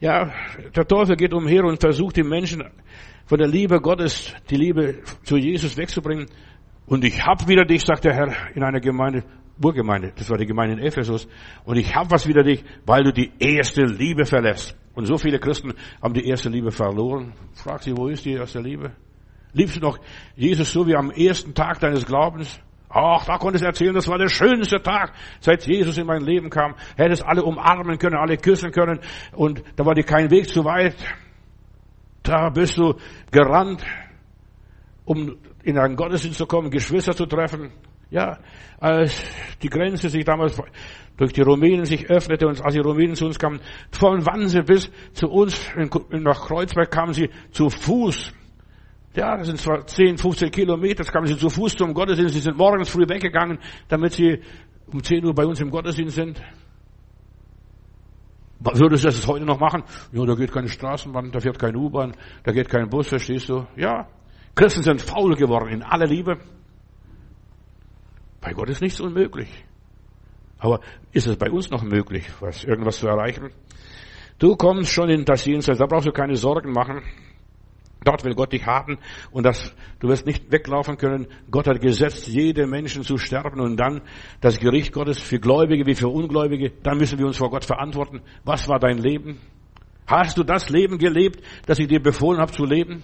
Ja, 0.00 0.30
der 0.74 0.86
Teufel 0.86 1.16
geht 1.16 1.32
umher 1.32 1.64
und 1.64 1.80
versucht 1.80 2.16
die 2.16 2.22
Menschen 2.22 2.64
von 3.24 3.38
der 3.38 3.48
Liebe 3.48 3.80
Gottes, 3.80 4.34
die 4.50 4.56
Liebe 4.56 5.02
zu 5.22 5.36
Jesus 5.36 5.76
wegzubringen. 5.76 6.26
Und 6.86 7.04
ich 7.04 7.24
hab 7.24 7.48
wieder 7.48 7.64
dich, 7.64 7.82
sagt 7.82 8.04
der 8.04 8.14
Herr 8.14 8.34
in 8.54 8.62
einer 8.62 8.80
Gemeinde, 8.80 9.24
Urgemeinde, 9.62 10.12
das 10.14 10.28
war 10.28 10.36
die 10.36 10.46
Gemeinde 10.46 10.78
in 10.78 10.86
Ephesus. 10.86 11.26
Und 11.64 11.76
ich 11.76 11.94
hab 11.94 12.10
was 12.10 12.26
wieder 12.28 12.42
dich, 12.42 12.62
weil 12.84 13.04
du 13.04 13.12
die 13.12 13.32
erste 13.38 13.84
Liebe 13.84 14.26
verlässt. 14.26 14.76
Und 14.94 15.06
so 15.06 15.16
viele 15.16 15.38
Christen 15.38 15.72
haben 16.02 16.14
die 16.14 16.26
erste 16.28 16.50
Liebe 16.50 16.70
verloren. 16.70 17.32
Frag 17.54 17.82
sie, 17.82 17.96
wo 17.96 18.08
ist 18.08 18.24
die 18.24 18.32
erste 18.32 18.60
Liebe? 18.60 18.92
Liebst 19.52 19.76
du 19.76 19.80
noch 19.80 19.98
Jesus 20.36 20.70
so 20.70 20.86
wie 20.86 20.94
am 20.94 21.10
ersten 21.10 21.54
Tag 21.54 21.80
deines 21.80 22.04
Glaubens? 22.04 22.60
Ach, 22.98 23.26
da 23.26 23.36
konntest 23.36 23.62
du 23.62 23.66
erzählen, 23.66 23.92
das 23.92 24.08
war 24.08 24.16
der 24.16 24.30
schönste 24.30 24.80
Tag, 24.82 25.12
seit 25.40 25.66
Jesus 25.66 25.98
in 25.98 26.06
mein 26.06 26.22
Leben 26.22 26.48
kam. 26.48 26.74
Hättest 26.96 27.26
alle 27.26 27.42
umarmen 27.42 27.98
können, 27.98 28.16
alle 28.16 28.38
küssen 28.38 28.70
können 28.70 29.00
und 29.32 29.62
da 29.76 29.84
war 29.84 29.94
dir 29.94 30.02
kein 30.02 30.30
Weg 30.30 30.48
zu 30.48 30.64
weit. 30.64 30.96
Da 32.22 32.48
bist 32.48 32.78
du 32.78 32.94
gerannt, 33.30 33.84
um 35.04 35.36
in 35.62 35.78
einen 35.78 35.94
Gottesdienst 35.94 36.38
zu 36.38 36.46
kommen, 36.46 36.70
Geschwister 36.70 37.14
zu 37.14 37.26
treffen. 37.26 37.70
Ja, 38.08 38.38
als 38.80 39.22
die 39.60 39.68
Grenze 39.68 40.08
sich 40.08 40.24
damals 40.24 40.58
durch 41.18 41.34
die 41.34 41.42
Rumänen 41.42 41.84
sich 41.84 42.08
öffnete 42.08 42.46
und 42.46 42.64
als 42.64 42.72
die 42.72 42.80
Rumänen 42.80 43.14
zu 43.14 43.26
uns 43.26 43.38
kamen, 43.38 43.60
von 43.90 44.24
Wannsee 44.24 44.62
bis 44.62 44.90
zu 45.12 45.28
uns 45.28 45.60
nach 46.12 46.46
Kreuzberg 46.46 46.90
kamen 46.90 47.12
sie 47.12 47.28
zu 47.50 47.68
Fuß 47.68 48.32
ja, 49.16 49.36
das 49.36 49.46
sind 49.46 49.58
zwar 49.58 49.86
10, 49.86 50.18
15 50.18 50.50
Kilometer, 50.50 51.02
das 51.02 51.10
kamen 51.10 51.26
sie 51.26 51.36
zu 51.36 51.48
Fuß 51.48 51.74
zum 51.74 51.94
Gottesdienst, 51.94 52.34
sie 52.34 52.40
sind 52.40 52.56
morgens 52.56 52.90
früh 52.90 53.08
weggegangen, 53.08 53.58
damit 53.88 54.12
sie 54.12 54.42
um 54.92 55.02
10 55.02 55.24
Uhr 55.24 55.34
bei 55.34 55.44
uns 55.44 55.60
im 55.60 55.70
Gottesdienst 55.70 56.16
sind. 56.16 56.40
Würdest 58.60 59.04
du 59.04 59.08
das 59.08 59.26
heute 59.26 59.44
noch 59.44 59.60
machen? 59.60 59.84
Ja, 60.12 60.24
da 60.24 60.34
geht 60.34 60.52
keine 60.52 60.68
Straßenbahn, 60.68 61.30
da 61.30 61.40
fährt 61.40 61.58
keine 61.58 61.78
U-Bahn, 61.78 62.14
da 62.44 62.52
geht 62.52 62.68
kein 62.68 62.88
Bus, 62.88 63.08
verstehst 63.08 63.48
du? 63.48 63.66
Ja. 63.76 64.08
Christen 64.54 64.82
sind 64.82 65.02
faul 65.02 65.34
geworden 65.34 65.68
in 65.68 65.82
aller 65.82 66.06
Liebe. 66.06 66.38
Bei 68.40 68.52
Gott 68.52 68.70
ist 68.70 68.80
nichts 68.80 69.00
unmöglich. 69.00 69.48
Aber 70.58 70.80
ist 71.12 71.26
es 71.26 71.36
bei 71.36 71.50
uns 71.50 71.70
noch 71.70 71.82
möglich, 71.82 72.26
was, 72.40 72.64
irgendwas 72.64 72.98
zu 72.98 73.08
erreichen? 73.08 73.50
Du 74.38 74.56
kommst 74.56 74.90
schon 74.90 75.10
in 75.10 75.24
das 75.24 75.44
Jenseits, 75.44 75.78
da 75.78 75.86
brauchst 75.86 76.06
du 76.06 76.12
keine 76.12 76.36
Sorgen 76.36 76.72
machen. 76.72 77.02
Dort 78.06 78.24
will 78.24 78.36
Gott 78.36 78.52
dich 78.52 78.64
haben 78.64 78.98
und 79.32 79.44
das, 79.44 79.74
du 79.98 80.06
wirst 80.06 80.26
nicht 80.26 80.52
weglaufen 80.52 80.96
können. 80.96 81.26
Gott 81.50 81.66
hat 81.66 81.80
gesetzt, 81.80 82.28
jede 82.28 82.68
Menschen 82.68 83.02
zu 83.02 83.18
sterben 83.18 83.58
und 83.60 83.76
dann 83.76 84.00
das 84.40 84.60
Gericht 84.60 84.92
Gottes 84.92 85.20
für 85.20 85.40
Gläubige 85.40 85.84
wie 85.86 85.96
für 85.96 86.06
Ungläubige. 86.06 86.70
Dann 86.84 86.98
müssen 86.98 87.18
wir 87.18 87.26
uns 87.26 87.36
vor 87.36 87.50
Gott 87.50 87.64
verantworten. 87.64 88.20
Was 88.44 88.68
war 88.68 88.78
dein 88.78 88.98
Leben? 88.98 89.40
Hast 90.06 90.38
du 90.38 90.44
das 90.44 90.70
Leben 90.70 90.98
gelebt, 90.98 91.42
das 91.66 91.80
ich 91.80 91.88
dir 91.88 92.00
befohlen 92.00 92.38
habe 92.38 92.52
zu 92.52 92.64
leben? 92.64 93.02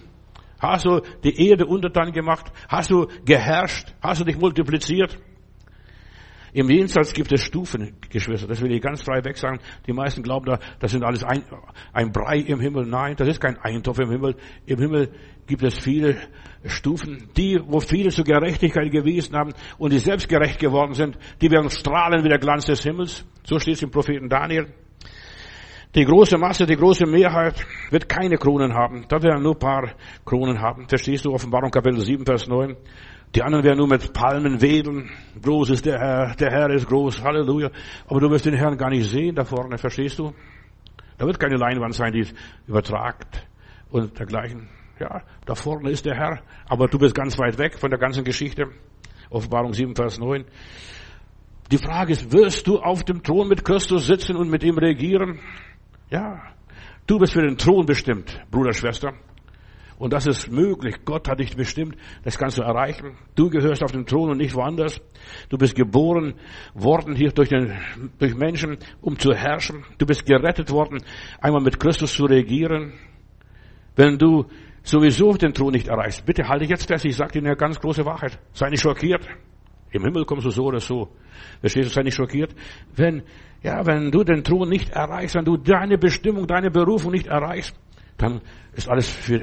Hast 0.61 0.84
du 0.84 1.00
die 1.24 1.48
Erde 1.48 1.66
untertan 1.66 2.12
gemacht? 2.12 2.53
Hast 2.68 2.92
du 2.92 3.09
geherrscht? 3.24 3.92
Hast 4.00 4.20
du 4.20 4.24
dich 4.24 4.38
multipliziert? 4.38 5.18
Im 6.55 6.68
Jenseits 6.68 7.14
gibt 7.14 7.32
es 7.32 7.42
Stufen, 7.42 7.96
Geschwister. 8.11 8.46
Das 8.46 8.61
will 8.61 8.72
ich 8.72 8.82
ganz 8.82 9.03
frei 9.03 9.24
weg 9.24 9.38
sagen. 9.38 9.59
Die 9.86 9.92
meisten 9.92 10.22
glauben 10.22 10.44
da, 10.44 10.59
das 10.80 10.90
sind 10.90 11.03
alles 11.03 11.24
ein, 11.24 11.44
ein 11.94 12.12
Brei 12.12 12.38
im 12.38 12.61
Himmel. 12.61 12.84
Nein, 12.86 13.16
das 13.16 13.28
ist 13.28 13.40
kein 13.40 13.57
Eintopf 13.59 13.98
im 14.00 14.11
Himmel. 14.11 14.36
Im 14.66 14.78
Himmel 14.78 15.11
gibt 15.46 15.62
es 15.62 15.78
viele 15.78 16.16
Stufen. 16.64 17.30
Die, 17.38 17.59
wo 17.66 17.80
viele 17.80 18.11
zur 18.11 18.24
Gerechtigkeit 18.24 18.90
gewiesen 18.90 19.34
haben 19.34 19.55
und 19.78 19.92
die 19.92 19.98
selbst 19.98 20.28
gerecht 20.28 20.59
geworden 20.59 20.92
sind, 20.92 21.16
die 21.40 21.50
werden 21.50 21.70
strahlen 21.70 22.22
wie 22.22 22.28
der 22.28 22.38
Glanz 22.38 22.66
des 22.66 22.82
Himmels. 22.82 23.24
So 23.44 23.59
steht 23.59 23.76
es 23.76 23.82
im 23.82 23.90
Propheten 23.90 24.28
Daniel. 24.28 24.66
Die 25.94 26.05
große 26.07 26.38
Masse, 26.38 26.64
die 26.64 26.76
große 26.76 27.05
Mehrheit 27.07 27.66
wird 27.90 28.09
keine 28.09 28.36
Kronen 28.36 28.72
haben. 28.72 29.05
Da 29.09 29.22
werden 29.22 29.42
nur 29.42 29.55
ein 29.55 29.59
paar 29.59 29.94
Kronen 30.24 30.59
haben. 30.59 30.88
Verstehst 30.88 31.26
du? 31.26 31.32
Offenbarung 31.32 31.70
Kapitel 31.70 32.00
7, 32.00 32.24
Vers 32.24 32.46
9. 32.46 32.76
Die 33.35 33.43
anderen 33.43 33.64
werden 33.64 33.78
nur 33.78 33.89
mit 33.89 34.12
Palmen 34.12 34.61
wedeln. 34.61 35.11
Groß 35.41 35.70
ist 35.70 35.87
der 35.87 35.99
Herr, 35.99 36.35
der 36.35 36.51
Herr 36.51 36.70
ist 36.70 36.87
groß, 36.87 37.22
Halleluja. 37.22 37.70
Aber 38.07 38.20
du 38.20 38.30
wirst 38.30 38.45
den 38.45 38.55
Herrn 38.55 38.76
gar 38.76 38.91
nicht 38.91 39.09
sehen 39.09 39.35
da 39.35 39.45
vorne, 39.45 39.78
verstehst 39.78 40.18
du? 40.18 40.35
Da 41.16 41.26
wird 41.26 41.41
keine 41.41 41.57
Leinwand 41.57 41.95
sein, 41.95 42.12
die 42.12 42.26
übertragt 42.66 43.47
und 43.91 44.18
dergleichen. 44.18 44.68
Ja, 44.99 45.22
da 45.47 45.55
vorne 45.55 45.91
ist 45.91 46.05
der 46.05 46.14
Herr, 46.14 46.43
aber 46.68 46.89
du 46.89 46.99
bist 46.99 47.14
ganz 47.14 47.39
weit 47.39 47.59
weg 47.59 47.78
von 47.78 47.91
der 47.91 47.99
ganzen 47.99 48.22
Geschichte. 48.22 48.66
Offenbarung 49.30 49.72
7, 49.72 49.97
Vers 49.97 50.18
9. 50.18 50.45
Die 51.70 51.78
Frage 51.78 52.12
ist, 52.12 52.33
wirst 52.33 52.66
du 52.66 52.80
auf 52.80 53.03
dem 53.03 53.22
Thron 53.22 53.49
mit 53.49 53.64
Christus 53.64 54.07
sitzen 54.07 54.37
und 54.37 54.51
mit 54.51 54.62
ihm 54.62 54.76
regieren? 54.76 55.41
Ja, 56.11 56.43
du 57.07 57.18
bist 57.18 57.33
für 57.33 57.41
den 57.41 57.57
Thron 57.57 57.87
bestimmt, 57.87 58.43
Bruder, 58.51 58.74
Schwester. 58.74 59.14
Und 60.03 60.12
das 60.12 60.26
ist 60.26 60.50
möglich. 60.50 60.96
Gott 61.05 61.28
hat 61.28 61.38
dich 61.38 61.55
bestimmt. 61.55 61.96
Das 62.24 62.36
kannst 62.36 62.59
du 62.59 62.62
erreichen. 62.62 63.16
Du 63.36 63.48
gehörst 63.48 63.84
auf 63.84 63.92
den 63.92 64.05
Thron 64.05 64.30
und 64.30 64.38
nicht 64.38 64.53
woanders. 64.53 65.00
Du 65.48 65.57
bist 65.57 65.76
geboren 65.76 66.34
worden 66.74 67.14
hier 67.14 67.30
durch, 67.30 67.50
den, 67.50 67.78
durch 68.18 68.34
Menschen, 68.34 68.78
um 69.00 69.16
zu 69.16 69.32
herrschen. 69.32 69.84
Du 69.98 70.05
bist 70.05 70.26
gerettet 70.26 70.72
worden, 70.72 71.05
einmal 71.40 71.62
mit 71.62 71.78
Christus 71.78 72.14
zu 72.14 72.24
regieren. 72.24 72.94
Wenn 73.94 74.18
du 74.18 74.46
sowieso 74.82 75.34
den 75.34 75.55
Thron 75.55 75.70
nicht 75.70 75.86
erreichst, 75.86 76.26
bitte 76.26 76.48
halte 76.48 76.64
jetzt 76.64 76.88
fest. 76.88 77.05
Ich 77.05 77.14
sage 77.14 77.38
dir 77.38 77.46
eine 77.46 77.55
ganz 77.55 77.78
große 77.78 78.05
Wahrheit. 78.05 78.40
Sei 78.55 78.70
nicht 78.70 78.82
schockiert. 78.82 79.24
Im 79.92 80.03
Himmel 80.03 80.24
kommst 80.24 80.46
du 80.46 80.50
so 80.50 80.64
oder 80.64 80.80
so. 80.80 81.11
Verstehst 81.61 81.90
du, 81.90 81.94
sei 81.94 82.03
nicht 82.03 82.16
schockiert. 82.16 82.53
Wenn, 82.96 83.22
ja, 83.62 83.86
wenn 83.86 84.11
du 84.11 84.24
den 84.24 84.42
Thron 84.42 84.68
nicht 84.68 84.90
erreichst, 84.90 85.36
wenn 85.36 85.44
du 85.44 85.59
deine 85.59 85.96
Bestimmung, 85.96 86.48
deine 86.48 86.72
Berufung 86.72 87.12
nicht 87.12 87.28
erreichst, 87.28 87.78
dann 88.18 88.40
ist 88.74 88.88
alles 88.88 89.09
für 89.09 89.42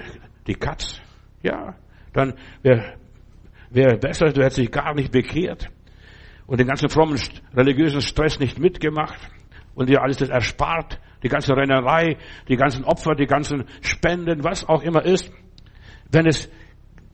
die 0.49 0.55
Katz. 0.55 0.99
Ja, 1.41 1.75
dann 2.11 2.33
wäre 2.61 2.95
wär 3.69 3.97
besser, 3.97 4.25
du 4.33 4.41
hättest 4.41 4.57
dich 4.57 4.71
gar 4.71 4.93
nicht 4.95 5.11
bekehrt 5.11 5.69
und 6.47 6.59
den 6.59 6.67
ganzen 6.67 6.89
frommen 6.89 7.17
religiösen 7.55 8.01
Stress 8.01 8.39
nicht 8.39 8.59
mitgemacht 8.59 9.19
und 9.75 9.87
dir 9.87 10.01
alles 10.01 10.17
das 10.17 10.29
erspart, 10.29 10.99
die 11.23 11.29
ganze 11.29 11.55
Rennerei, 11.55 12.17
die 12.47 12.55
ganzen 12.55 12.83
Opfer, 12.83 13.13
die 13.13 13.27
ganzen 13.27 13.65
Spenden, 13.81 14.43
was 14.43 14.67
auch 14.67 14.81
immer 14.81 15.05
ist. 15.05 15.31
Wenn 16.11 16.25
es 16.25 16.49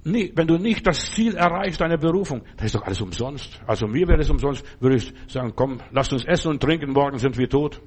wenn 0.06 0.46
du 0.46 0.60
nicht 0.60 0.86
das 0.86 1.14
Ziel 1.14 1.36
erreichst, 1.36 1.82
deine 1.82 1.98
Berufung, 1.98 2.44
dann 2.58 2.68
ist 2.68 2.76
doch 2.76 2.84
alles 2.84 3.02
umsonst. 3.02 3.60
Also 3.66 3.88
mir 3.88 4.08
wäre 4.08 4.22
es 4.22 4.30
umsonst, 4.30 4.64
würde 4.80 4.98
ich 4.98 5.12
sagen, 5.28 5.54
komm, 5.56 5.80
lasst 5.92 6.14
uns 6.14 6.24
essen 6.26 6.52
und 6.52 6.62
trinken, 6.62 6.92
morgen 6.92 7.18
sind 7.18 7.36
wir 7.40 7.50
tot. 7.50 7.82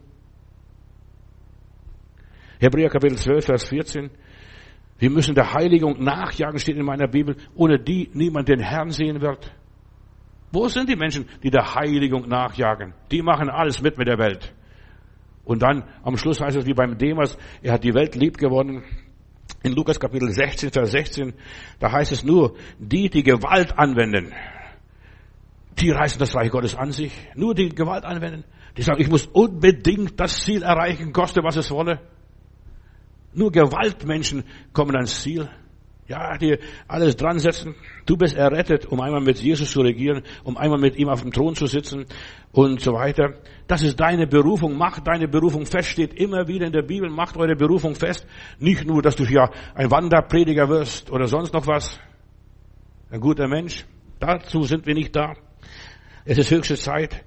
Hebräer 2.59 2.91
Kapitel 2.91 3.17
12, 3.17 3.45
Vers 3.45 3.69
14. 3.69 4.11
Wir 4.99 5.11
müssen 5.11 5.35
der 5.35 5.53
Heiligung 5.55 6.03
nachjagen, 6.03 6.59
steht 6.59 6.77
in 6.77 6.85
meiner 6.85 7.07
Bibel, 7.07 7.37
ohne 7.55 7.79
die 7.79 8.11
niemand 8.13 8.49
den 8.49 8.61
Herrn 8.61 8.91
sehen 8.91 9.21
wird. 9.21 9.53
Wo 10.51 10.67
sind 10.69 10.89
die 10.89 10.97
Menschen, 10.97 11.27
die 11.43 11.51
der 11.51 11.75
Heiligung 11.75 12.29
nachjagen? 12.29 12.95
Die 13.11 13.23
machen 13.23 13.49
alles 13.49 13.81
mit 13.81 13.97
mit 13.97 14.09
der 14.09 14.19
Welt. 14.19 14.53
Und 15.45 15.63
dann 15.63 15.85
am 16.03 16.17
Schluss 16.17 16.41
heißt 16.41 16.57
es 16.57 16.67
wie 16.67 16.75
beim 16.75 16.99
Demas, 16.99 17.39
er 17.63 17.75
hat 17.75 17.85
die 17.85 17.95
Welt 17.95 18.15
lieb 18.17 18.39
gewonnen. 18.39 18.83
In 19.63 19.73
Lukas 19.73 19.99
Kapitel 19.99 20.31
16, 20.31 20.71
Vers 20.71 20.91
16, 20.91 21.33
da 21.79 21.91
heißt 21.93 22.13
es 22.13 22.25
nur, 22.25 22.57
die, 22.79 23.09
die 23.09 23.23
Gewalt 23.23 23.79
anwenden, 23.79 24.33
die 25.81 25.91
reißen 25.91 26.19
das 26.19 26.35
Reich 26.35 26.51
Gottes 26.51 26.75
an 26.75 26.93
sich. 26.93 27.13
Nur 27.35 27.55
die 27.55 27.69
Gewalt 27.69 28.05
anwenden. 28.05 28.45
Die 28.77 28.83
sagen, 28.83 29.01
ich 29.01 29.09
muss 29.09 29.27
unbedingt 29.27 30.19
das 30.19 30.41
Ziel 30.41 30.63
erreichen, 30.63 31.13
koste 31.13 31.43
was 31.43 31.57
es 31.57 31.71
wolle. 31.71 32.01
Nur 33.33 33.53
Gewaltmenschen 33.53 34.45
kommen 34.73 34.97
ans 34.97 35.23
Ziel. 35.23 35.49
Ja, 36.09 36.39
die 36.39 36.57
alles 36.89 37.17
dran 37.17 37.39
setzen. 37.39 37.75
Du 38.07 38.17
bist 38.17 38.35
errettet, 38.35 38.87
um 38.87 38.99
einmal 39.03 39.21
mit 39.21 39.41
Jesus 39.41 39.71
zu 39.71 39.83
regieren, 39.83 40.23
um 40.43 40.57
einmal 40.57 40.79
mit 40.79 40.97
ihm 40.97 41.11
auf 41.11 41.21
dem 41.21 41.33
Thron 41.33 41.55
zu 41.55 41.67
sitzen 41.67 42.07
und 42.51 42.81
so 42.81 42.95
weiter. 42.95 43.35
Das 43.67 43.83
ist 43.83 44.01
deine 44.01 44.27
Berufung. 44.27 44.79
Macht 44.79 45.07
deine 45.07 45.29
Berufung 45.29 45.67
fest. 45.67 45.91
Steht 45.91 46.15
immer 46.15 46.49
wieder 46.49 46.67
in 46.67 46.73
der 46.73 46.83
Bibel. 46.83 47.11
Macht 47.11 47.37
eure 47.37 47.57
Berufung 47.57 47.95
fest. 47.95 48.27
Nicht 48.59 48.87
nur, 48.87 49.03
dass 49.03 49.17
du 49.17 49.25
ja 49.25 49.51
ein 49.75 49.91
Wanderprediger 49.91 50.71
wirst 50.71 51.11
oder 51.11 51.27
sonst 51.27 51.53
noch 51.53 51.67
was. 51.67 52.01
Ein 53.11 53.21
guter 53.21 53.47
Mensch. 53.47 53.85
Dazu 54.19 54.63
sind 54.63 54.87
wir 54.87 54.95
nicht 54.95 55.15
da. 55.15 55.35
Es 56.25 56.39
ist 56.39 56.51
höchste 56.51 56.77
Zeit. 56.77 57.23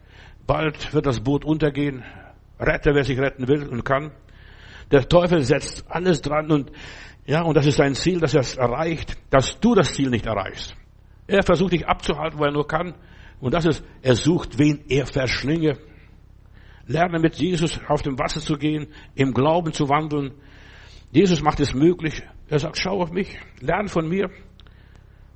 Bald 0.47 0.91
wird 0.91 1.05
das 1.05 1.19
Boot 1.19 1.45
untergehen. 1.45 2.03
Rette, 2.59 2.95
wer 2.95 3.03
sich 3.03 3.19
retten 3.19 3.47
will 3.47 3.67
und 3.67 3.85
kann. 3.85 4.11
Der 4.91 5.07
Teufel 5.07 5.41
setzt 5.41 5.85
alles 5.89 6.21
dran 6.21 6.51
und 6.51 6.71
ja, 7.25 7.43
und 7.43 7.55
das 7.55 7.65
ist 7.65 7.77
sein 7.77 7.95
Ziel, 7.95 8.19
dass 8.19 8.33
er 8.33 8.41
es 8.41 8.57
erreicht, 8.57 9.17
dass 9.29 9.59
du 9.59 9.75
das 9.75 9.93
Ziel 9.93 10.09
nicht 10.09 10.25
erreichst. 10.25 10.75
Er 11.27 11.43
versucht 11.43 11.73
dich 11.73 11.87
abzuhalten, 11.87 12.39
wo 12.39 12.43
er 12.43 12.51
nur 12.51 12.67
kann. 12.67 12.95
Und 13.39 13.53
das 13.53 13.65
ist, 13.65 13.83
er 14.01 14.15
sucht, 14.15 14.59
wen 14.59 14.83
er 14.89 15.05
verschlinge. 15.05 15.77
Lerne 16.87 17.19
mit 17.19 17.35
Jesus 17.35 17.79
auf 17.87 18.01
dem 18.01 18.19
Wasser 18.19 18.41
zu 18.41 18.55
gehen, 18.55 18.87
im 19.15 19.33
Glauben 19.33 19.71
zu 19.71 19.87
wandeln. 19.87 20.33
Jesus 21.11 21.41
macht 21.41 21.59
es 21.59 21.73
möglich. 21.73 22.21
Er 22.49 22.59
sagt, 22.59 22.77
schau 22.77 23.01
auf 23.01 23.11
mich, 23.11 23.37
lern 23.61 23.87
von 23.87 24.09
mir. 24.09 24.29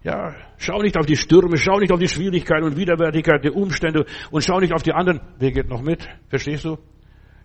Ja, 0.04 0.36
schau 0.58 0.82
nicht 0.82 0.98
auf 0.98 1.06
die 1.06 1.16
Stürme, 1.16 1.58
schau 1.58 1.80
nicht 1.80 1.92
auf 1.92 2.00
die 2.00 2.08
Schwierigkeiten 2.08 2.64
und 2.64 2.78
Widerwärtigkeit 2.78 3.44
der 3.44 3.56
Umstände 3.56 4.06
und 4.32 4.44
schau 4.44 4.60
nicht 4.60 4.74
auf 4.74 4.84
die 4.84 4.94
anderen. 4.94 5.22
Wer 5.40 5.52
geht 5.52 5.70
noch 5.70 5.82
mit? 5.82 6.08
Verstehst 6.30 6.66
du? 6.66 6.78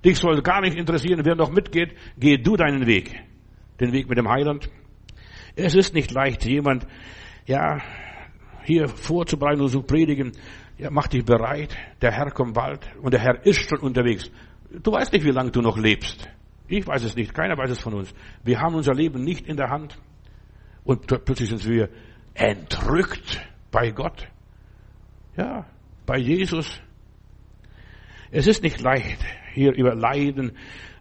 Dich 0.05 0.19
soll 0.19 0.41
gar 0.43 0.61
nicht 0.61 0.77
interessieren, 0.77 1.21
wer 1.25 1.35
noch 1.35 1.51
mitgeht. 1.51 1.95
Geh 2.19 2.39
du 2.39 2.57
deinen 2.57 2.87
Weg. 2.87 3.23
Den 3.81 3.93
Weg 3.93 4.09
mit 4.09 4.19
dem 4.19 4.29
Heiland. 4.29 4.71
Es 5.57 5.75
ist 5.75 5.95
nicht 5.95 6.11
leicht, 6.13 6.45
jemand, 6.45 6.87
ja, 7.47 7.79
hier 8.65 8.89
vorzubereiten 8.89 9.61
und 9.61 9.69
zu 9.69 9.83
predigen. 9.83 10.33
Ja, 10.79 10.91
mach 10.91 11.09
dich 11.09 11.25
bereit. 11.25 11.77
Der 12.01 12.13
Herr 12.13 12.31
kommt 12.31 12.55
bald. 12.55 12.81
Und 13.03 13.13
der 13.13 13.21
Herr 13.21 13.45
ist 13.45 13.69
schon 13.69 13.81
unterwegs. 13.81 14.31
Du 14.83 14.93
weißt 14.93 15.13
nicht, 15.13 15.25
wie 15.25 15.31
lange 15.31 15.51
du 15.51 15.61
noch 15.61 15.77
lebst. 15.77 16.29
Ich 16.69 16.87
weiß 16.87 17.05
es 17.05 17.17
nicht. 17.17 17.35
Keiner 17.35 17.59
weiß 17.59 17.71
es 17.71 17.81
von 17.81 17.95
uns. 17.95 18.15
Wir 18.45 18.61
haben 18.61 18.75
unser 18.75 18.95
Leben 18.95 19.25
nicht 19.25 19.47
in 19.47 19.57
der 19.57 19.69
Hand. 19.69 19.99
Und 20.85 21.07
plötzlich 21.07 21.49
sind 21.49 21.67
wir 21.69 21.91
entrückt 22.35 23.47
bei 23.71 23.91
Gott. 23.91 24.29
Ja, 25.37 25.67
bei 26.07 26.19
Jesus. 26.19 26.81
Es 28.31 28.47
ist 28.47 28.63
nicht 28.63 28.81
leicht, 28.81 29.19
hier 29.61 29.75
über 29.75 29.95
Leiden 29.95 30.53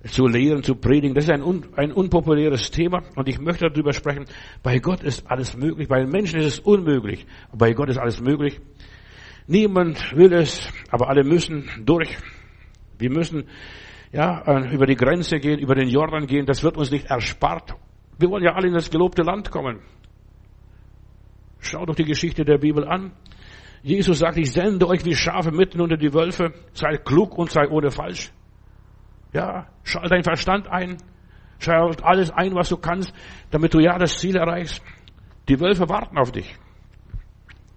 zu 0.06 0.28
lehren, 0.28 0.64
zu 0.64 0.76
predigen. 0.76 1.16
Das 1.16 1.26
ist 1.26 1.32
ein, 1.32 1.42
un, 1.42 1.66
ein 1.76 1.92
unpopuläres 1.92 2.72
Thema 2.72 3.04
und 3.16 3.28
ich 3.28 3.40
möchte 3.40 3.70
darüber 3.70 3.94
sprechen. 3.94 4.26
Bei 4.64 4.80
Gott 4.80 5.04
ist 5.04 5.30
alles 5.30 5.56
möglich, 5.56 5.88
bei 5.88 6.00
den 6.00 6.10
Menschen 6.10 6.40
ist 6.40 6.46
es 6.46 6.60
unmöglich. 6.60 7.26
Bei 7.54 7.74
Gott 7.74 7.90
ist 7.90 7.98
alles 7.98 8.22
möglich. 8.22 8.60
Niemand 9.48 10.16
will 10.16 10.34
es, 10.34 10.72
aber 10.92 11.10
alle 11.10 11.24
müssen 11.24 11.70
durch. 11.84 12.16
Wir 12.98 13.10
müssen 13.10 13.46
ja 14.12 14.70
über 14.72 14.86
die 14.86 14.96
Grenze 14.96 15.40
gehen, 15.40 15.60
über 15.60 15.76
den 15.76 15.90
Jordan 15.90 16.28
gehen. 16.28 16.46
Das 16.46 16.64
wird 16.64 16.78
uns 16.78 16.92
nicht 16.92 17.06
erspart. 17.06 17.76
Wir 18.18 18.30
wollen 18.30 18.44
ja 18.44 18.54
alle 18.54 18.68
in 18.68 18.74
das 18.74 18.90
gelobte 18.90 19.24
Land 19.24 19.50
kommen. 19.50 19.80
Schau 21.60 21.86
doch 21.86 21.96
die 21.96 22.06
Geschichte 22.06 22.46
der 22.46 22.58
Bibel 22.58 22.88
an. 22.88 23.12
Jesus 23.82 24.20
sagt, 24.20 24.38
ich 24.38 24.52
sende 24.52 24.88
euch 24.88 25.06
wie 25.06 25.16
Schafe 25.16 25.52
mitten 25.52 25.80
unter 25.82 25.98
die 25.98 26.14
Wölfe. 26.14 26.54
Seid 26.74 27.06
klug 27.06 27.38
und 27.38 27.50
seid 27.50 27.70
ohne 27.70 27.92
falsch. 27.92 28.32
Ja, 29.34 29.68
schalt 29.84 30.12
deinen 30.12 30.24
Verstand 30.24 30.68
ein. 30.68 30.98
Schalt 31.60 32.04
alles 32.04 32.32
ein, 32.32 32.56
was 32.56 32.70
du 32.70 32.78
kannst, 32.78 33.14
damit 33.52 33.74
du 33.74 33.80
ja 33.80 33.98
das 33.98 34.18
Ziel 34.18 34.38
erreichst. 34.38 34.82
Die 35.50 35.60
Wölfe 35.60 35.90
warten 35.90 36.18
auf 36.18 36.32
dich. 36.32 36.56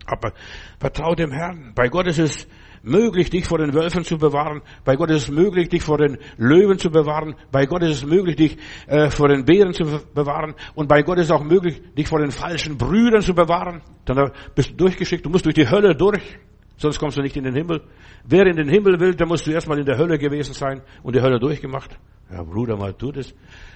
Aber 0.07 0.33
vertraue 0.79 1.17
dem 1.17 1.33
Herrn. 1.33 1.73
Bei 1.75 1.89
Gott 1.89 2.07
ist 2.07 2.19
es 2.19 2.49
möglich, 2.83 3.31
dich 3.31 3.47
vor 3.47 3.59
den 3.59 3.73
Wölfen 3.75 4.05
zu 4.05 4.19
bewahren. 4.19 4.63
Bei 4.85 4.97
Gott 4.97 5.11
ist 5.11 5.25
es 5.25 5.31
möglich, 5.31 5.69
dich 5.69 5.83
vor 5.83 5.99
den 5.99 6.19
Löwen 6.37 6.79
zu 6.79 6.91
bewahren. 6.91 7.35
Bei 7.51 7.67
Gott 7.67 7.83
ist 7.83 8.03
es 8.03 8.05
möglich, 8.05 8.37
dich 8.37 8.59
äh, 8.87 9.11
vor 9.11 9.29
den 9.29 9.45
Bären 9.45 9.73
zu 9.73 9.85
bewahren. 10.15 10.55
Und 10.75 10.89
bei 10.89 11.03
Gott 11.03 11.19
ist 11.19 11.27
es 11.27 11.31
auch 11.31 11.45
möglich, 11.45 11.81
dich 11.97 12.09
vor 12.09 12.21
den 12.21 12.31
falschen 12.31 12.77
Brüdern 12.77 13.23
zu 13.23 13.35
bewahren. 13.35 13.83
Dann 14.05 14.33
bist 14.55 14.73
du 14.73 14.77
durchgeschickt. 14.77 15.25
Du 15.25 15.31
musst 15.31 15.45
durch 15.45 15.55
die 15.55 15.69
Hölle 15.69 15.95
durch. 15.95 16.39
Sonst 16.83 16.99
kommst 16.99 17.17
du 17.17 17.23
nicht 17.23 17.37
in 17.37 17.45
den 17.45 17.55
Himmel. 17.55 17.81
Wer 18.25 18.45
in 18.45 18.57
den 18.57 18.69
Himmel 18.69 18.99
will, 18.99 19.15
der 19.15 19.25
musst 19.25 19.47
du 19.47 19.53
erstmal 19.53 19.79
in 19.79 19.87
der 19.87 19.97
Hölle 19.99 20.19
gewesen 20.19 20.53
sein 20.53 20.83
und 21.05 21.15
die 21.15 21.23
Hölle 21.23 21.39
durchgemacht. 21.39 21.97
Ja, 22.29 22.43
Bruder, 22.43 22.77
mal 22.77 22.93
tu 22.93 23.13
das. 23.13 23.33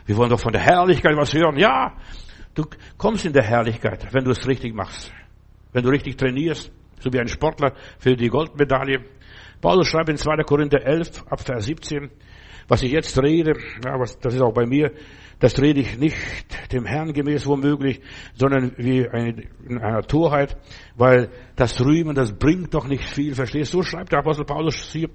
Wir 0.07 0.17
wollen 0.17 0.31
doch 0.31 0.41
von 0.41 0.53
der 0.53 0.61
Herrlichkeit 0.61 1.17
was 1.17 1.33
hören. 1.33 1.57
Ja, 1.57 1.97
du 2.57 2.65
kommst 2.99 3.25
in 3.25 3.33
der 3.33 3.45
Herrlichkeit, 3.45 4.13
wenn 4.13 4.25
du 4.25 4.33
es 4.33 4.45
richtig 4.49 4.75
machst. 4.75 5.13
Wenn 5.73 5.85
du 5.85 5.91
richtig 5.91 6.17
trainierst, 6.17 6.73
so 6.99 7.13
wie 7.13 7.21
ein 7.21 7.29
Sportler 7.29 7.75
für 8.01 8.17
die 8.17 8.29
Goldmedaille. 8.29 9.05
Paulus 9.61 9.87
schreibt 9.87 10.09
in 10.09 10.17
2. 10.17 10.43
Korinther 10.43 10.85
11, 10.85 11.27
ab 11.31 11.41
Vers 11.41 11.67
17, 11.67 12.11
was 12.69 12.83
ich 12.83 12.93
jetzt 12.93 13.21
rede, 13.23 13.55
ja, 13.85 13.99
was, 13.99 14.19
das 14.19 14.35
ist 14.35 14.41
auch 14.41 14.53
bei 14.53 14.67
mir, 14.67 14.93
das 15.39 15.61
rede 15.61 15.81
ich 15.81 15.99
nicht 15.99 16.17
dem 16.73 16.87
Herrn 16.87 17.13
gemäß 17.13 17.47
womöglich, 17.47 18.01
sondern 18.35 18.73
wie 18.79 19.07
eine, 19.07 19.45
in 19.69 19.79
einer 19.79 20.03
Torheit, 20.03 20.57
weil 20.97 21.31
das 21.57 21.79
Rühmen, 21.81 22.15
das 22.15 22.33
bringt 22.33 22.73
doch 22.73 22.89
nicht 22.89 23.05
viel, 23.05 23.35
verstehst 23.35 23.73
du? 23.75 23.79
So 23.79 23.83
schreibt 23.83 24.13
der 24.13 24.21
Apostel 24.21 24.47
Paulus 24.47 24.91
hier. 24.93 25.11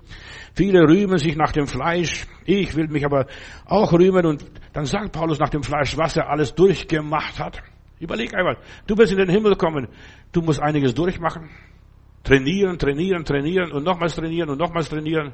Viele 0.54 0.82
rühmen 0.82 1.18
sich 1.18 1.36
nach 1.36 1.52
dem 1.52 1.66
Fleisch, 1.66 2.28
ich 2.46 2.76
will 2.76 2.88
mich 2.88 3.04
aber 3.04 3.26
auch 3.66 3.94
rühmen 3.94 4.26
und 4.26 4.46
dann 4.74 4.86
sagt 4.86 5.12
Paulus 5.12 5.40
nach 5.40 5.50
dem 5.50 5.64
Fleisch, 5.64 5.98
was 5.98 6.18
er 6.18 6.30
alles 6.30 6.54
durchgemacht 6.54 7.40
hat. 7.40 7.62
Überleg 8.00 8.34
einmal, 8.36 8.58
du 8.88 8.96
bist 8.96 9.12
in 9.12 9.18
den 9.18 9.30
Himmel 9.30 9.52
gekommen, 9.52 9.88
du 10.32 10.42
musst 10.42 10.62
einiges 10.62 10.94
durchmachen. 10.94 11.50
Trainieren, 12.24 12.78
trainieren, 12.78 13.26
trainieren 13.26 13.72
und 13.72 13.84
nochmals 13.84 14.16
trainieren 14.16 14.50
und 14.50 14.60
nochmals 14.60 14.90
trainieren. 14.90 15.34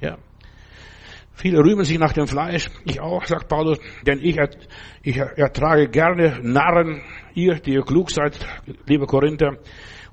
Ja. 0.00 0.18
Viele 1.40 1.60
rühmen 1.60 1.86
sich 1.86 1.98
nach 1.98 2.12
dem 2.12 2.26
Fleisch, 2.26 2.68
ich 2.84 3.00
auch, 3.00 3.24
sagt 3.24 3.48
Paulus, 3.48 3.78
denn 4.06 4.18
ich, 4.22 4.38
ich 5.02 5.16
ertrage 5.16 5.88
gerne 5.88 6.38
Narren, 6.42 7.00
ihr, 7.32 7.54
die 7.54 7.72
ihr 7.72 7.82
klug 7.82 8.10
seid, 8.10 8.38
liebe 8.86 9.06
Korinther 9.06 9.56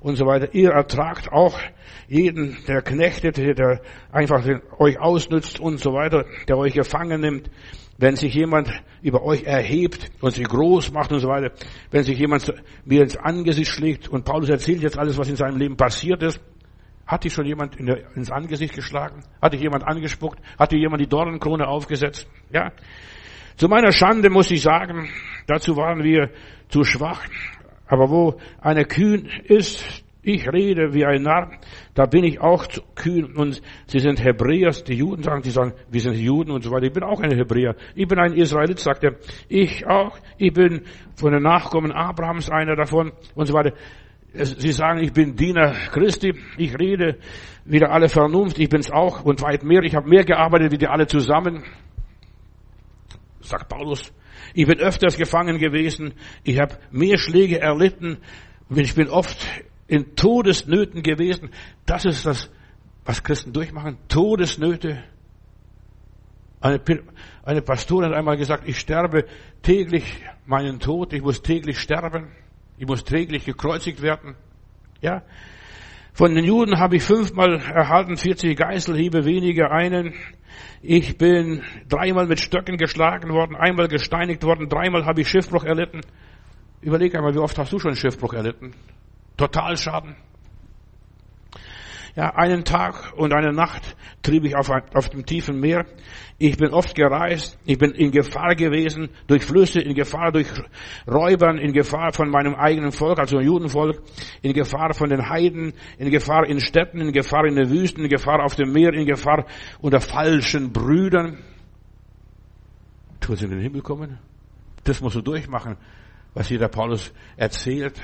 und 0.00 0.16
so 0.16 0.24
weiter. 0.24 0.54
Ihr 0.54 0.70
ertragt 0.70 1.30
auch 1.30 1.60
jeden, 2.08 2.56
der 2.66 2.80
knechtet, 2.80 3.36
der 3.36 3.82
einfach 4.10 4.42
euch 4.78 4.98
ausnützt 4.98 5.60
und 5.60 5.78
so 5.80 5.92
weiter, 5.92 6.24
der 6.48 6.56
euch 6.56 6.72
gefangen 6.72 7.20
nimmt. 7.20 7.50
Wenn 7.98 8.16
sich 8.16 8.32
jemand 8.32 8.70
über 9.02 9.22
euch 9.22 9.42
erhebt 9.42 10.10
und 10.22 10.32
sich 10.32 10.48
groß 10.48 10.92
macht 10.92 11.12
und 11.12 11.18
so 11.18 11.28
weiter, 11.28 11.52
wenn 11.90 12.04
sich 12.04 12.18
jemand 12.18 12.54
mir 12.86 13.02
ins 13.02 13.18
Angesicht 13.18 13.70
schlägt 13.70 14.08
und 14.08 14.24
Paulus 14.24 14.48
erzählt 14.48 14.80
jetzt 14.80 14.98
alles, 14.98 15.18
was 15.18 15.28
in 15.28 15.36
seinem 15.36 15.58
Leben 15.58 15.76
passiert 15.76 16.22
ist, 16.22 16.40
hat 17.08 17.24
dich 17.24 17.32
schon 17.32 17.46
jemand 17.46 17.74
in 17.76 17.86
der, 17.86 18.14
ins 18.14 18.30
Angesicht 18.30 18.74
geschlagen? 18.74 19.24
Hat 19.40 19.54
dich 19.54 19.62
jemand 19.62 19.82
angespuckt? 19.82 20.38
Hat 20.58 20.72
dir 20.72 20.78
jemand 20.78 21.00
die 21.00 21.08
Dornenkrone 21.08 21.66
aufgesetzt? 21.66 22.28
Ja. 22.52 22.70
Zu 23.56 23.66
meiner 23.66 23.92
Schande 23.92 24.28
muss 24.28 24.50
ich 24.50 24.60
sagen, 24.60 25.08
dazu 25.46 25.74
waren 25.74 26.04
wir 26.04 26.30
zu 26.68 26.84
schwach. 26.84 27.24
Aber 27.86 28.10
wo 28.10 28.38
eine 28.60 28.84
Kühn 28.84 29.26
ist, 29.44 30.04
ich 30.20 30.52
rede 30.52 30.92
wie 30.92 31.06
ein 31.06 31.22
Narr, 31.22 31.52
da 31.94 32.04
bin 32.04 32.24
ich 32.24 32.40
auch 32.40 32.66
zu 32.66 32.82
kühn 32.94 33.34
und 33.34 33.62
sie 33.86 33.98
sind 33.98 34.22
Hebräer, 34.22 34.72
die 34.86 34.96
Juden 34.96 35.22
sagen, 35.22 35.40
die 35.40 35.50
sagen, 35.50 35.72
wir 35.90 36.00
sind 36.02 36.16
Juden 36.16 36.50
und 36.50 36.62
so 36.62 36.70
weiter. 36.70 36.86
Ich 36.86 36.92
bin 36.92 37.04
auch 37.04 37.20
ein 37.20 37.30
Hebräer. 37.30 37.74
Ich 37.94 38.06
bin 38.06 38.18
ein 38.18 38.34
Israelit, 38.34 38.78
sagt 38.78 39.04
er. 39.04 39.14
Ich 39.48 39.86
auch. 39.86 40.18
Ich 40.36 40.52
bin 40.52 40.82
von 41.16 41.32
den 41.32 41.42
Nachkommen 41.42 41.90
Abrahams 41.90 42.50
einer 42.50 42.76
davon 42.76 43.12
und 43.34 43.46
so 43.46 43.54
weiter. 43.54 43.72
Sie 44.44 44.72
sagen, 44.72 45.00
ich 45.00 45.12
bin 45.12 45.34
Diener 45.34 45.72
Christi, 45.90 46.32
ich 46.56 46.78
rede 46.78 47.18
wieder 47.64 47.90
alle 47.90 48.08
Vernunft, 48.08 48.58
ich 48.58 48.68
bin's 48.68 48.90
auch 48.90 49.24
und 49.24 49.42
weit 49.42 49.64
mehr. 49.64 49.82
Ich 49.82 49.94
habe 49.94 50.08
mehr 50.08 50.24
gearbeitet 50.24 50.70
wie 50.70 50.78
die 50.78 50.86
alle 50.86 51.06
zusammen, 51.06 51.64
sagt 53.40 53.68
Paulus. 53.68 54.12
Ich 54.54 54.66
bin 54.66 54.78
öfters 54.78 55.16
gefangen 55.16 55.58
gewesen, 55.58 56.14
ich 56.44 56.60
habe 56.60 56.78
mehr 56.90 57.18
Schläge 57.18 57.60
erlitten, 57.60 58.18
ich 58.70 58.94
bin 58.94 59.08
oft 59.08 59.46
in 59.88 60.14
Todesnöten 60.14 61.02
gewesen. 61.02 61.50
Das 61.84 62.04
ist 62.04 62.24
das, 62.24 62.50
was 63.04 63.22
Christen 63.24 63.52
durchmachen, 63.52 63.98
Todesnöte. 64.08 65.02
Eine, 66.60 66.80
eine 67.42 67.62
Pastorin 67.62 68.10
hat 68.10 68.16
einmal 68.16 68.36
gesagt, 68.36 68.68
ich 68.68 68.78
sterbe 68.78 69.24
täglich 69.62 70.22
meinen 70.46 70.78
Tod, 70.78 71.12
ich 71.12 71.22
muss 71.22 71.42
täglich 71.42 71.78
sterben. 71.78 72.30
Ich 72.78 72.86
muss 72.86 73.04
täglich 73.04 73.44
gekreuzigt 73.44 74.02
werden. 74.02 74.36
Ja. 75.00 75.22
Von 76.12 76.34
den 76.34 76.44
Juden 76.44 76.78
habe 76.78 76.96
ich 76.96 77.02
fünfmal 77.02 77.56
erhalten, 77.56 78.16
40 78.16 78.56
Geißelhiebe, 78.56 79.24
weniger 79.24 79.70
einen. 79.70 80.14
Ich 80.82 81.18
bin 81.18 81.62
dreimal 81.88 82.26
mit 82.26 82.40
Stöcken 82.40 82.76
geschlagen 82.76 83.30
worden, 83.30 83.56
einmal 83.56 83.88
gesteinigt 83.88 84.44
worden, 84.44 84.68
dreimal 84.68 85.06
habe 85.06 85.20
ich 85.20 85.28
Schiffbruch 85.28 85.64
erlitten. 85.64 86.00
Überleg 86.80 87.14
einmal, 87.16 87.34
wie 87.34 87.38
oft 87.38 87.58
hast 87.58 87.72
du 87.72 87.78
schon 87.78 87.96
Schiffbruch 87.96 88.32
erlitten? 88.34 88.72
Totalschaden. 89.36 90.16
Ja, 92.18 92.30
einen 92.30 92.64
Tag 92.64 93.12
und 93.16 93.32
eine 93.32 93.52
Nacht 93.52 93.94
trieb 94.22 94.44
ich 94.44 94.56
auf, 94.56 94.68
auf 94.70 95.08
dem 95.08 95.24
tiefen 95.24 95.60
Meer. 95.60 95.86
Ich 96.36 96.56
bin 96.56 96.70
oft 96.70 96.96
gereist. 96.96 97.56
Ich 97.64 97.78
bin 97.78 97.92
in 97.92 98.10
Gefahr 98.10 98.56
gewesen 98.56 99.10
durch 99.28 99.44
Flüsse, 99.44 99.80
in 99.80 99.94
Gefahr 99.94 100.32
durch 100.32 100.48
Räubern, 101.06 101.58
in 101.58 101.72
Gefahr 101.72 102.12
von 102.12 102.28
meinem 102.28 102.56
eigenen 102.56 102.90
Volk, 102.90 103.20
also 103.20 103.38
Judenvolk, 103.38 104.02
in 104.42 104.52
Gefahr 104.52 104.94
von 104.94 105.10
den 105.10 105.28
Heiden, 105.28 105.74
in 105.96 106.10
Gefahr 106.10 106.44
in 106.44 106.58
Städten, 106.58 107.00
in 107.02 107.12
Gefahr 107.12 107.44
in 107.44 107.54
der 107.54 107.70
Wüste, 107.70 108.02
in 108.02 108.08
Gefahr 108.08 108.42
auf 108.42 108.56
dem 108.56 108.72
Meer, 108.72 108.94
in 108.94 109.06
Gefahr 109.06 109.46
unter 109.80 110.00
falschen 110.00 110.72
Brüdern. 110.72 111.38
Tun 113.20 113.36
sie 113.36 113.44
in 113.44 113.52
den 113.52 113.60
Himmel 113.60 113.82
kommen? 113.82 114.18
Das 114.82 115.00
musst 115.00 115.14
du 115.14 115.20
durchmachen, 115.20 115.76
was 116.34 116.48
hier 116.48 116.58
der 116.58 116.66
Paulus 116.66 117.12
erzählt. 117.36 118.02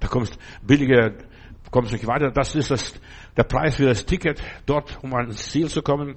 Da 0.00 0.08
kommst 0.08 0.38
billige 0.60 1.14
kommst 1.74 1.92
nicht 1.92 2.06
weiter. 2.06 2.30
Das 2.30 2.54
ist 2.54 2.70
das, 2.70 2.94
der 3.36 3.42
Preis 3.42 3.74
für 3.74 3.86
das 3.86 4.06
Ticket, 4.06 4.40
dort, 4.64 4.96
um 5.02 5.12
ans 5.12 5.50
Ziel 5.50 5.66
zu 5.66 5.82
kommen. 5.82 6.14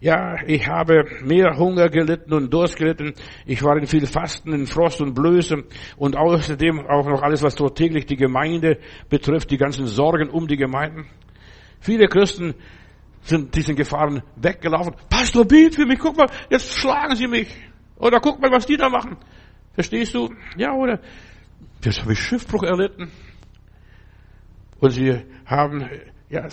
Ja, 0.00 0.36
ich 0.46 0.66
habe 0.66 1.04
mehr 1.22 1.58
Hunger 1.58 1.90
gelitten 1.90 2.32
und 2.32 2.50
Durst 2.50 2.78
gelitten. 2.78 3.12
Ich 3.44 3.62
war 3.62 3.76
in 3.76 3.86
viel 3.86 4.06
Fasten, 4.06 4.54
in 4.54 4.66
Frost 4.66 5.02
und 5.02 5.12
Blöße 5.12 5.64
und 5.98 6.16
außerdem 6.16 6.86
auch 6.86 7.06
noch 7.06 7.20
alles, 7.20 7.42
was 7.42 7.54
dort 7.54 7.76
täglich 7.76 8.06
die 8.06 8.16
Gemeinde 8.16 8.78
betrifft, 9.10 9.50
die 9.50 9.58
ganzen 9.58 9.86
Sorgen 9.86 10.30
um 10.30 10.46
die 10.46 10.56
Gemeinden. 10.56 11.04
Viele 11.80 12.08
Christen 12.08 12.54
sind 13.20 13.54
diesen 13.54 13.76
Gefahren 13.76 14.22
weggelaufen. 14.36 14.94
Pastor, 15.10 15.44
bet 15.44 15.74
für 15.74 15.84
mich, 15.84 15.98
guck 15.98 16.16
mal, 16.16 16.30
jetzt 16.48 16.72
schlagen 16.72 17.14
sie 17.14 17.26
mich. 17.26 17.54
Oder 17.98 18.20
guck 18.20 18.40
mal, 18.40 18.50
was 18.50 18.64
die 18.64 18.78
da 18.78 18.88
machen. 18.88 19.18
Verstehst 19.74 20.14
du? 20.14 20.30
Ja, 20.56 20.72
oder? 20.72 20.98
Jetzt 21.84 22.00
habe 22.00 22.14
ich 22.14 22.20
Schiffbruch 22.20 22.62
erlitten. 22.62 23.10
Und 24.80 24.90
sie 24.90 25.24
haben 25.46 25.88
ja, 26.28 26.48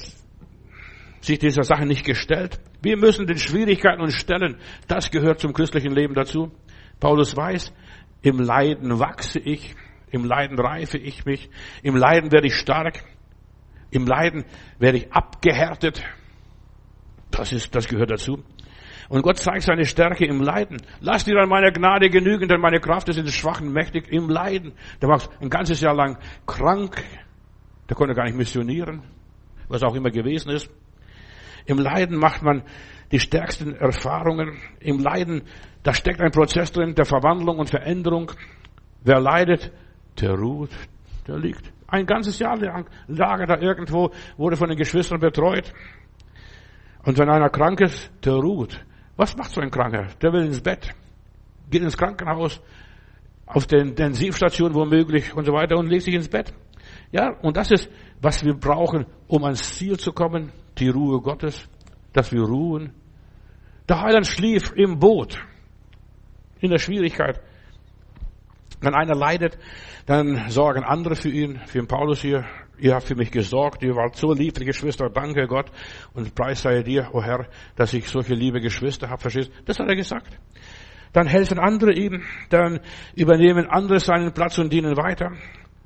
sich 1.25 1.39
dieser 1.39 1.63
Sache 1.63 1.85
nicht 1.85 2.05
gestellt. 2.05 2.59
Wir 2.81 2.97
müssen 2.97 3.27
den 3.27 3.37
Schwierigkeiten 3.37 4.01
uns 4.01 4.15
stellen. 4.15 4.57
Das 4.87 5.11
gehört 5.11 5.39
zum 5.39 5.53
christlichen 5.53 5.91
Leben 5.91 6.13
dazu. 6.13 6.51
Paulus 6.99 7.35
weiß, 7.35 7.73
im 8.21 8.39
Leiden 8.39 8.99
wachse 8.99 9.39
ich, 9.39 9.75
im 10.11 10.23
Leiden 10.23 10.59
reife 10.59 10.97
ich 10.97 11.25
mich, 11.25 11.49
im 11.83 11.95
Leiden 11.95 12.31
werde 12.31 12.47
ich 12.47 12.55
stark, 12.55 13.03
im 13.91 14.05
Leiden 14.05 14.45
werde 14.79 14.99
ich 14.99 15.11
abgehärtet. 15.11 16.03
Das 17.31 17.51
ist, 17.51 17.75
das 17.75 17.87
gehört 17.87 18.11
dazu. 18.11 18.43
Und 19.09 19.21
Gott 19.21 19.37
zeigt 19.37 19.63
seine 19.63 19.85
Stärke 19.85 20.25
im 20.25 20.41
Leiden. 20.41 20.81
Lass 20.99 21.25
dir 21.25 21.37
an 21.37 21.49
meiner 21.49 21.71
Gnade 21.71 22.09
genügen, 22.09 22.47
denn 22.47 22.59
meine 22.59 22.79
Kraft 22.79 23.07
ist 23.09 23.17
in 23.17 23.25
den 23.25 23.31
Schwachen 23.31 23.71
mächtig 23.71 24.11
im 24.11 24.29
Leiden. 24.29 24.73
Der 25.01 25.09
war 25.09 25.21
ein 25.39 25.49
ganzes 25.49 25.81
Jahr 25.81 25.93
lang 25.93 26.17
krank, 26.47 27.03
der 27.89 27.95
konnte 27.95 28.13
gar 28.13 28.25
nicht 28.25 28.37
missionieren, 28.37 29.03
was 29.67 29.83
auch 29.83 29.95
immer 29.95 30.11
gewesen 30.11 30.51
ist. 30.51 30.69
Im 31.65 31.79
Leiden 31.79 32.17
macht 32.17 32.43
man 32.43 32.63
die 33.11 33.19
stärksten 33.19 33.75
Erfahrungen. 33.75 34.57
Im 34.79 34.99
Leiden, 34.99 35.43
da 35.83 35.93
steckt 35.93 36.21
ein 36.21 36.31
Prozess 36.31 36.71
drin 36.71 36.95
der 36.95 37.05
Verwandlung 37.05 37.57
und 37.57 37.69
Veränderung. 37.69 38.31
Wer 39.03 39.19
leidet, 39.19 39.71
der 40.19 40.33
ruht, 40.33 40.71
der 41.27 41.37
liegt. 41.37 41.71
Ein 41.87 42.05
ganzes 42.05 42.39
Jahr 42.39 42.57
lang 42.57 42.87
lag 43.07 43.39
er 43.39 43.47
da 43.47 43.57
irgendwo, 43.57 44.11
wurde 44.37 44.55
von 44.55 44.69
den 44.69 44.77
Geschwistern 44.77 45.19
betreut. 45.19 45.71
Und 47.03 47.17
wenn 47.19 47.29
einer 47.29 47.49
krank 47.49 47.81
ist, 47.81 48.11
der 48.23 48.33
ruht. 48.33 48.83
Was 49.15 49.37
macht 49.37 49.51
so 49.51 49.61
ein 49.61 49.69
Kranker? 49.69 50.07
Der 50.21 50.33
will 50.33 50.45
ins 50.45 50.61
Bett, 50.61 50.93
geht 51.69 51.83
ins 51.83 51.97
Krankenhaus, 51.97 52.61
auf 53.45 53.67
der 53.67 53.81
Intensivstation 53.81 54.73
womöglich 54.73 55.33
und 55.33 55.45
so 55.45 55.53
weiter 55.53 55.77
und 55.77 55.87
legt 55.87 56.03
sich 56.03 56.15
ins 56.15 56.27
Bett. 56.27 56.53
Ja, 57.11 57.37
und 57.41 57.57
das 57.57 57.71
ist, 57.71 57.89
was 58.21 58.43
wir 58.43 58.55
brauchen, 58.55 59.05
um 59.27 59.43
ans 59.43 59.77
Ziel 59.77 59.97
zu 59.97 60.11
kommen, 60.11 60.51
die 60.77 60.89
Ruhe 60.89 61.21
Gottes, 61.21 61.67
dass 62.13 62.31
wir 62.31 62.41
ruhen. 62.41 62.91
Der 63.87 64.01
Heiland 64.01 64.25
schlief 64.25 64.71
im 64.75 64.99
Boot, 64.99 65.37
in 66.59 66.71
der 66.71 66.79
Schwierigkeit. 66.79 67.39
Wenn 68.81 68.93
einer 68.93 69.15
leidet, 69.15 69.57
dann 70.05 70.49
sorgen 70.49 70.83
andere 70.83 71.15
für 71.15 71.29
ihn, 71.29 71.59
für 71.65 71.79
den 71.79 71.87
Paulus 71.87 72.21
hier. 72.21 72.45
Ihr 72.77 72.93
habt 72.93 73.05
für 73.05 73.15
mich 73.15 73.31
gesorgt, 73.31 73.83
ihr 73.83 73.95
wart 73.95 74.17
so 74.17 74.33
lieb, 74.33 74.55
Geschwister, 74.55 75.09
danke 75.09 75.47
Gott 75.47 75.71
und 76.13 76.35
preis 76.35 76.61
sei 76.61 76.83
dir, 76.83 77.09
o 77.13 77.19
oh 77.19 77.23
Herr, 77.23 77.47
dass 77.77 77.93
ich 77.93 78.09
solche 78.09 78.33
liebe 78.33 78.59
Geschwister 78.59 79.09
habe, 79.09 79.21
verstehst 79.21 79.49
Das 79.65 79.79
hat 79.79 79.87
er 79.87 79.95
gesagt. 79.95 80.37
Dann 81.13 81.27
helfen 81.27 81.57
andere 81.57 81.93
ihm, 81.93 82.23
dann 82.49 82.81
übernehmen 83.15 83.67
andere 83.67 84.01
seinen 84.01 84.33
Platz 84.33 84.57
und 84.57 84.73
dienen 84.73 84.97
weiter 84.97 85.31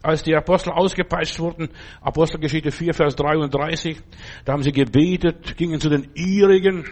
als 0.01 0.23
die 0.23 0.35
Apostel 0.35 0.71
ausgepeitscht 0.71 1.39
wurden, 1.39 1.69
Apostelgeschichte 2.01 2.71
4, 2.71 2.93
Vers 2.93 3.15
33, 3.15 3.97
da 4.45 4.53
haben 4.53 4.63
sie 4.63 4.71
gebetet, 4.71 5.57
gingen 5.57 5.79
zu 5.79 5.89
den 5.89 6.09
ihrigen, 6.15 6.85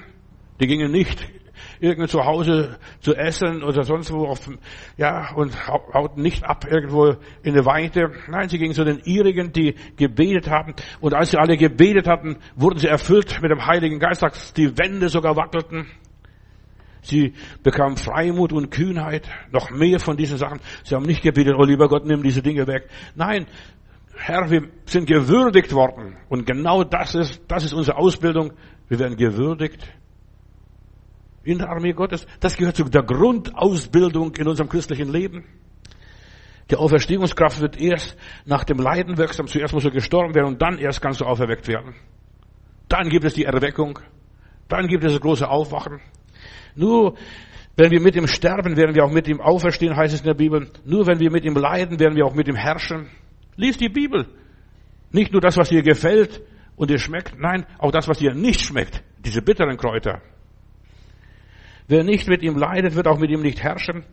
die 0.60 0.68
gingen 0.68 0.92
nicht 0.92 1.28
irgendwo 1.80 2.08
zu 2.08 2.26
Hause 2.26 2.78
zu 3.00 3.16
essen 3.16 3.64
oder 3.64 3.84
sonst 3.84 4.12
wo 4.12 4.26
auf, 4.26 4.40
ja, 4.98 5.34
und 5.36 5.54
hauten 5.68 6.22
nicht 6.22 6.44
ab 6.44 6.66
irgendwo 6.70 7.16
in 7.44 7.54
der 7.54 7.66
Weite. 7.66 8.12
Nein, 8.28 8.50
sie 8.50 8.58
gingen 8.58 8.74
zu 8.74 8.84
den 8.84 9.00
ihrigen, 9.06 9.52
die 9.52 9.76
gebetet 9.96 10.50
haben. 10.50 10.74
Und 11.00 11.14
als 11.14 11.32
sie 11.32 11.38
alle 11.38 11.58
gebetet 11.58 12.08
hatten, 12.08 12.38
wurden 12.56 12.80
sie 12.80 12.88
erfüllt 12.88 13.42
mit 13.42 13.52
dem 13.52 13.66
Heiligen 13.66 14.00
Geist, 14.00 14.24
dass 14.24 14.54
die 14.54 14.78
Wände 14.78 15.10
sogar 15.10 15.36
wackelten. 15.36 15.88
Sie 17.02 17.34
bekamen 17.64 17.98
Freimut 17.98 18.54
und 18.54 18.70
Kühnheit, 18.70 19.28
noch 19.52 19.70
mehr 19.70 20.00
von 20.00 20.18
diesen 20.18 20.38
Sachen. 20.38 20.60
Sie 20.84 20.96
haben 20.96 21.06
nicht 21.06 21.22
gebetet, 21.22 21.56
oh 21.58 21.64
lieber 21.64 21.88
Gott, 21.88 22.06
nimm 22.06 22.24
diese 22.24 22.42
Dinge 22.42 22.68
weg. 22.68 22.90
Nein, 23.16 23.48
Herr, 24.16 24.50
wir 24.50 24.70
sind 24.86 25.08
gewürdigt 25.08 25.74
worden. 25.74 26.18
Und 26.30 26.46
genau 26.46 26.84
das 26.84 27.16
ist, 27.16 27.42
das 27.48 27.64
ist 27.64 27.74
unsere 27.74 27.98
Ausbildung. 27.98 28.54
Wir 28.88 29.00
werden 29.00 29.16
gewürdigt 29.16 29.88
in 31.44 31.60
der 31.60 31.70
Armee 31.70 31.94
Gottes. 31.94 32.26
Das 32.40 32.58
gehört 32.58 32.76
zu 32.76 32.84
der 32.84 33.04
Grundausbildung 33.04 34.36
in 34.36 34.48
unserem 34.48 34.70
christlichen 34.70 35.10
Leben. 35.12 35.46
Die 36.70 36.76
Auferstehungskraft 36.76 37.62
wird 37.62 37.80
erst 37.80 38.18
nach 38.46 38.66
dem 38.66 38.80
Leiden 38.80 39.18
wirksam. 39.18 39.48
Zuerst 39.48 39.74
muss 39.74 39.86
er 39.86 39.92
gestorben 39.92 40.36
werden 40.36 40.48
und 40.48 40.62
dann 40.62 40.78
erst 40.78 41.02
kannst 41.02 41.22
du 41.22 41.26
auferweckt 41.26 41.68
werden. 41.68 41.96
Dann 42.90 43.08
gibt 43.08 43.24
es 43.24 43.34
die 43.34 43.46
Erweckung. 43.46 44.00
Dann 44.68 44.88
gibt 44.88 45.06
es 45.06 45.14
das 45.14 45.22
große 45.22 45.48
Aufwachen. 45.48 46.02
Nur 46.78 47.16
wenn 47.76 47.92
wir 47.92 48.02
mit 48.02 48.16
ihm 48.16 48.28
sterben, 48.28 48.78
werden 48.78 48.96
wir 48.96 49.04
auch 49.04 49.12
mit 49.12 49.28
ihm 49.28 49.42
auferstehen, 49.42 49.96
heißt 49.96 50.14
es 50.14 50.22
in 50.22 50.28
der 50.28 50.34
Bibel. 50.34 50.70
Nur 50.86 51.06
wenn 51.06 51.20
wir 51.20 51.32
mit 51.32 51.44
ihm 51.44 51.56
leiden, 51.56 52.00
werden 52.00 52.16
wir 52.16 52.26
auch 52.26 52.34
mit 52.34 52.48
ihm 52.48 52.56
herrschen. 52.56 53.08
Lies 53.56 53.78
die 53.78 53.90
Bibel. 53.90 54.26
Nicht 55.12 55.32
nur 55.32 55.42
das, 55.42 55.58
was 55.58 55.70
dir 55.70 55.84
gefällt 55.84 56.42
und 56.76 56.90
dir 56.90 57.00
schmeckt, 57.00 57.38
nein, 57.40 57.66
auch 57.78 57.92
das, 57.92 58.08
was 58.08 58.20
dir 58.20 58.34
nicht 58.34 58.62
schmeckt. 58.62 59.04
Diese 59.20 59.42
bitteren 59.42 59.78
Kräuter. 59.78 60.22
Wer 61.88 62.04
nicht 62.04 62.28
mit 62.28 62.42
ihm 62.42 62.58
leidet, 62.58 62.96
wird 62.96 63.08
auch 63.08 63.20
mit 63.20 63.30
ihm 63.32 63.42
nicht 63.42 63.62
herrschen. 63.62 64.04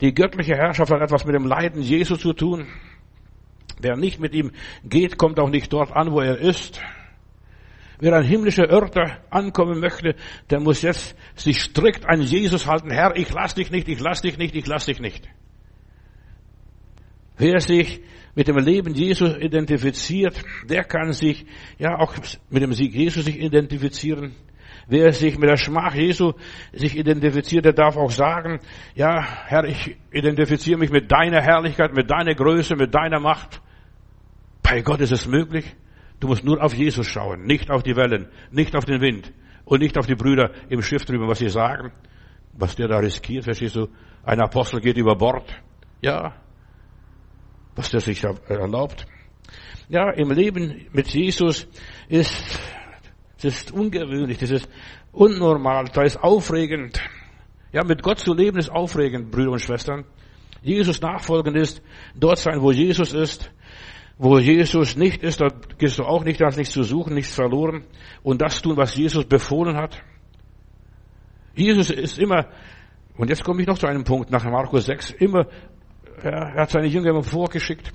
Die 0.00 0.12
göttliche 0.12 0.54
Herrschaft 0.54 0.90
hat 0.90 1.00
etwas 1.00 1.24
mit 1.24 1.34
dem 1.34 1.46
Leiden 1.46 1.82
Jesu 1.82 2.16
zu 2.16 2.32
tun. 2.32 2.66
Wer 3.80 3.96
nicht 3.96 4.20
mit 4.20 4.34
ihm 4.34 4.52
geht, 4.84 5.18
kommt 5.18 5.38
auch 5.38 5.50
nicht 5.50 5.72
dort 5.72 5.92
an, 5.92 6.12
wo 6.12 6.20
er 6.20 6.38
ist. 6.38 6.80
Wer 8.02 8.14
ein 8.14 8.24
himmlischer 8.24 8.68
Örter 8.68 9.18
ankommen 9.30 9.78
möchte, 9.78 10.16
der 10.50 10.58
muss 10.58 10.82
jetzt 10.82 11.14
sich 11.36 11.60
strikt 11.60 12.04
an 12.04 12.20
Jesus 12.20 12.66
halten. 12.66 12.90
Herr, 12.90 13.14
ich 13.14 13.32
lass 13.32 13.54
dich 13.54 13.70
nicht, 13.70 13.88
ich 13.88 14.00
lass 14.00 14.22
dich 14.22 14.38
nicht, 14.38 14.56
ich 14.56 14.66
lass 14.66 14.86
dich 14.86 14.98
nicht. 14.98 15.28
Wer 17.38 17.60
sich 17.60 18.00
mit 18.34 18.48
dem 18.48 18.58
Leben 18.58 18.92
Jesu 18.92 19.26
identifiziert, 19.26 20.42
der 20.68 20.82
kann 20.82 21.12
sich 21.12 21.46
ja 21.78 21.96
auch 21.96 22.12
mit 22.50 22.64
dem 22.64 22.72
Sieg 22.72 22.92
Jesu 22.92 23.22
sich 23.22 23.40
identifizieren. 23.40 24.34
Wer 24.88 25.12
sich 25.12 25.38
mit 25.38 25.48
der 25.48 25.56
Schmach 25.56 25.94
Jesu 25.94 26.32
sich 26.72 26.98
identifiziert, 26.98 27.66
der 27.66 27.72
darf 27.72 27.96
auch 27.96 28.10
sagen, 28.10 28.58
ja, 28.96 29.24
Herr, 29.46 29.62
ich 29.62 29.96
identifiziere 30.10 30.80
mich 30.80 30.90
mit 30.90 31.12
deiner 31.12 31.40
Herrlichkeit, 31.40 31.94
mit 31.94 32.10
deiner 32.10 32.34
Größe, 32.34 32.74
mit 32.74 32.92
deiner 32.92 33.20
Macht. 33.20 33.62
Bei 34.60 34.80
Gott 34.82 35.00
ist 35.00 35.12
es 35.12 35.28
möglich. 35.28 35.76
Du 36.22 36.28
musst 36.28 36.44
nur 36.44 36.62
auf 36.62 36.72
Jesus 36.72 37.08
schauen, 37.08 37.42
nicht 37.46 37.68
auf 37.68 37.82
die 37.82 37.96
Wellen, 37.96 38.28
nicht 38.52 38.76
auf 38.76 38.84
den 38.84 39.00
Wind 39.00 39.32
und 39.64 39.80
nicht 39.80 39.98
auf 39.98 40.06
die 40.06 40.14
Brüder 40.14 40.52
im 40.68 40.80
Schiff 40.80 41.04
drüber, 41.04 41.26
was 41.26 41.40
sie 41.40 41.48
sagen, 41.48 41.90
was 42.52 42.76
der 42.76 42.86
da 42.86 42.98
riskiert, 42.98 43.42
verstehst 43.42 43.74
du? 43.74 43.88
Ein 44.22 44.40
Apostel 44.40 44.80
geht 44.80 44.96
über 44.96 45.16
Bord. 45.16 45.52
Ja. 46.00 46.36
Was 47.74 47.90
der 47.90 47.98
sich 47.98 48.22
erlaubt. 48.22 49.04
Ja, 49.88 50.12
im 50.12 50.30
Leben 50.30 50.86
mit 50.92 51.08
Jesus 51.08 51.66
ist, 52.08 52.56
das 53.42 53.56
ist 53.56 53.72
ungewöhnlich, 53.72 54.38
das 54.38 54.52
ist 54.52 54.68
unnormal, 55.10 55.86
das 55.92 56.14
ist 56.14 56.22
aufregend. 56.22 57.02
Ja, 57.72 57.82
mit 57.82 58.00
Gott 58.00 58.20
zu 58.20 58.32
leben 58.32 58.58
ist 58.58 58.70
aufregend, 58.70 59.32
Brüder 59.32 59.50
und 59.50 59.60
Schwestern. 59.60 60.04
Jesus 60.62 61.00
nachfolgend 61.00 61.56
ist, 61.56 61.82
dort 62.14 62.38
sein, 62.38 62.62
wo 62.62 62.70
Jesus 62.70 63.12
ist, 63.12 63.50
wo 64.22 64.38
Jesus 64.38 64.96
nicht 64.96 65.24
ist, 65.24 65.40
da 65.40 65.48
gehst 65.78 65.98
du 65.98 66.04
auch 66.04 66.22
nicht, 66.22 66.40
da 66.40 66.46
hast 66.46 66.56
nichts 66.56 66.72
zu 66.72 66.84
suchen, 66.84 67.12
nichts 67.12 67.34
verloren. 67.34 67.84
Und 68.22 68.40
das 68.40 68.62
tun, 68.62 68.76
was 68.76 68.94
Jesus 68.94 69.24
befohlen 69.24 69.76
hat. 69.76 70.00
Jesus 71.56 71.90
ist 71.90 72.20
immer, 72.20 72.46
und 73.16 73.30
jetzt 73.30 73.42
komme 73.42 73.62
ich 73.62 73.66
noch 73.66 73.78
zu 73.78 73.88
einem 73.88 74.04
Punkt 74.04 74.30
nach 74.30 74.44
Markus 74.44 74.84
6, 74.86 75.10
immer, 75.10 75.48
er 76.22 76.54
hat 76.54 76.70
seine 76.70 76.86
Jünger 76.86 77.10
immer 77.10 77.24
vorgeschickt. 77.24 77.92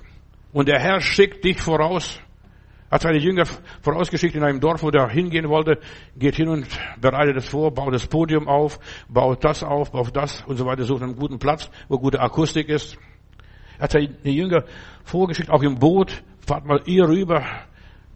Und 0.52 0.68
der 0.68 0.78
Herr 0.80 1.00
schickt 1.00 1.46
dich 1.46 1.62
voraus. 1.62 2.20
Hat 2.90 3.00
seine 3.00 3.18
Jünger 3.18 3.46
vorausgeschickt 3.80 4.34
in 4.34 4.44
einem 4.44 4.60
Dorf, 4.60 4.82
wo 4.82 4.90
er 4.90 5.08
hingehen 5.08 5.48
wollte, 5.48 5.80
geht 6.14 6.36
hin 6.36 6.48
und 6.48 6.66
bereitet 7.00 7.38
es 7.38 7.48
vor, 7.48 7.72
baut 7.72 7.94
das 7.94 8.06
Podium 8.06 8.48
auf, 8.48 8.78
baut 9.08 9.44
das 9.44 9.62
auf, 9.62 9.92
baut 9.92 10.14
das 10.14 10.42
und 10.46 10.58
so 10.58 10.66
weiter, 10.66 10.84
sucht 10.84 11.02
einen 11.02 11.16
guten 11.16 11.38
Platz, 11.38 11.70
wo 11.88 11.98
gute 11.98 12.20
Akustik 12.20 12.68
ist. 12.68 12.98
Er 13.78 13.84
hat 13.84 13.92
seine 13.92 14.08
Jünger 14.24 14.64
vorgeschickt, 15.04 15.50
auch 15.50 15.62
im 15.62 15.78
Boot, 15.78 16.22
fahrt 16.46 16.66
mal 16.66 16.82
ihr 16.86 17.08
rüber, 17.08 17.44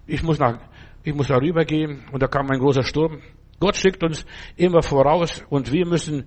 ich 0.07 0.23
muss 0.23 0.39
nach, 0.39 0.59
ich 1.05 1.15
muss 1.15 1.29
da 1.29 1.37
rüber 1.37 1.65
gehen, 1.65 2.05
und 2.13 2.23
da 2.23 2.27
kam 2.27 2.51
ein 2.51 2.59
großer 2.59 2.83
Sturm. 2.83 3.21
Gott 3.61 3.77
schickt 3.77 4.03
uns 4.03 4.27
immer 4.57 4.83
voraus, 4.83 5.45
und 5.49 5.73
wir 5.73 5.87
müssen 5.87 6.25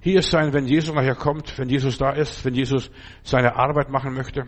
hier 0.00 0.22
sein, 0.22 0.52
wenn 0.52 0.66
Jesus 0.66 0.94
nachher 0.94 1.16
kommt, 1.16 1.58
wenn 1.58 1.68
Jesus 1.68 1.98
da 1.98 2.12
ist, 2.12 2.44
wenn 2.44 2.54
Jesus 2.54 2.90
seine 3.22 3.56
Arbeit 3.56 3.90
machen 3.90 4.14
möchte. 4.14 4.46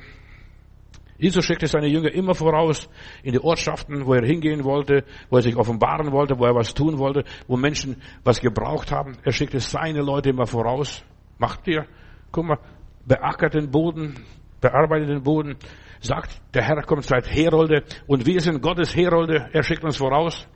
Jesus 1.19 1.45
schickte 1.45 1.67
seine 1.67 1.89
Jünger 1.89 2.13
immer 2.13 2.35
voraus 2.35 2.89
in 3.23 3.33
die 3.33 3.41
Ortschaften, 3.41 4.07
wo 4.07 4.15
er 4.15 4.25
hingehen 4.25 4.65
wollte, 4.65 5.05
wo 5.29 5.37
er 5.37 5.43
sich 5.43 5.55
offenbaren 5.55 6.13
wollte, 6.13 6.39
wo 6.39 6.47
er 6.47 6.55
was 6.55 6.73
tun 6.73 6.99
wollte, 6.99 7.25
wo 7.47 7.59
Menschen 7.59 8.01
was 8.25 8.41
gebraucht 8.41 8.91
haben. 8.91 9.19
Er 9.23 9.33
schickte 9.33 9.61
seine 9.61 10.01
Leute 10.01 10.31
immer 10.31 10.47
voraus. 10.47 11.05
Macht 11.37 11.69
ihr? 11.69 11.85
Guck 12.33 12.47
mal, 12.47 12.59
beackert 13.07 13.55
den 13.55 13.71
Boden, 13.71 14.15
bearbeitet 14.61 15.09
den 15.09 15.23
Boden, 15.23 15.57
sagt, 16.01 16.41
der 16.55 16.63
Herr 16.63 16.83
kommt 16.83 17.05
seit 17.05 17.31
Herolde 17.31 17.85
und 18.07 18.27
wir 18.27 18.41
sind 18.41 18.63
Gottes 18.63 18.95
Herolde, 18.95 19.49
er 19.53 19.63
schickt 19.63 19.85
uns 19.85 19.97
voraus. 19.97 20.47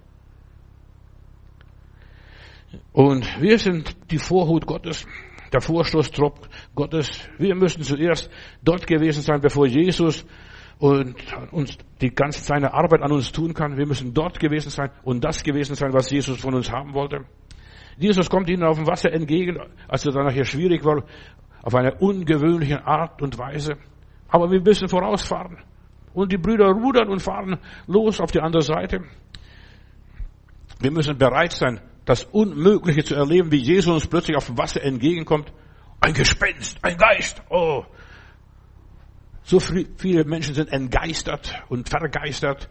Und 2.92 3.40
wir 3.40 3.58
sind 3.58 3.96
die 4.10 4.18
Vorhut 4.18 4.66
Gottes, 4.66 5.06
der 5.52 5.60
Vorstoßtrupp 5.60 6.48
Gottes. 6.74 7.28
Wir 7.38 7.54
müssen 7.54 7.82
zuerst 7.82 8.30
dort 8.62 8.86
gewesen 8.86 9.22
sein, 9.22 9.40
bevor 9.40 9.66
Jesus 9.66 10.24
und 10.78 11.14
uns 11.52 11.78
die 12.00 12.10
ganze 12.10 12.40
seine 12.40 12.74
Arbeit 12.74 13.02
an 13.02 13.12
uns 13.12 13.30
tun 13.30 13.54
kann. 13.54 13.76
Wir 13.76 13.86
müssen 13.86 14.12
dort 14.12 14.40
gewesen 14.40 14.70
sein 14.70 14.90
und 15.04 15.24
das 15.24 15.42
gewesen 15.42 15.76
sein, 15.76 15.92
was 15.92 16.10
Jesus 16.10 16.40
von 16.40 16.54
uns 16.54 16.70
haben 16.70 16.94
wollte. 16.94 17.24
Jesus 17.96 18.28
kommt 18.28 18.50
ihnen 18.50 18.64
auf 18.64 18.76
dem 18.76 18.88
Wasser 18.88 19.12
entgegen, 19.12 19.58
als 19.86 20.04
es 20.04 20.12
dann 20.12 20.24
nachher 20.24 20.44
schwierig 20.44 20.84
war, 20.84 21.04
auf 21.64 21.74
eine 21.74 21.94
ungewöhnliche 21.94 22.86
Art 22.86 23.22
und 23.22 23.38
Weise. 23.38 23.78
Aber 24.28 24.50
wir 24.50 24.60
müssen 24.60 24.86
vorausfahren. 24.86 25.56
Und 26.12 26.30
die 26.30 26.36
Brüder 26.36 26.66
rudern 26.66 27.08
und 27.08 27.20
fahren 27.20 27.58
los 27.86 28.20
auf 28.20 28.30
die 28.30 28.40
andere 28.40 28.62
Seite. 28.62 29.00
Wir 30.78 30.90
müssen 30.90 31.16
bereit 31.16 31.52
sein, 31.52 31.80
das 32.04 32.24
Unmögliche 32.24 33.02
zu 33.02 33.14
erleben, 33.14 33.50
wie 33.50 33.62
Jesus 33.62 33.94
uns 33.94 34.06
plötzlich 34.06 34.36
auf 34.36 34.46
dem 34.46 34.58
Wasser 34.58 34.82
entgegenkommt. 34.82 35.52
Ein 36.00 36.12
Gespenst, 36.12 36.78
ein 36.82 36.98
Geist. 36.98 37.42
Oh. 37.48 37.84
So 39.42 39.58
viele 39.58 40.24
Menschen 40.24 40.54
sind 40.54 40.70
entgeistert 40.70 41.62
und 41.70 41.88
vergeistert. 41.88 42.68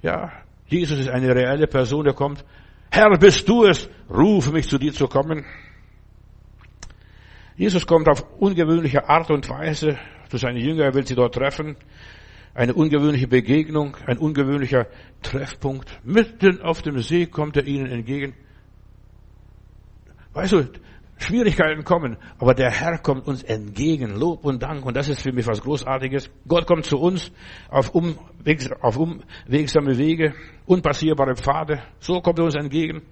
Ja, 0.00 0.32
Jesus 0.66 0.98
ist 0.98 1.10
eine 1.10 1.34
reelle 1.34 1.66
Person, 1.66 2.04
der 2.04 2.14
kommt. 2.14 2.42
Herr, 2.90 3.10
bist 3.18 3.46
du 3.46 3.64
es? 3.64 3.88
Rufe 4.08 4.50
mich 4.50 4.66
zu 4.66 4.78
dir 4.78 4.94
zu 4.94 5.06
kommen. 5.08 5.44
Jesus 7.60 7.86
kommt 7.86 8.08
auf 8.08 8.24
ungewöhnliche 8.38 9.06
Art 9.06 9.30
und 9.30 9.46
Weise 9.50 9.98
zu 10.30 10.38
seinen 10.38 10.56
Jüngern, 10.56 10.86
er 10.86 10.94
will 10.94 11.06
sie 11.06 11.14
dort 11.14 11.34
treffen. 11.34 11.76
Eine 12.54 12.72
ungewöhnliche 12.72 13.28
Begegnung, 13.28 13.98
ein 14.06 14.16
ungewöhnlicher 14.16 14.86
Treffpunkt. 15.20 16.00
Mitten 16.02 16.62
auf 16.62 16.80
dem 16.80 17.02
See 17.02 17.26
kommt 17.26 17.58
er 17.58 17.66
ihnen 17.66 17.84
entgegen. 17.84 18.32
Weißt 20.32 20.54
du, 20.54 20.70
Schwierigkeiten 21.18 21.84
kommen, 21.84 22.16
aber 22.38 22.54
der 22.54 22.70
Herr 22.70 22.96
kommt 22.96 23.26
uns 23.26 23.42
entgegen. 23.42 24.18
Lob 24.18 24.42
und 24.42 24.62
Dank. 24.62 24.86
Und 24.86 24.96
das 24.96 25.10
ist 25.10 25.20
für 25.20 25.32
mich 25.32 25.46
was 25.46 25.60
Großartiges. 25.60 26.30
Gott 26.48 26.66
kommt 26.66 26.86
zu 26.86 26.98
uns 26.98 27.30
auf, 27.68 27.90
umwegs, 27.90 28.70
auf 28.80 28.96
umwegsame 28.96 29.98
Wege, 29.98 30.32
unpassierbare 30.64 31.36
Pfade. 31.36 31.82
So 31.98 32.22
kommt 32.22 32.38
er 32.38 32.46
uns 32.46 32.54
entgegen. 32.54 33.02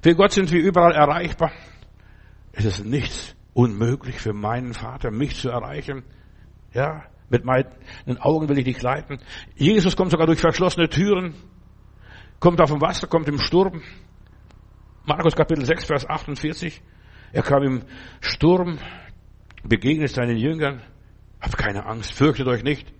Für 0.00 0.14
Gott 0.14 0.30
sind 0.30 0.52
wir 0.52 0.62
überall 0.62 0.92
erreichbar. 0.92 1.50
Es 2.52 2.64
ist 2.64 2.86
nichts 2.86 3.34
unmöglich 3.54 4.18
für 4.18 4.32
meinen 4.32 4.74
Vater, 4.74 5.10
mich 5.10 5.36
zu 5.36 5.50
erreichen. 5.50 6.02
Ja, 6.72 7.04
mit 7.28 7.44
meinen 7.44 7.66
Augen 8.18 8.48
will 8.48 8.58
ich 8.58 8.64
dich 8.64 8.82
leiten. 8.82 9.18
Jesus 9.56 9.96
kommt 9.96 10.10
sogar 10.10 10.26
durch 10.26 10.40
verschlossene 10.40 10.88
Türen, 10.88 11.34
kommt 12.40 12.60
auf 12.60 12.70
dem 12.70 12.80
Wasser, 12.80 13.06
kommt 13.06 13.28
im 13.28 13.38
Sturm. 13.38 13.82
Markus 15.04 15.34
Kapitel 15.34 15.64
6, 15.64 15.84
Vers 15.84 16.08
48. 16.08 16.82
Er 17.32 17.42
kam 17.42 17.62
im 17.62 17.82
Sturm, 18.20 18.78
begegnet 19.64 20.10
seinen 20.10 20.36
Jüngern. 20.36 20.82
Habt 21.40 21.56
keine 21.56 21.86
Angst, 21.86 22.12
fürchtet 22.12 22.46
euch 22.46 22.62
nicht. 22.62 22.92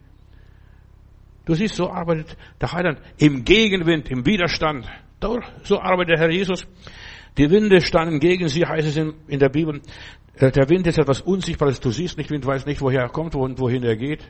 Du 1.44 1.54
siehst, 1.54 1.76
so 1.76 1.90
arbeitet 1.90 2.36
der 2.60 2.72
Heiland 2.72 3.00
im 3.18 3.44
Gegenwind, 3.44 4.10
im 4.10 4.24
Widerstand. 4.24 4.86
So 5.62 5.80
arbeitet 5.80 6.10
der 6.10 6.18
Herr 6.18 6.30
Jesus. 6.30 6.66
Die 7.38 7.50
Winde 7.50 7.80
standen 7.80 8.20
gegen 8.20 8.48
sie, 8.48 8.66
heißt 8.66 8.88
es 8.88 8.96
in, 8.96 9.38
der 9.38 9.48
Bibel. 9.48 9.80
Äh, 10.36 10.50
der 10.50 10.68
Wind 10.68 10.86
ist 10.86 10.98
etwas 10.98 11.20
Unsichtbares. 11.20 11.80
Du 11.80 11.90
siehst 11.90 12.18
nicht, 12.18 12.30
Wind 12.30 12.44
weiß 12.44 12.66
nicht, 12.66 12.80
woher 12.80 13.02
er 13.02 13.08
kommt 13.08 13.34
und 13.34 13.58
wohin 13.58 13.82
er 13.82 13.96
geht. 13.96 14.28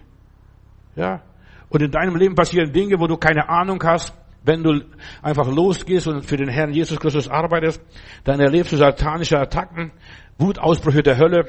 Ja. 0.94 1.22
Und 1.68 1.82
in 1.82 1.90
deinem 1.90 2.16
Leben 2.16 2.34
passieren 2.34 2.72
Dinge, 2.72 3.00
wo 3.00 3.06
du 3.06 3.16
keine 3.16 3.48
Ahnung 3.48 3.82
hast. 3.82 4.14
Wenn 4.44 4.62
du 4.62 4.80
einfach 5.22 5.46
losgehst 5.48 6.08
und 6.08 6.24
für 6.24 6.36
den 6.36 6.48
Herrn 6.48 6.72
Jesus 6.72 6.98
Christus 6.98 7.28
arbeitest, 7.28 7.80
dann 8.24 8.40
erlebst 8.40 8.72
du 8.72 8.76
satanische 8.76 9.38
Attacken, 9.38 9.92
Wutausbrüche 10.38 11.02
der 11.02 11.16
Hölle. 11.16 11.46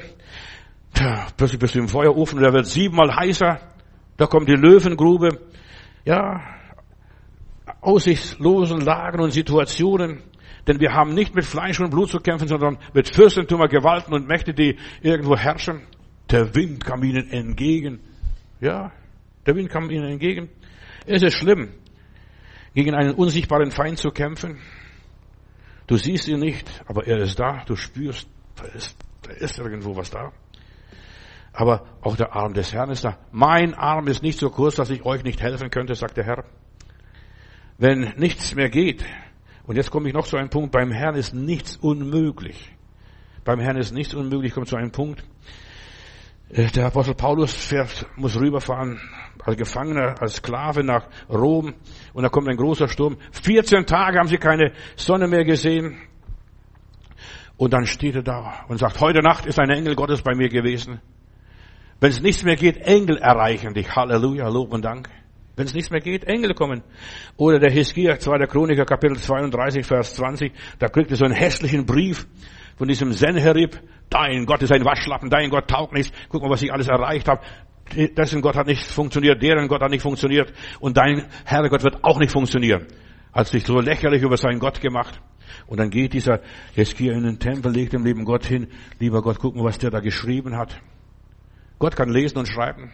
Tja, 0.93 1.25
plötzlich 1.35 1.59
bist 1.59 1.73
du 1.73 1.79
im 1.79 1.87
Feuerofen 1.87 2.39
der 2.39 2.53
wird 2.53 2.67
siebenmal 2.67 3.15
heißer. 3.15 3.59
Da 4.17 4.27
kommt 4.27 4.47
die 4.47 4.53
Löwengrube. 4.53 5.39
Ja, 6.05 6.41
aussichtslosen 7.81 8.81
Lagen 8.81 9.19
und 9.19 9.31
Situationen. 9.31 10.21
Denn 10.67 10.79
wir 10.79 10.93
haben 10.93 11.13
nicht 11.13 11.35
mit 11.35 11.45
Fleisch 11.45 11.79
und 11.79 11.89
Blut 11.89 12.09
zu 12.09 12.19
kämpfen, 12.19 12.47
sondern 12.47 12.77
mit 12.93 13.13
Fürstentümer, 13.13 13.67
Gewalten 13.67 14.13
und 14.13 14.27
Mächte, 14.27 14.53
die 14.53 14.77
irgendwo 15.01 15.35
herrschen. 15.35 15.81
Der 16.31 16.55
Wind 16.55 16.85
kam 16.85 17.03
ihnen 17.03 17.29
entgegen. 17.29 17.99
Ja, 18.61 18.91
der 19.45 19.55
Wind 19.55 19.69
kam 19.69 19.89
ihnen 19.89 20.05
entgegen. 20.05 20.49
Es 21.05 21.21
ist 21.21 21.35
schlimm, 21.35 21.73
gegen 22.73 22.95
einen 22.95 23.13
unsichtbaren 23.13 23.71
Feind 23.71 23.99
zu 23.99 24.11
kämpfen. 24.11 24.59
Du 25.87 25.97
siehst 25.97 26.29
ihn 26.29 26.39
nicht, 26.39 26.69
aber 26.87 27.05
er 27.07 27.17
ist 27.17 27.37
da. 27.39 27.63
Du 27.65 27.75
spürst, 27.75 28.27
da 28.55 28.63
ist, 28.65 28.95
da 29.23 29.31
ist 29.31 29.59
irgendwo 29.59 29.95
was 29.97 30.09
da. 30.09 30.31
Aber 31.51 31.85
auch 32.01 32.15
der 32.15 32.33
Arm 32.33 32.53
des 32.53 32.73
Herrn 32.73 32.89
ist 32.89 33.03
da. 33.03 33.17
Mein 33.31 33.73
Arm 33.75 34.07
ist 34.07 34.23
nicht 34.23 34.39
so 34.39 34.49
kurz, 34.49 34.75
dass 34.75 34.89
ich 34.89 35.05
euch 35.05 35.23
nicht 35.23 35.41
helfen 35.41 35.69
könnte, 35.69 35.93
sagt 35.93 36.17
der 36.17 36.23
Herr. 36.23 36.45
Wenn 37.77 38.13
nichts 38.17 38.55
mehr 38.55 38.69
geht, 38.69 39.03
und 39.65 39.75
jetzt 39.75 39.91
komme 39.91 40.07
ich 40.09 40.13
noch 40.13 40.27
zu 40.27 40.37
einem 40.37 40.49
Punkt, 40.49 40.71
beim 40.71 40.91
Herrn 40.91 41.15
ist 41.15 41.33
nichts 41.33 41.77
unmöglich. 41.77 42.71
Beim 43.45 43.59
Herrn 43.59 43.77
ist 43.77 43.93
nichts 43.93 44.13
unmöglich, 44.13 44.53
kommt 44.53 44.67
zu 44.67 44.75
einem 44.75 44.91
Punkt. 44.91 45.23
Äh, 46.49 46.67
der 46.67 46.87
Apostel 46.87 47.15
Paulus 47.15 47.53
fährt, 47.53 48.05
muss 48.15 48.39
rüberfahren 48.39 48.99
als 49.43 49.57
Gefangener, 49.57 50.21
als 50.21 50.35
Sklave 50.35 50.83
nach 50.83 51.07
Rom 51.29 51.73
und 52.13 52.23
da 52.23 52.29
kommt 52.29 52.47
ein 52.47 52.57
großer 52.57 52.87
Sturm. 52.87 53.17
14 53.31 53.85
Tage 53.85 54.19
haben 54.19 54.27
sie 54.27 54.37
keine 54.37 54.73
Sonne 54.95 55.27
mehr 55.27 55.45
gesehen. 55.45 55.97
Und 57.55 57.71
dann 57.71 57.85
steht 57.85 58.15
er 58.15 58.23
da 58.23 58.65
und 58.67 58.79
sagt, 58.79 58.99
heute 58.99 59.21
Nacht 59.21 59.45
ist 59.45 59.59
ein 59.59 59.69
Engel 59.69 59.95
Gottes 59.95 60.21
bei 60.21 60.35
mir 60.35 60.49
gewesen. 60.49 60.99
Wenn 61.99 62.09
es 62.09 62.21
nichts 62.21 62.43
mehr 62.43 62.55
geht, 62.55 62.77
Engel 62.77 63.17
erreichen 63.17 63.73
dich. 63.73 63.95
Halleluja, 63.95 64.49
Lob 64.49 64.73
und 64.73 64.83
Dank. 64.83 65.09
Wenn 65.55 65.65
es 65.65 65.73
nichts 65.73 65.91
mehr 65.91 66.01
geht, 66.01 66.23
Engel 66.23 66.55
kommen. 66.55 66.81
Oder 67.37 67.59
der 67.59 67.69
Hiskia, 67.69 68.17
2. 68.17 68.47
Chroniker, 68.47 68.85
Kapitel 68.85 69.17
32, 69.17 69.85
Vers 69.85 70.15
20, 70.15 70.51
da 70.79 70.87
kriegt 70.87 71.11
er 71.11 71.17
so 71.17 71.25
einen 71.25 71.35
hässlichen 71.35 71.85
Brief 71.85 72.25
von 72.75 72.87
diesem 72.87 73.13
Senherib. 73.13 73.79
Dein 74.09 74.45
Gott 74.45 74.63
ist 74.63 74.71
ein 74.71 74.83
Waschlappen, 74.83 75.29
dein 75.29 75.49
Gott 75.49 75.67
taugt 75.67 75.93
nichts. 75.93 76.11
Guck 76.29 76.41
mal, 76.41 76.49
was 76.49 76.63
ich 76.63 76.73
alles 76.73 76.87
erreicht 76.87 77.27
habe. 77.27 77.41
Dessen 78.17 78.41
Gott 78.41 78.55
hat 78.55 78.65
nicht 78.65 78.83
funktioniert, 78.83 79.41
deren 79.43 79.67
Gott 79.67 79.81
hat 79.81 79.91
nicht 79.91 80.01
funktioniert 80.01 80.51
und 80.79 80.97
dein 80.97 81.25
Herrgott 81.45 81.83
wird 81.83 82.03
auch 82.03 82.17
nicht 82.17 82.31
funktionieren. 82.31 82.87
Hat 83.31 83.47
sich 83.47 83.65
so 83.65 83.79
lächerlich 83.79 84.23
über 84.23 84.37
seinen 84.37 84.59
Gott 84.59 84.81
gemacht. 84.81 85.21
Und 85.67 85.79
dann 85.79 85.89
geht 85.89 86.13
dieser 86.13 86.39
Hiskia 86.73 87.13
in 87.13 87.23
den 87.23 87.39
Tempel, 87.39 87.71
legt 87.71 87.93
dem 87.93 88.05
lieben 88.05 88.25
Gott 88.25 88.45
hin. 88.45 88.67
Lieber 88.99 89.21
Gott, 89.21 89.37
guck 89.39 89.55
mal, 89.55 89.65
was 89.65 89.77
der 89.77 89.91
da 89.91 89.99
geschrieben 89.99 90.57
hat. 90.57 90.81
Gott 91.77 91.95
kann 91.95 92.09
lesen 92.09 92.39
und 92.39 92.47
schreiben. 92.47 92.91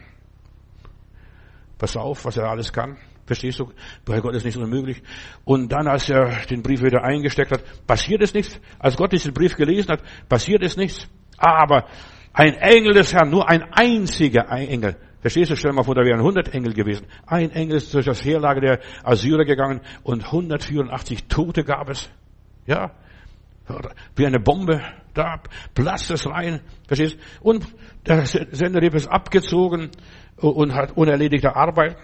Pass 1.80 1.96
auf, 1.96 2.26
was 2.26 2.36
er 2.36 2.44
alles 2.44 2.74
kann. 2.74 2.98
Verstehst 3.24 3.58
du? 3.58 3.72
Bei 4.04 4.20
Gott 4.20 4.34
ist 4.34 4.44
nichts 4.44 4.60
unmöglich. 4.60 5.02
Und 5.46 5.72
dann, 5.72 5.88
als 5.88 6.10
er 6.10 6.44
den 6.50 6.62
Brief 6.62 6.82
wieder 6.82 7.02
eingesteckt 7.02 7.52
hat, 7.52 7.86
passiert 7.86 8.22
es 8.22 8.34
nichts. 8.34 8.60
Als 8.78 8.98
Gott 8.98 9.12
diesen 9.12 9.32
Brief 9.32 9.56
gelesen 9.56 9.92
hat, 9.92 10.02
passiert 10.28 10.62
es 10.62 10.76
nichts. 10.76 11.08
Aber 11.38 11.86
ein 12.34 12.52
Engel 12.56 12.92
des 12.92 13.14
Herrn, 13.14 13.30
nur 13.30 13.48
ein 13.48 13.62
einziger 13.72 14.50
Engel. 14.50 14.96
Verstehst 15.22 15.50
du? 15.50 15.56
Stell 15.56 15.70
dir 15.70 15.76
mal 15.76 15.84
vor, 15.84 15.94
da 15.94 16.02
wären 16.02 16.18
100 16.18 16.52
Engel 16.52 16.74
gewesen. 16.74 17.06
Ein 17.26 17.50
Engel 17.50 17.78
ist 17.78 17.94
durch 17.94 18.04
das 18.04 18.22
Heerlager 18.22 18.60
der 18.60 18.80
Assyrer 19.02 19.46
gegangen 19.46 19.80
und 20.02 20.26
184 20.26 21.28
Tote 21.28 21.64
gab 21.64 21.88
es. 21.88 22.10
Ja. 22.66 22.90
Wie 24.16 24.26
eine 24.26 24.38
Bombe. 24.38 24.82
Da 25.14 25.40
platzt 25.74 26.10
es 26.10 26.26
rein. 26.26 26.60
Verstehst? 26.86 27.16
Und 27.40 27.66
der 28.06 28.26
Sendereb 28.26 28.94
ist 28.94 29.06
abgezogen 29.06 29.90
und 30.40 30.74
hat 30.74 30.96
unerledigte 30.96 31.54
Arbeit. 31.54 31.96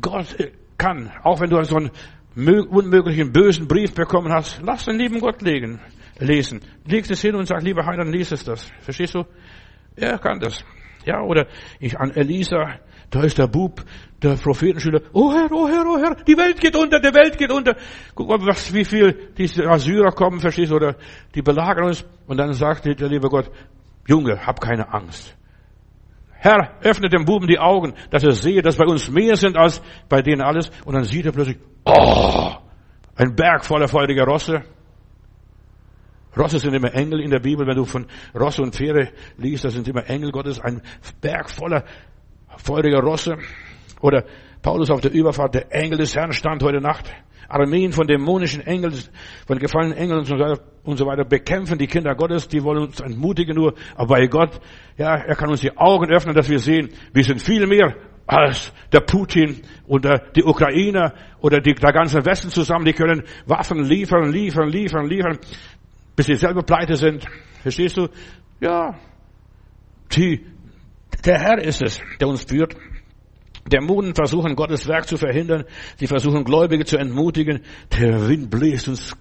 Gott 0.00 0.36
kann, 0.78 1.10
auch 1.22 1.40
wenn 1.40 1.50
du 1.50 1.62
so 1.64 1.76
einen 1.76 1.90
unmöglichen 2.36 3.32
bösen 3.32 3.66
Brief 3.66 3.94
bekommen 3.94 4.32
hast, 4.32 4.60
lass 4.62 4.84
den 4.84 4.98
lieben 4.98 5.20
Gott 5.20 5.42
legen, 5.42 5.80
lesen. 6.18 6.60
Leg 6.84 7.08
es 7.08 7.20
hin 7.20 7.34
und 7.34 7.46
sag, 7.46 7.62
lieber 7.62 7.86
Heiland, 7.86 8.12
lies 8.12 8.32
es 8.32 8.44
das. 8.44 8.70
Verstehst 8.80 9.14
du? 9.14 9.24
Er 9.96 10.18
kann 10.18 10.40
das. 10.40 10.62
Ja, 11.04 11.22
oder 11.22 11.46
ich 11.78 11.98
an 11.98 12.10
Elisa, 12.10 12.80
da 13.10 13.22
ist 13.22 13.38
der 13.38 13.46
Bub, 13.46 13.84
der 14.20 14.34
Prophetenschüler, 14.34 15.02
oh 15.12 15.32
Herr, 15.32 15.50
oh 15.52 15.68
Herr, 15.68 15.86
oh 15.86 15.98
Herr, 15.98 16.16
die 16.24 16.36
Welt 16.36 16.60
geht 16.60 16.76
unter, 16.76 16.98
die 16.98 17.14
Welt 17.14 17.38
geht 17.38 17.52
unter. 17.52 17.76
Guck 18.14 18.28
mal, 18.28 18.44
was, 18.44 18.74
wie 18.74 18.84
viel 18.84 19.32
diese 19.38 19.64
Assyrer 19.66 20.10
kommen, 20.10 20.40
verstehst 20.40 20.72
du, 20.72 20.76
oder 20.76 20.96
die 21.34 21.42
belagern 21.42 21.86
uns. 21.86 22.04
Und 22.26 22.38
dann 22.38 22.52
sagt 22.52 22.84
der 22.84 23.08
liebe 23.08 23.28
Gott, 23.28 23.50
Junge, 24.08 24.44
hab 24.44 24.60
keine 24.60 24.92
Angst. 24.92 25.35
Herr, 26.38 26.76
öffne 26.82 27.08
dem 27.08 27.24
Buben 27.24 27.46
die 27.46 27.58
Augen, 27.58 27.94
dass 28.10 28.22
er 28.22 28.32
sehe, 28.32 28.62
dass 28.62 28.76
bei 28.76 28.84
uns 28.84 29.10
mehr 29.10 29.36
sind 29.36 29.56
als 29.56 29.82
bei 30.08 30.22
denen 30.22 30.42
alles. 30.42 30.70
Und 30.84 30.94
dann 30.94 31.04
sieht 31.04 31.26
er 31.26 31.32
plötzlich, 31.32 31.58
oh, 31.84 32.52
ein 33.16 33.34
Berg 33.34 33.64
voller 33.64 33.88
feuriger 33.88 34.24
Rosse. 34.24 34.62
Rosse 36.36 36.58
sind 36.58 36.74
immer 36.74 36.92
Engel 36.94 37.20
in 37.20 37.30
der 37.30 37.40
Bibel. 37.40 37.66
Wenn 37.66 37.76
du 37.76 37.84
von 37.84 38.06
Rosse 38.34 38.62
und 38.62 38.74
Pferde 38.74 39.10
liest, 39.38 39.64
das 39.64 39.72
sind 39.72 39.88
immer 39.88 40.08
Engel 40.08 40.30
Gottes. 40.30 40.60
Ein 40.60 40.82
Berg 41.20 41.50
voller 41.50 41.84
feuriger 42.58 43.00
Rosse. 43.00 43.38
Oder 44.02 44.24
Paulus 44.60 44.90
auf 44.90 45.00
der 45.00 45.12
Überfahrt, 45.12 45.54
der 45.54 45.74
Engel 45.74 45.98
des 45.98 46.14
Herrn 46.14 46.32
stand 46.32 46.62
heute 46.62 46.80
Nacht. 46.80 47.10
Armeen 47.48 47.92
von 47.92 48.06
dämonischen 48.06 48.66
Engeln, 48.66 48.92
von 49.46 49.58
gefallenen 49.58 49.96
Engeln 49.96 50.18
und 50.18 50.24
so, 50.26 50.34
weiter, 50.34 50.60
und 50.86 50.96
so 50.96 51.06
weiter 51.06 51.24
bekämpfen 51.24 51.78
die 51.78 51.86
Kinder 51.86 52.14
Gottes, 52.14 52.48
die 52.48 52.62
wollen 52.62 52.84
uns 52.84 53.00
entmutigen 53.00 53.56
nur, 53.56 53.74
aber 53.96 54.16
bei 54.16 54.26
Gott, 54.26 54.60
ja, 54.96 55.16
er 55.16 55.34
kann 55.34 55.50
uns 55.50 55.60
die 55.60 55.76
Augen 55.76 56.10
öffnen, 56.10 56.34
dass 56.34 56.48
wir 56.48 56.58
sehen, 56.58 56.90
wir 57.12 57.24
sind 57.24 57.42
viel 57.42 57.66
mehr 57.66 57.94
als 58.26 58.72
der 58.92 59.00
Putin 59.00 59.62
oder 59.86 60.18
die 60.34 60.42
Ukrainer 60.42 61.14
oder 61.40 61.60
die, 61.60 61.74
der 61.74 61.92
ganze 61.92 62.24
Westen 62.24 62.50
zusammen, 62.50 62.84
die 62.84 62.92
können 62.92 63.22
Waffen 63.46 63.84
liefern, 63.84 64.32
liefern, 64.32 64.68
liefern, 64.68 65.06
liefern, 65.06 65.38
bis 66.14 66.26
sie 66.26 66.34
selber 66.34 66.62
pleite 66.62 66.96
sind. 66.96 67.26
Verstehst 67.62 67.96
du? 67.96 68.08
Ja. 68.60 68.94
Die, 70.12 70.44
der 71.24 71.38
Herr 71.38 71.58
ist 71.58 71.82
es, 71.82 72.00
der 72.20 72.28
uns 72.28 72.44
führt. 72.44 72.76
Dämonen 73.66 74.14
versuchen 74.14 74.54
Gottes 74.54 74.86
Werk 74.86 75.08
zu 75.08 75.16
verhindern. 75.16 75.64
Sie 75.96 76.06
versuchen 76.06 76.44
Gläubige 76.44 76.84
zu 76.84 76.96
entmutigen. 76.96 77.60
Der 77.98 78.28
Wind 78.28 78.50
bläst 78.50 78.88
uns 78.88 79.16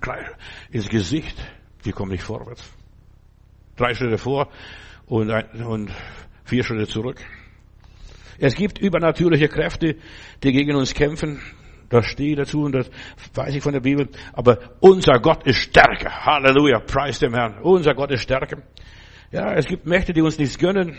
ins 0.72 0.89
Gesicht. 0.89 1.36
Wir 1.84 1.93
kommen 1.93 2.12
nicht 2.12 2.24
vorwärts. 2.24 2.72
Drei 3.76 3.93
Schritte 3.93 4.18
vor 4.18 4.50
und, 5.08 5.32
ein, 5.32 5.64
und 5.64 5.91
vier 6.43 6.64
Schritte 6.64 6.88
zurück. 6.88 7.18
Es 8.38 8.56
gibt 8.56 8.80
übernatürliche 8.80 9.48
Kräfte, 9.48 9.96
die 10.43 10.52
gegen 10.52 10.76
uns 10.76 10.93
kämpfen. 10.93 11.41
Das 11.89 12.06
steht 12.08 12.39
dazu 12.39 12.64
und 12.64 12.74
das 12.74 12.89
weiß 13.34 13.56
ich 13.56 13.64
von 13.64 13.74
der 13.74 13.80
Bibel. 13.80 14.10
Aber 14.34 14.60
unser 14.80 15.20
Gott 15.20 15.46
ist 15.46 15.58
stärker. 15.58 16.26
Halleluja. 16.26 16.80
Preis 16.80 17.20
dem 17.20 17.34
Herrn. 17.34 17.60
Unser 17.62 17.93
Gott 17.93 18.12
ist 18.12 18.22
stärker. 18.22 18.62
Ja, 19.32 19.54
es 19.54 19.66
gibt 19.66 19.86
Mächte, 19.86 20.14
die 20.14 20.22
uns 20.22 20.38
nichts 20.38 20.58
gönnen. 20.58 20.98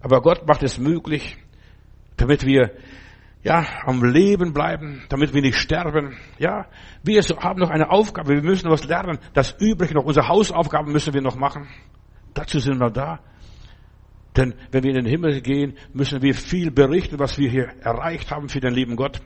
Aber 0.00 0.20
Gott 0.20 0.46
macht 0.46 0.62
es 0.62 0.78
möglich 0.78 1.36
damit 2.16 2.44
wir 2.44 2.72
ja, 3.42 3.66
am 3.84 4.04
Leben 4.04 4.52
bleiben, 4.52 5.02
damit 5.08 5.34
wir 5.34 5.42
nicht 5.42 5.56
sterben. 5.56 6.16
Ja, 6.38 6.66
wir 7.02 7.20
haben 7.22 7.58
noch 7.58 7.70
eine 7.70 7.90
Aufgabe, 7.90 8.34
wir 8.34 8.42
müssen 8.42 8.70
was 8.70 8.84
lernen. 8.84 9.18
Das 9.34 9.56
Übrige 9.58 9.94
noch, 9.94 10.04
unsere 10.04 10.28
Hausaufgaben 10.28 10.92
müssen 10.92 11.12
wir 11.12 11.22
noch 11.22 11.36
machen. 11.36 11.68
Dazu 12.34 12.60
sind 12.60 12.78
wir 12.78 12.90
da. 12.90 13.18
Denn 14.36 14.54
wenn 14.70 14.84
wir 14.84 14.90
in 14.90 15.04
den 15.04 15.06
Himmel 15.06 15.40
gehen, 15.42 15.76
müssen 15.92 16.22
wir 16.22 16.34
viel 16.34 16.70
berichten, 16.70 17.18
was 17.18 17.36
wir 17.36 17.50
hier 17.50 17.68
erreicht 17.80 18.30
haben 18.30 18.48
für 18.48 18.60
den 18.60 18.72
lieben 18.72 18.96
Gott. 18.96 19.20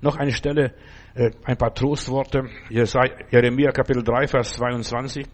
Noch 0.00 0.16
eine 0.16 0.32
Stelle, 0.32 0.74
äh, 1.14 1.30
ein 1.44 1.56
paar 1.56 1.74
Trostworte. 1.74 2.48
Jeremia 2.70 3.72
Kapitel 3.72 4.02
3, 4.02 4.28
Vers 4.28 4.52
22. 4.54 5.26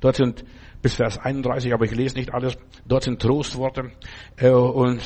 Dort 0.00 0.16
sind 0.16 0.44
bis 0.82 0.96
Vers 0.96 1.18
31, 1.18 1.72
aber 1.72 1.84
ich 1.84 1.94
lese 1.94 2.16
nicht 2.16 2.34
alles. 2.34 2.58
Dort 2.86 3.04
sind 3.04 3.22
Trostworte. 3.22 3.92
Äh, 4.36 4.50
und 4.50 5.00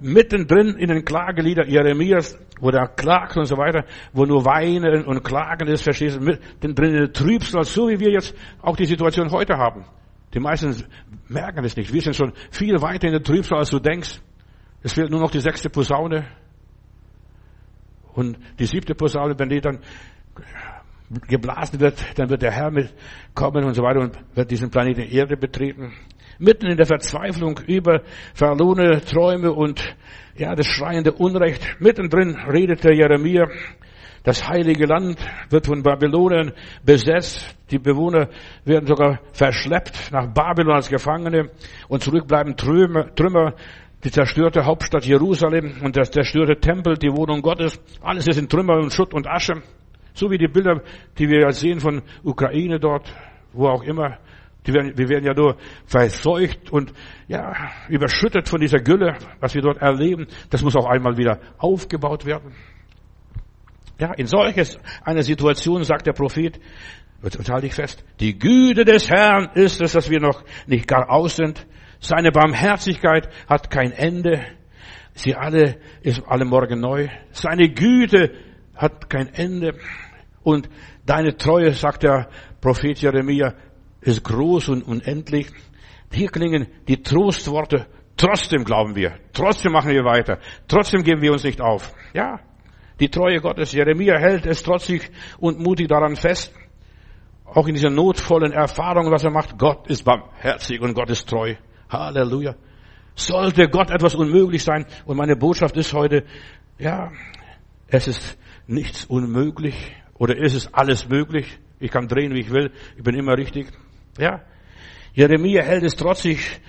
mittendrin 0.00 0.76
in 0.76 0.88
den 0.88 1.04
Klagelieder 1.04 1.66
Jeremias, 1.66 2.38
wo 2.60 2.70
der 2.70 2.88
klagt 2.88 3.36
und 3.36 3.46
so 3.46 3.56
weiter, 3.56 3.84
wo 4.12 4.24
nur 4.24 4.44
Weinen 4.44 5.04
und 5.04 5.22
Klagen 5.22 5.68
ist, 5.68 5.82
verstehst 5.82 6.16
du, 6.16 6.20
mittendrin 6.20 6.90
in 6.90 6.96
der 6.98 7.12
Trübsal, 7.12 7.64
so 7.64 7.88
wie 7.88 7.98
wir 7.98 8.10
jetzt 8.10 8.34
auch 8.62 8.76
die 8.76 8.86
Situation 8.86 9.30
heute 9.30 9.56
haben. 9.56 9.84
Die 10.32 10.40
meisten 10.40 10.74
merken 11.28 11.64
es 11.64 11.76
nicht. 11.76 11.92
Wir 11.92 12.00
sind 12.02 12.16
schon 12.16 12.32
viel 12.50 12.80
weiter 12.82 13.06
in 13.06 13.12
der 13.12 13.22
Trübsal, 13.22 13.58
als 13.58 13.70
du 13.70 13.78
denkst. 13.78 14.20
Es 14.82 14.92
fehlt 14.92 15.10
nur 15.10 15.20
noch 15.20 15.30
die 15.30 15.40
sechste 15.40 15.70
Posaune. 15.70 16.26
Und 18.14 18.38
die 18.58 18.66
siebte 18.66 18.94
Posaune, 18.94 19.38
wenn 19.38 19.48
die 19.48 19.60
dann 19.60 19.78
geblasen 21.28 21.80
wird, 21.80 22.18
dann 22.18 22.28
wird 22.30 22.42
der 22.42 22.50
Herr 22.50 22.70
mitkommen 22.70 23.64
und 23.64 23.74
so 23.74 23.82
weiter 23.82 24.00
und 24.00 24.18
wird 24.34 24.50
diesen 24.50 24.70
Planeten 24.70 25.02
Erde 25.02 25.36
betreten 25.36 25.92
mitten 26.38 26.66
in 26.66 26.76
der 26.76 26.86
Verzweiflung 26.86 27.60
über 27.66 28.02
verlorene 28.34 29.00
Träume 29.00 29.52
und 29.52 29.96
ja, 30.36 30.54
das 30.54 30.66
schreiende 30.66 31.12
Unrecht. 31.12 31.76
Mittendrin 31.80 32.36
redet 32.50 32.84
der 32.84 32.94
Jeremia. 32.94 33.46
Das 34.24 34.48
heilige 34.48 34.86
Land 34.86 35.18
wird 35.50 35.66
von 35.66 35.82
Babylonern 35.82 36.52
besetzt. 36.82 37.56
Die 37.70 37.78
Bewohner 37.78 38.28
werden 38.64 38.86
sogar 38.86 39.20
verschleppt 39.32 40.10
nach 40.12 40.32
Babylon 40.32 40.76
als 40.76 40.88
Gefangene 40.88 41.50
und 41.88 42.02
zurückbleiben 42.02 42.56
Trümmer, 42.56 43.14
Trümmer 43.14 43.54
die 44.02 44.10
zerstörte 44.10 44.64
Hauptstadt 44.64 45.06
Jerusalem 45.06 45.76
und 45.82 45.96
das 45.96 46.10
zerstörte 46.10 46.60
Tempel, 46.60 46.96
die 46.96 47.10
Wohnung 47.10 47.40
Gottes. 47.40 47.80
Alles 48.02 48.26
ist 48.26 48.38
in 48.38 48.48
Trümmer 48.48 48.76
und 48.76 48.92
Schutt 48.92 49.14
und 49.14 49.26
Asche. 49.26 49.62
So 50.12 50.30
wie 50.30 50.38
die 50.38 50.48
Bilder, 50.48 50.82
die 51.18 51.28
wir 51.28 51.50
sehen 51.52 51.80
von 51.80 52.02
Ukraine 52.22 52.78
dort, 52.78 53.12
wo 53.52 53.68
auch 53.68 53.82
immer. 53.82 54.18
Werden, 54.66 54.96
wir 54.96 55.08
werden 55.08 55.24
ja 55.24 55.34
nur 55.34 55.56
verseucht 55.84 56.70
und 56.70 56.92
ja, 57.28 57.52
überschüttet 57.88 58.48
von 58.48 58.60
dieser 58.60 58.78
Gülle, 58.78 59.16
was 59.40 59.54
wir 59.54 59.60
dort 59.60 59.82
erleben. 59.82 60.26
Das 60.48 60.62
muss 60.62 60.74
auch 60.74 60.86
einmal 60.86 61.18
wieder 61.18 61.38
aufgebaut 61.58 62.24
werden. 62.24 62.54
Ja, 63.98 64.12
in 64.14 64.26
solches 64.26 64.78
einer 65.04 65.22
Situation 65.22 65.84
sagt 65.84 66.06
der 66.06 66.12
Prophet, 66.12 66.58
und 67.22 67.48
halte 67.48 67.66
ich 67.66 67.74
fest, 67.74 68.04
die 68.20 68.38
Güte 68.38 68.84
des 68.84 69.08
Herrn 69.08 69.50
ist 69.54 69.80
es, 69.80 69.92
dass 69.92 70.10
wir 70.10 70.20
noch 70.20 70.44
nicht 70.66 70.86
gar 70.86 71.10
aus 71.10 71.36
sind. 71.36 71.66
Seine 71.98 72.32
Barmherzigkeit 72.32 73.28
hat 73.48 73.70
kein 73.70 73.92
Ende. 73.92 74.44
Sie 75.14 75.34
alle 75.34 75.78
ist 76.02 76.22
alle 76.26 76.44
Morgen 76.44 76.80
neu. 76.80 77.08
Seine 77.30 77.70
Güte 77.70 78.32
hat 78.76 79.08
kein 79.08 79.32
Ende. 79.32 79.74
Und 80.42 80.68
deine 81.06 81.36
Treue, 81.36 81.72
sagt 81.72 82.02
der 82.02 82.28
Prophet 82.60 82.98
Jeremia, 83.00 83.54
ist 84.04 84.24
groß 84.24 84.68
und 84.68 84.82
unendlich. 84.82 85.48
Hier 86.12 86.28
klingen 86.28 86.66
die 86.86 87.02
Trostworte. 87.02 87.86
Trotzdem 88.16 88.64
glauben 88.64 88.94
wir. 88.94 89.18
Trotzdem 89.32 89.72
machen 89.72 89.90
wir 89.90 90.04
weiter. 90.04 90.38
Trotzdem 90.68 91.02
geben 91.02 91.20
wir 91.22 91.32
uns 91.32 91.44
nicht 91.44 91.60
auf. 91.60 91.92
Ja. 92.12 92.40
Die 93.00 93.08
Treue 93.08 93.40
Gottes. 93.40 93.72
Jeremia 93.72 94.18
hält 94.18 94.46
es 94.46 94.62
trotzig 94.62 95.10
und 95.38 95.58
mutig 95.58 95.88
daran 95.88 96.14
fest. 96.14 96.54
Auch 97.44 97.66
in 97.66 97.74
dieser 97.74 97.90
notvollen 97.90 98.52
Erfahrung, 98.52 99.10
was 99.10 99.24
er 99.24 99.30
macht. 99.30 99.58
Gott 99.58 99.88
ist 99.88 100.04
barmherzig 100.04 100.80
und 100.80 100.94
Gott 100.94 101.10
ist 101.10 101.28
treu. 101.28 101.54
Halleluja. 101.90 102.54
Sollte 103.16 103.68
Gott 103.68 103.90
etwas 103.90 104.14
unmöglich 104.14 104.62
sein? 104.62 104.86
Und 105.06 105.16
meine 105.16 105.36
Botschaft 105.36 105.76
ist 105.76 105.92
heute, 105.92 106.24
ja, 106.78 107.10
es 107.88 108.08
ist 108.08 108.38
nichts 108.66 109.04
unmöglich. 109.04 109.74
Oder 110.14 110.36
ist 110.36 110.54
es 110.54 110.72
alles 110.72 111.08
möglich? 111.08 111.58
Ich 111.80 111.90
kann 111.90 112.06
drehen, 112.08 112.32
wie 112.34 112.40
ich 112.40 112.50
will. 112.50 112.70
Ich 112.96 113.02
bin 113.02 113.14
immer 113.14 113.36
richtig. 113.36 113.68
Ja. 114.18 114.40
Jeremia 115.12 115.62
hält 115.62 115.84
es 115.84 115.96
trotzig 115.96 116.60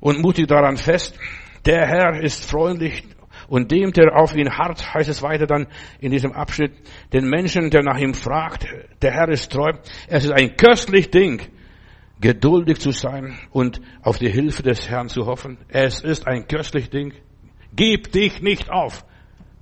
und 0.00 0.20
mutig 0.20 0.46
daran 0.46 0.76
fest. 0.76 1.18
Der 1.64 1.86
Herr 1.86 2.20
ist 2.20 2.48
freundlich 2.50 3.04
und 3.48 3.70
dem, 3.70 3.92
der 3.92 4.16
auf 4.16 4.34
ihn 4.34 4.50
hart, 4.56 4.94
heißt 4.94 5.08
es 5.08 5.22
weiter 5.22 5.46
dann 5.46 5.66
in 6.00 6.10
diesem 6.10 6.32
Abschnitt, 6.32 6.72
den 7.12 7.28
Menschen, 7.28 7.70
der 7.70 7.82
nach 7.82 7.98
ihm 7.98 8.14
fragt, 8.14 8.66
der 9.00 9.12
Herr 9.12 9.28
ist 9.28 9.52
treu. 9.52 9.72
Es 10.08 10.24
ist 10.24 10.32
ein 10.32 10.56
köstlich 10.56 11.10
Ding, 11.10 11.42
geduldig 12.20 12.78
zu 12.78 12.92
sein 12.92 13.38
und 13.50 13.80
auf 14.02 14.18
die 14.18 14.30
Hilfe 14.30 14.62
des 14.62 14.88
Herrn 14.88 15.08
zu 15.08 15.26
hoffen. 15.26 15.58
Es 15.68 16.00
ist 16.00 16.26
ein 16.26 16.46
köstlich 16.46 16.90
Ding. 16.90 17.12
Gib 17.74 18.12
dich 18.12 18.42
nicht 18.42 18.70
auf. 18.70 19.04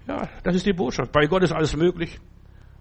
Ja, 0.06 0.28
das 0.42 0.56
ist 0.56 0.66
die 0.66 0.72
Botschaft. 0.72 1.12
Bei 1.12 1.26
Gott 1.26 1.42
ist 1.42 1.52
alles 1.52 1.76
möglich. 1.76 2.18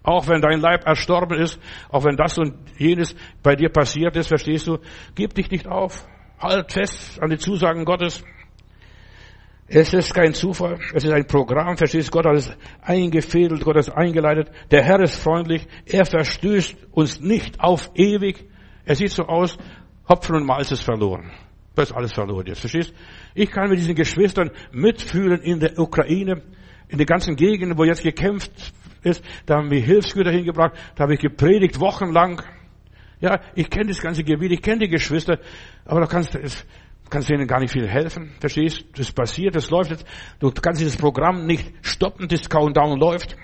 Auch 0.02 0.28
wenn 0.28 0.40
dein 0.40 0.60
Leib 0.60 0.86
erstorben 0.86 1.38
ist, 1.38 1.60
auch 1.90 2.04
wenn 2.04 2.16
das 2.16 2.38
und 2.38 2.54
jenes 2.78 3.14
bei 3.42 3.54
dir 3.54 3.68
passiert 3.68 4.16
ist, 4.16 4.28
verstehst 4.28 4.66
du, 4.66 4.78
gib 5.14 5.34
dich 5.34 5.50
nicht 5.50 5.66
auf. 5.66 6.06
Halt 6.38 6.72
fest 6.72 7.20
an 7.22 7.28
die 7.28 7.36
Zusagen 7.36 7.84
Gottes. 7.84 8.24
Es 9.72 9.92
ist 9.92 10.14
kein 10.14 10.34
Zufall, 10.34 10.78
es 10.94 11.04
ist 11.04 11.12
ein 11.12 11.26
Programm, 11.26 11.76
verstehst 11.76 12.08
du? 12.08 12.12
Gott 12.12 12.26
hat 12.26 12.34
es 12.34 12.50
eingefädelt, 12.82 13.62
Gott 13.62 13.76
hat 13.76 13.82
es 13.82 13.90
eingeleitet. 13.90 14.50
Der 14.70 14.82
Herr 14.82 15.00
ist 15.00 15.14
freundlich, 15.14 15.68
er 15.86 16.04
verstößt 16.04 16.88
uns 16.90 17.20
nicht 17.20 17.60
auf 17.60 17.90
ewig. 17.94 18.48
Es 18.84 18.98
sieht 18.98 19.12
so 19.12 19.26
aus, 19.26 19.58
Hopfen 20.08 20.34
und 20.34 20.44
Malz 20.44 20.72
ist 20.72 20.82
verloren. 20.82 21.30
Das 21.76 21.90
ist 21.90 21.96
alles 21.96 22.12
verloren 22.12 22.46
jetzt, 22.46 22.60
verstehst? 22.60 22.92
Ich 23.34 23.48
kann 23.50 23.68
mit 23.68 23.78
diesen 23.78 23.94
Geschwistern 23.94 24.50
mitfühlen 24.72 25.40
in 25.40 25.60
der 25.60 25.78
Ukraine, 25.78 26.42
in 26.88 26.98
den 26.98 27.06
ganzen 27.06 27.36
Gegenden, 27.36 27.78
wo 27.78 27.84
jetzt 27.84 28.02
gekämpft 28.02 28.50
ist. 29.02 29.24
Da 29.46 29.56
haben 29.56 29.70
wir 29.70 29.80
Hilfsgüter 29.80 30.30
hingebracht, 30.30 30.72
da 30.94 31.04
habe 31.04 31.14
ich 31.14 31.20
gepredigt 31.20 31.80
wochenlang. 31.80 32.42
Ja, 33.20 33.40
ich 33.54 33.68
kenne 33.68 33.88
das 33.88 34.00
ganze 34.00 34.24
Gebiet, 34.24 34.52
ich 34.52 34.62
kenne 34.62 34.80
die 34.80 34.88
Geschwister, 34.88 35.38
aber 35.84 36.00
da 36.00 36.06
kannst 36.06 36.34
du, 36.34 36.40
kannst 37.10 37.28
du 37.28 37.34
ihnen 37.34 37.46
gar 37.46 37.60
nicht 37.60 37.72
viel 37.72 37.86
helfen. 37.86 38.32
Verstehst? 38.40 38.84
Das 38.96 39.12
passiert, 39.12 39.54
das 39.54 39.70
läuft 39.70 39.90
jetzt. 39.90 40.06
Du 40.38 40.50
kannst 40.50 40.80
dieses 40.80 40.96
Programm 40.96 41.46
nicht 41.46 41.72
stoppen, 41.82 42.28
das 42.28 42.48
Countdown 42.48 42.98
läuft. 42.98 43.36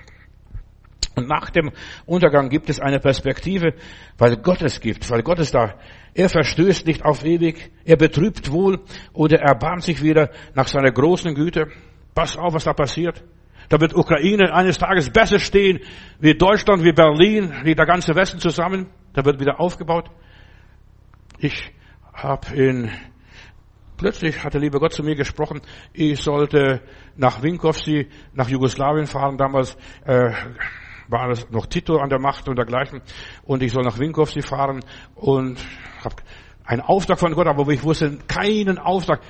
Und 1.15 1.27
nach 1.27 1.49
dem 1.49 1.71
Untergang 2.05 2.49
gibt 2.49 2.69
es 2.69 2.79
eine 2.79 2.99
Perspektive, 2.99 3.73
weil 4.19 4.37
Gott 4.37 4.61
es 4.61 4.79
gibt, 4.79 5.09
weil 5.09 5.23
Gott 5.23 5.39
es 5.39 5.51
da. 5.51 5.73
Er 6.13 6.29
verstößt 6.29 6.85
nicht 6.85 7.03
auf 7.03 7.25
ewig, 7.25 7.71
er 7.85 7.97
betrübt 7.97 8.51
wohl 8.51 8.81
oder 9.13 9.39
erbarmt 9.39 9.83
sich 9.83 10.03
wieder 10.03 10.29
nach 10.53 10.67
seiner 10.67 10.91
großen 10.91 11.33
Güte. 11.33 11.69
Pass 12.13 12.37
auf, 12.37 12.53
was 12.53 12.65
da 12.65 12.73
passiert. 12.73 13.23
Da 13.69 13.81
wird 13.81 13.95
Ukraine 13.95 14.53
eines 14.53 14.77
Tages 14.77 15.09
besser 15.09 15.39
stehen 15.39 15.79
wie 16.19 16.35
Deutschland, 16.35 16.83
wie 16.83 16.93
Berlin, 16.93 17.53
wie 17.63 17.75
der 17.75 17.85
ganze 17.85 18.15
Westen 18.15 18.39
zusammen. 18.39 18.87
Da 19.13 19.25
wird 19.25 19.39
wieder 19.39 19.59
aufgebaut. 19.59 20.09
Ich 21.39 21.71
habe 22.13 22.55
in 22.55 22.91
Plötzlich 23.97 24.43
hat 24.43 24.53
der 24.53 24.61
liebe 24.61 24.79
Gott 24.79 24.93
zu 24.93 25.01
mir 25.01 25.15
gesprochen, 25.15 25.59
ich 25.91 26.21
sollte 26.21 26.81
nach 27.15 27.41
Winkovsky, 27.41 28.07
nach 28.31 28.47
Jugoslawien 28.47 29.07
fahren. 29.07 29.37
Damals 29.37 29.75
äh, 30.05 30.29
war 31.07 31.31
es 31.31 31.49
noch 31.49 31.65
Tito 31.65 31.97
an 31.97 32.09
der 32.09 32.19
Macht 32.19 32.47
und 32.47 32.57
dergleichen. 32.57 33.01
Und 33.43 33.63
ich 33.63 33.71
soll 33.71 33.83
nach 33.83 33.97
Winkovsky 33.97 34.43
fahren 34.43 34.85
und 35.15 35.57
habe 36.03 36.15
einen 36.63 36.81
Auftrag 36.81 37.17
von 37.17 37.33
Gott, 37.33 37.47
aber 37.47 37.67
ich 37.69 37.83
wusste 37.83 38.19
keinen 38.27 38.77
Auftrag. 38.77 39.21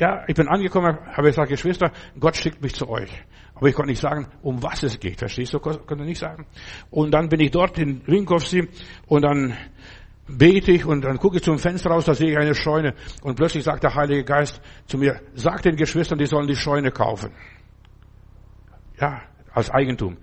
Ja, 0.00 0.24
ich 0.26 0.34
bin 0.34 0.48
angekommen, 0.48 0.96
habe 1.12 1.28
gesagt, 1.28 1.50
Geschwister, 1.50 1.92
Gott 2.18 2.34
schickt 2.34 2.62
mich 2.62 2.74
zu 2.74 2.88
euch. 2.88 3.10
Aber 3.54 3.68
ich 3.68 3.74
konnte 3.74 3.90
nicht 3.90 4.00
sagen, 4.00 4.28
um 4.40 4.62
was 4.62 4.82
es 4.82 4.98
geht. 4.98 5.18
Verstehst 5.18 5.52
du? 5.52 5.58
Konnte 5.58 6.04
nicht 6.06 6.18
sagen. 6.18 6.46
Und 6.88 7.10
dann 7.10 7.28
bin 7.28 7.38
ich 7.40 7.50
dort 7.50 7.78
in 7.78 8.00
Winkovsky 8.06 8.66
und 9.08 9.20
dann 9.20 9.54
bete 10.26 10.72
ich 10.72 10.86
und 10.86 11.02
dann 11.02 11.18
gucke 11.18 11.36
ich 11.36 11.42
zum 11.42 11.58
Fenster 11.58 11.90
raus, 11.90 12.06
da 12.06 12.14
sehe 12.14 12.30
ich 12.30 12.38
eine 12.38 12.54
Scheune 12.54 12.94
und 13.22 13.34
plötzlich 13.34 13.62
sagt 13.62 13.82
der 13.82 13.94
Heilige 13.94 14.24
Geist 14.24 14.62
zu 14.86 14.96
mir, 14.96 15.20
sag 15.34 15.60
den 15.62 15.76
Geschwistern, 15.76 16.18
die 16.18 16.24
sollen 16.24 16.46
die 16.46 16.56
Scheune 16.56 16.92
kaufen. 16.92 17.32
Ja, 18.98 19.20
als 19.52 19.70
Eigentum. 19.70 20.16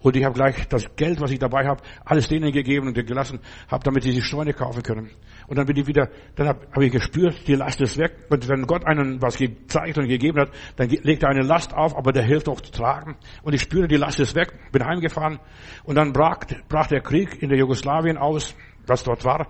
Und 0.00 0.16
ich 0.16 0.24
habe 0.24 0.34
gleich 0.34 0.66
das 0.68 0.86
Geld, 0.96 1.20
was 1.20 1.32
ich 1.32 1.38
dabei 1.38 1.66
habe, 1.66 1.82
alles 2.04 2.28
denen 2.28 2.50
gegeben 2.50 2.86
und 2.86 2.94
gelassen, 2.94 3.40
habe, 3.68 3.84
damit 3.84 4.04
sie 4.04 4.12
die 4.12 4.22
Scheune 4.22 4.54
kaufen 4.54 4.82
können. 4.82 5.10
Und 5.48 5.56
dann 5.56 5.66
bin 5.66 5.76
ich 5.76 5.86
wieder, 5.86 6.08
dann 6.36 6.48
habe 6.48 6.66
hab 6.70 6.82
ich 6.82 6.92
gespürt, 6.92 7.46
die 7.46 7.54
Last 7.54 7.80
ist 7.80 7.98
weg. 7.98 8.12
Und 8.28 8.48
wenn 8.48 8.66
Gott 8.66 8.86
einen 8.86 9.20
was 9.22 9.38
gezeigt 9.38 9.98
und 9.98 10.06
gegeben 10.06 10.40
hat, 10.40 10.50
dann 10.76 10.88
legt 10.88 11.22
er 11.22 11.30
eine 11.30 11.42
Last 11.42 11.74
auf, 11.74 11.96
aber 11.96 12.12
der 12.12 12.22
hilft 12.22 12.48
auch 12.48 12.60
zu 12.60 12.70
tragen. 12.70 13.16
Und 13.42 13.54
ich 13.54 13.62
spüre, 13.62 13.88
die 13.88 13.96
Last 13.96 14.20
ist 14.20 14.34
weg, 14.34 14.52
bin 14.72 14.84
heimgefahren. 14.84 15.40
Und 15.84 15.96
dann 15.96 16.12
brach, 16.12 16.40
brach 16.68 16.86
der 16.86 17.00
Krieg 17.00 17.42
in 17.42 17.48
der 17.48 17.58
Jugoslawien 17.58 18.18
aus 18.18 18.54
was 18.88 19.04
dort 19.04 19.24
war. 19.24 19.48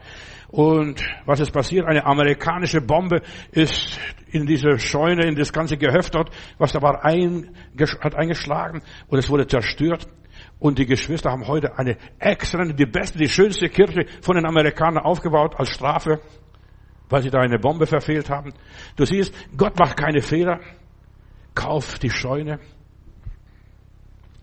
Und 0.48 1.02
was 1.26 1.40
ist 1.40 1.52
passiert? 1.52 1.86
Eine 1.86 2.04
amerikanische 2.06 2.80
Bombe 2.80 3.22
ist 3.52 3.98
in 4.30 4.46
diese 4.46 4.78
Scheune, 4.78 5.26
in 5.26 5.36
das 5.36 5.52
ganze 5.52 5.76
Gehöft 5.76 6.14
dort, 6.14 6.30
was 6.58 6.72
da 6.72 6.82
war, 6.82 7.02
hat 7.02 8.14
eingeschlagen 8.14 8.82
und 9.08 9.18
es 9.18 9.28
wurde 9.30 9.46
zerstört. 9.46 10.08
Und 10.58 10.78
die 10.78 10.86
Geschwister 10.86 11.30
haben 11.30 11.46
heute 11.46 11.78
eine 11.78 11.96
exzellente, 12.18 12.74
die 12.74 12.86
beste, 12.86 13.18
die 13.18 13.28
schönste 13.28 13.68
Kirche 13.68 14.06
von 14.20 14.34
den 14.34 14.44
Amerikanern 14.44 15.04
aufgebaut 15.04 15.54
als 15.56 15.70
Strafe, 15.70 16.20
weil 17.08 17.22
sie 17.22 17.30
da 17.30 17.38
eine 17.40 17.58
Bombe 17.58 17.86
verfehlt 17.86 18.28
haben. 18.28 18.52
Du 18.96 19.04
siehst, 19.04 19.32
Gott 19.56 19.78
macht 19.78 19.96
keine 19.96 20.20
Fehler. 20.20 20.60
Kauf 21.54 21.98
die 21.98 22.10
Scheune. 22.10 22.58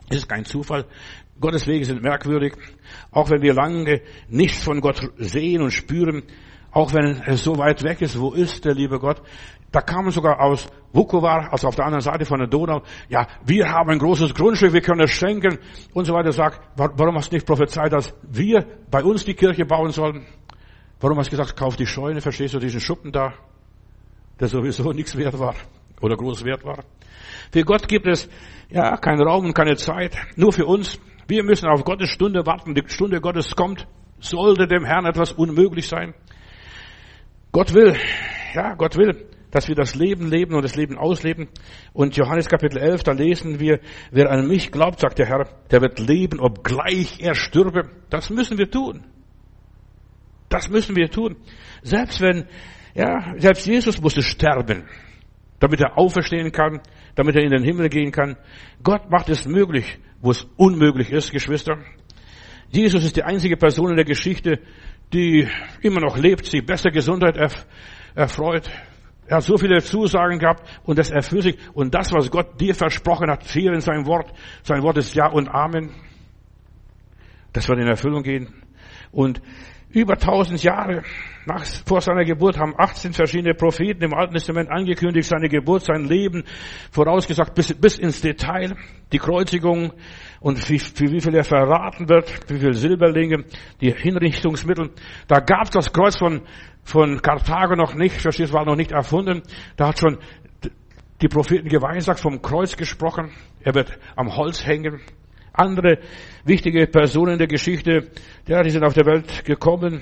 Es 0.09 0.17
ist 0.17 0.29
kein 0.29 0.45
Zufall. 0.45 0.85
Gottes 1.39 1.67
Wege 1.67 1.83
sind 1.83 2.01
merkwürdig. 2.01 2.53
Auch 3.11 3.29
wenn 3.29 3.41
wir 3.41 3.53
lange 3.53 4.01
nichts 4.29 4.63
von 4.63 4.79
Gott 4.79 5.01
sehen 5.17 5.61
und 5.61 5.71
spüren, 5.71 6.23
auch 6.71 6.93
wenn 6.93 7.21
es 7.25 7.43
so 7.43 7.57
weit 7.57 7.83
weg 7.83 8.01
ist, 8.01 8.19
wo 8.19 8.31
ist 8.31 8.65
der 8.65 8.73
liebe 8.73 8.99
Gott? 8.99 9.21
Da 9.71 9.81
kamen 9.81 10.11
sogar 10.11 10.39
aus 10.39 10.67
Vukovar, 10.93 11.51
also 11.51 11.67
auf 11.67 11.75
der 11.75 11.85
anderen 11.85 12.01
Seite 12.01 12.25
von 12.25 12.39
der 12.39 12.47
Donau, 12.47 12.81
ja, 13.09 13.27
wir 13.45 13.69
haben 13.69 13.89
ein 13.89 13.99
großes 13.99 14.33
Grundstück, 14.33 14.71
wir 14.71 14.81
können 14.81 15.01
es 15.01 15.11
schenken 15.11 15.59
und 15.93 16.05
so 16.05 16.13
weiter. 16.13 16.31
Sagt, 16.31 16.61
warum 16.75 17.15
hast 17.15 17.31
du 17.31 17.35
nicht 17.35 17.45
prophezeit, 17.45 17.91
dass 17.91 18.13
wir 18.23 18.65
bei 18.89 19.03
uns 19.03 19.25
die 19.25 19.33
Kirche 19.33 19.65
bauen 19.65 19.91
sollen? 19.91 20.25
Warum 21.01 21.17
hast 21.19 21.27
du 21.27 21.37
gesagt, 21.37 21.57
kauf 21.57 21.75
die 21.75 21.85
Scheune, 21.85 22.21
verstehst 22.21 22.53
du 22.53 22.59
diesen 22.59 22.79
Schuppen 22.79 23.11
da, 23.11 23.33
der 24.39 24.47
sowieso 24.47 24.91
nichts 24.93 25.17
wert 25.17 25.37
war 25.37 25.55
oder 26.01 26.15
groß 26.15 26.45
wert 26.45 26.63
war? 26.63 26.85
Für 27.51 27.63
Gott 27.63 27.87
gibt 27.87 28.07
es 28.07 28.29
ja 28.69 28.95
keinen 28.97 29.21
Raum 29.21 29.45
und 29.45 29.53
keine 29.53 29.75
Zeit, 29.75 30.17
nur 30.35 30.53
für 30.53 30.65
uns. 30.65 30.99
Wir 31.27 31.43
müssen 31.43 31.67
auf 31.67 31.83
Gottes 31.83 32.09
Stunde 32.09 32.45
warten. 32.45 32.75
Die 32.75 32.83
Stunde 32.87 33.19
Gottes 33.19 33.55
kommt. 33.55 33.87
Sollte 34.19 34.67
dem 34.67 34.85
Herrn 34.85 35.05
etwas 35.05 35.31
unmöglich 35.33 35.87
sein? 35.87 36.13
Gott 37.51 37.73
will, 37.73 37.95
ja, 38.53 38.73
Gott 38.75 38.97
will, 38.97 39.27
dass 39.55 39.69
wir 39.69 39.75
das 39.75 39.95
Leben 39.95 40.29
leben 40.29 40.53
und 40.53 40.63
das 40.63 40.75
Leben 40.75 40.97
ausleben. 40.97 41.47
Und 41.93 42.17
Johannes 42.17 42.49
Kapitel 42.49 42.77
11, 42.77 43.03
da 43.03 43.13
lesen 43.13 43.57
wir, 43.57 43.79
wer 44.11 44.29
an 44.29 44.49
mich 44.49 44.69
glaubt, 44.69 44.99
sagt 44.99 45.17
der 45.17 45.27
Herr, 45.27 45.47
der 45.71 45.79
wird 45.79 45.97
leben, 45.97 46.41
obgleich 46.41 47.21
er 47.21 47.35
stürbe. 47.35 47.89
Das 48.09 48.29
müssen 48.29 48.57
wir 48.57 48.69
tun. 48.69 49.05
Das 50.49 50.69
müssen 50.69 50.97
wir 50.97 51.09
tun. 51.09 51.37
Selbst 51.83 52.19
wenn, 52.19 52.47
ja, 52.95 53.33
selbst 53.37 53.65
Jesus 53.65 54.01
musste 54.01 54.21
sterben, 54.21 54.89
damit 55.59 55.79
er 55.79 55.97
auferstehen 55.97 56.51
kann, 56.51 56.81
damit 57.15 57.37
er 57.37 57.43
in 57.43 57.51
den 57.51 57.63
Himmel 57.63 57.87
gehen 57.87 58.11
kann. 58.11 58.35
Gott 58.83 59.09
macht 59.09 59.29
es 59.29 59.47
möglich, 59.47 59.99
wo 60.19 60.31
es 60.31 60.45
unmöglich 60.57 61.13
ist, 61.13 61.31
Geschwister. 61.31 61.77
Jesus 62.71 63.05
ist 63.05 63.15
die 63.15 63.23
einzige 63.23 63.55
Person 63.55 63.91
in 63.91 63.95
der 63.95 64.03
Geschichte, 64.03 64.59
die 65.13 65.47
immer 65.81 66.01
noch 66.01 66.17
lebt, 66.17 66.45
sich 66.45 66.65
bester 66.65 66.91
Gesundheit 66.91 67.37
erfreut. 68.15 68.69
Er 69.27 69.37
hat 69.37 69.43
so 69.43 69.57
viele 69.57 69.81
Zusagen 69.81 70.37
gehabt 70.39 70.63
und 70.83 70.99
das 70.99 71.09
erfüllt 71.09 71.43
sich. 71.43 71.57
Und 71.73 71.95
das, 71.95 72.13
was 72.13 72.29
Gott 72.29 72.59
dir 72.59 72.75
versprochen 72.75 73.29
hat, 73.29 73.43
hier 73.43 73.73
in 73.73 73.81
seinem 73.81 74.05
Wort, 74.05 74.31
sein 74.63 74.83
Wort 74.83 74.97
ist 74.97 75.15
Ja 75.15 75.27
und 75.27 75.49
Amen. 75.49 75.91
Das 77.53 77.67
wird 77.67 77.79
in 77.79 77.87
Erfüllung 77.87 78.21
gehen. 78.21 78.53
Und 79.11 79.41
über 79.89 80.17
tausend 80.17 80.61
Jahre 80.61 81.03
nach, 81.45 81.63
vor 81.85 82.01
seiner 82.01 82.25
Geburt 82.25 82.57
haben 82.57 82.73
18 82.77 83.13
verschiedene 83.13 83.53
Propheten 83.53 84.03
im 84.03 84.13
Alten 84.13 84.33
Testament 84.33 84.69
angekündigt, 84.69 85.29
seine 85.29 85.47
Geburt, 85.47 85.85
sein 85.85 86.05
Leben, 86.05 86.43
vorausgesagt 86.91 87.55
bis, 87.55 87.73
bis 87.73 87.97
ins 87.97 88.19
Detail, 88.19 88.75
die 89.13 89.19
Kreuzigung 89.19 89.93
und 90.39 90.59
für 90.59 91.11
wie 91.11 91.21
viel 91.21 91.35
er 91.35 91.43
verraten 91.43 92.09
wird, 92.09 92.49
wie 92.49 92.59
viel 92.59 92.73
Silberlinge, 92.73 93.45
die 93.81 93.91
Hinrichtungsmittel. 93.91 94.91
Da 95.27 95.39
gab 95.39 95.63
es 95.63 95.71
das 95.71 95.93
Kreuz 95.93 96.17
von, 96.17 96.41
von 96.83 97.21
Karthago 97.21 97.75
noch 97.75 97.95
nicht, 97.95 98.21
verstehst, 98.21 98.53
war 98.53 98.65
noch 98.65 98.75
nicht 98.75 98.91
erfunden. 98.91 99.41
Da 99.77 99.89
hat 99.89 99.99
schon 99.99 100.17
die 101.21 101.27
Propheten 101.27 101.69
geweissagt, 101.69 102.19
vom 102.19 102.41
Kreuz 102.41 102.75
gesprochen. 102.75 103.31
Er 103.61 103.73
wird 103.73 103.97
am 104.15 104.35
Holz 104.35 104.65
hängen 104.65 105.01
andere 105.57 105.99
wichtige 106.43 106.87
Personen 106.87 107.37
der 107.37 107.47
Geschichte, 107.47 108.11
ja, 108.47 108.61
die 108.61 108.69
sind 108.69 108.83
auf 108.83 108.93
der 108.93 109.05
Welt 109.05 109.45
gekommen, 109.45 110.01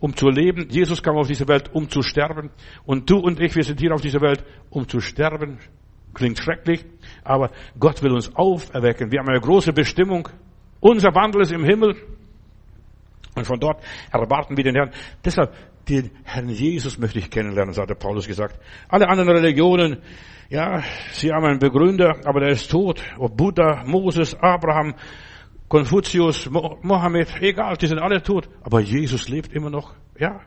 um 0.00 0.16
zu 0.16 0.28
leben. 0.28 0.68
Jesus 0.70 1.02
kam 1.02 1.16
auf 1.16 1.28
diese 1.28 1.48
Welt, 1.48 1.70
um 1.72 1.88
zu 1.88 2.02
sterben. 2.02 2.50
Und 2.84 3.08
du 3.08 3.18
und 3.18 3.40
ich, 3.40 3.54
wir 3.54 3.64
sind 3.64 3.80
hier 3.80 3.94
auf 3.94 4.00
dieser 4.00 4.20
Welt, 4.20 4.44
um 4.70 4.88
zu 4.88 5.00
sterben. 5.00 5.58
Klingt 6.14 6.38
schrecklich, 6.38 6.84
aber 7.24 7.50
Gott 7.78 8.02
will 8.02 8.12
uns 8.12 8.34
auferwecken. 8.34 9.10
Wir 9.10 9.20
haben 9.20 9.28
eine 9.28 9.40
große 9.40 9.72
Bestimmung. 9.72 10.28
Unser 10.80 11.14
Wandel 11.14 11.42
ist 11.42 11.52
im 11.52 11.64
Himmel. 11.64 11.96
Und 13.34 13.46
von 13.46 13.58
dort 13.58 13.82
erwarten 14.12 14.56
wir 14.56 14.64
den 14.64 14.76
Herrn. 14.76 14.90
Deshalb, 15.24 15.52
den 15.88 16.10
Herrn 16.22 16.48
Jesus 16.48 16.98
möchte 16.98 17.18
ich 17.18 17.30
kennenlernen, 17.30 17.74
hat 17.76 17.90
der 17.90 17.96
Paulus 17.96 18.26
gesagt. 18.26 18.58
Alle 18.88 19.08
anderen 19.08 19.30
Religionen, 19.30 19.98
ja, 20.48 20.82
sie 21.10 21.32
haben 21.32 21.44
einen 21.44 21.58
Begründer, 21.58 22.20
aber 22.24 22.40
der 22.40 22.50
ist 22.50 22.70
tot. 22.70 23.02
Ob 23.18 23.36
Buddha, 23.36 23.82
Moses, 23.86 24.34
Abraham, 24.40 24.94
Konfuzius, 25.68 26.48
Mohammed, 26.48 27.28
egal, 27.40 27.76
die 27.76 27.88
sind 27.88 27.98
alle 27.98 28.22
tot. 28.22 28.48
Aber 28.62 28.80
Jesus 28.80 29.28
lebt 29.28 29.52
immer 29.52 29.70
noch, 29.70 29.94
ja. 30.18 30.40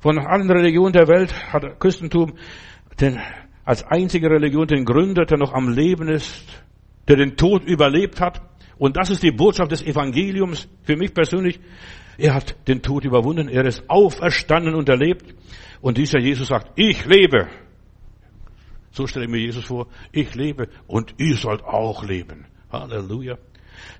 Von 0.00 0.18
allen 0.18 0.48
Religionen 0.48 0.92
der 0.92 1.08
Welt 1.08 1.34
hat 1.52 1.80
Christentum 1.80 2.34
den, 3.00 3.18
als 3.68 3.84
einzige 3.84 4.30
Religion 4.30 4.66
den 4.66 4.86
Gründer, 4.86 5.26
der 5.26 5.36
noch 5.36 5.52
am 5.52 5.68
Leben 5.68 6.08
ist, 6.08 6.42
der 7.06 7.16
den 7.16 7.36
Tod 7.36 7.64
überlebt 7.64 8.18
hat. 8.18 8.40
Und 8.78 8.96
das 8.96 9.10
ist 9.10 9.22
die 9.22 9.30
Botschaft 9.30 9.72
des 9.72 9.82
Evangeliums 9.82 10.70
für 10.84 10.96
mich 10.96 11.12
persönlich. 11.12 11.60
Er 12.16 12.32
hat 12.32 12.56
den 12.66 12.80
Tod 12.80 13.04
überwunden, 13.04 13.46
er 13.46 13.66
ist 13.66 13.82
auferstanden 13.90 14.74
und 14.74 14.88
erlebt. 14.88 15.34
Und 15.82 15.98
dieser 15.98 16.18
Jesus 16.18 16.48
sagt, 16.48 16.72
ich 16.76 17.04
lebe. 17.04 17.46
So 18.90 19.06
stelle 19.06 19.26
ich 19.26 19.30
mir 19.30 19.40
Jesus 19.40 19.66
vor, 19.66 19.88
ich 20.12 20.34
lebe 20.34 20.68
und 20.86 21.16
ihr 21.18 21.36
sollt 21.36 21.62
auch 21.62 22.02
leben. 22.02 22.46
Halleluja. 22.72 23.36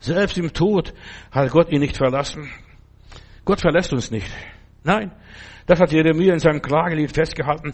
Selbst 0.01 0.39
im 0.39 0.55
Tod 0.55 0.95
hat 1.31 1.51
Gott 1.51 1.71
ihn 1.71 1.81
nicht 1.81 1.99
verlassen. 1.99 2.49
Gott 3.45 3.61
verlässt 3.61 3.93
uns 3.93 4.11
nicht. 4.11 4.31
Nein, 4.83 5.13
das 5.67 5.79
hat 5.79 5.93
Jeremia 5.93 6.33
in 6.33 6.39
seinem 6.39 6.63
Klagelied 6.63 7.13
festgehalten. 7.13 7.73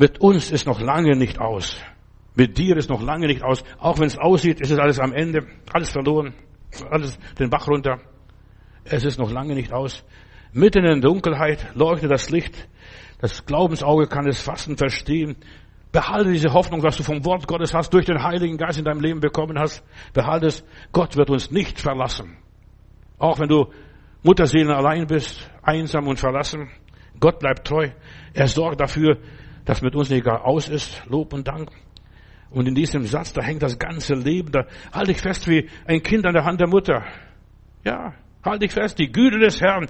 Mit 0.00 0.18
uns 0.22 0.50
ist 0.50 0.66
noch 0.66 0.80
lange 0.80 1.14
nicht 1.14 1.38
aus. 1.38 1.76
Mit 2.34 2.56
dir 2.56 2.74
ist 2.78 2.88
noch 2.88 3.02
lange 3.02 3.26
nicht 3.26 3.42
aus. 3.42 3.62
Auch 3.78 3.98
wenn 3.98 4.06
es 4.06 4.16
aussieht, 4.16 4.58
ist 4.62 4.70
es 4.70 4.78
alles 4.78 4.98
am 4.98 5.12
Ende, 5.12 5.46
alles 5.74 5.90
verloren, 5.90 6.32
alles 6.90 7.18
den 7.38 7.50
Bach 7.50 7.68
runter. 7.68 7.98
Es 8.84 9.04
ist 9.04 9.18
noch 9.18 9.30
lange 9.30 9.54
nicht 9.54 9.74
aus. 9.74 10.02
Mitten 10.54 10.86
in 10.86 11.02
der 11.02 11.10
Dunkelheit 11.10 11.74
leuchtet 11.74 12.10
das 12.10 12.30
Licht. 12.30 12.66
Das 13.20 13.44
Glaubensauge 13.44 14.06
kann 14.06 14.26
es 14.26 14.40
fassen, 14.40 14.78
verstehen. 14.78 15.36
Behalte 15.92 16.32
diese 16.32 16.54
Hoffnung, 16.54 16.82
was 16.82 16.96
du 16.96 17.02
vom 17.02 17.22
Wort 17.26 17.46
Gottes 17.46 17.74
hast, 17.74 17.92
durch 17.92 18.06
den 18.06 18.22
Heiligen 18.22 18.56
Geist 18.56 18.78
in 18.78 18.86
deinem 18.86 19.02
Leben 19.02 19.20
bekommen 19.20 19.58
hast. 19.58 19.84
Behalte 20.14 20.46
es. 20.46 20.64
Gott 20.92 21.18
wird 21.18 21.28
uns 21.28 21.50
nicht 21.50 21.78
verlassen. 21.78 22.38
Auch 23.18 23.38
wenn 23.38 23.50
du 23.50 23.66
Mutterseelen 24.22 24.70
allein 24.70 25.06
bist, 25.06 25.50
einsam 25.62 26.08
und 26.08 26.18
verlassen. 26.18 26.70
Gott 27.20 27.38
bleibt 27.38 27.66
treu. 27.66 27.90
Er 28.32 28.46
sorgt 28.46 28.80
dafür, 28.80 29.18
dass 29.64 29.82
mit 29.82 29.94
uns 29.94 30.10
nicht 30.10 30.24
gar 30.24 30.44
aus 30.44 30.68
ist. 30.68 31.02
Lob 31.06 31.32
und 31.32 31.46
Dank. 31.46 31.70
Und 32.50 32.66
in 32.66 32.74
diesem 32.74 33.04
Satz, 33.04 33.32
da 33.32 33.42
hängt 33.42 33.62
das 33.62 33.78
ganze 33.78 34.14
Leben. 34.14 34.50
Da 34.50 34.66
halte 34.92 35.12
ich 35.12 35.20
fest 35.20 35.48
wie 35.48 35.68
ein 35.86 36.02
Kind 36.02 36.26
an 36.26 36.34
der 36.34 36.44
Hand 36.44 36.60
der 36.60 36.68
Mutter. 36.68 37.04
Ja, 37.84 38.14
halte 38.44 38.64
ich 38.64 38.72
fest. 38.72 38.98
Die 38.98 39.12
Güte 39.12 39.38
des 39.38 39.60
Herrn 39.60 39.86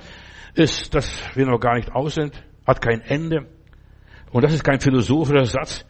ist, 0.55 0.95
dass 0.95 1.23
wir 1.35 1.47
noch 1.47 1.59
gar 1.59 1.77
nicht 1.77 1.93
aus 1.93 2.15
sind, 2.15 2.43
hat 2.67 2.83
kein 2.83 3.01
Ende. 3.01 3.47
Und 4.31 4.45
das 4.45 4.53
ist 4.53 4.63
kein 4.63 4.81
philosophischer 4.81 5.47
Satz 5.47 5.87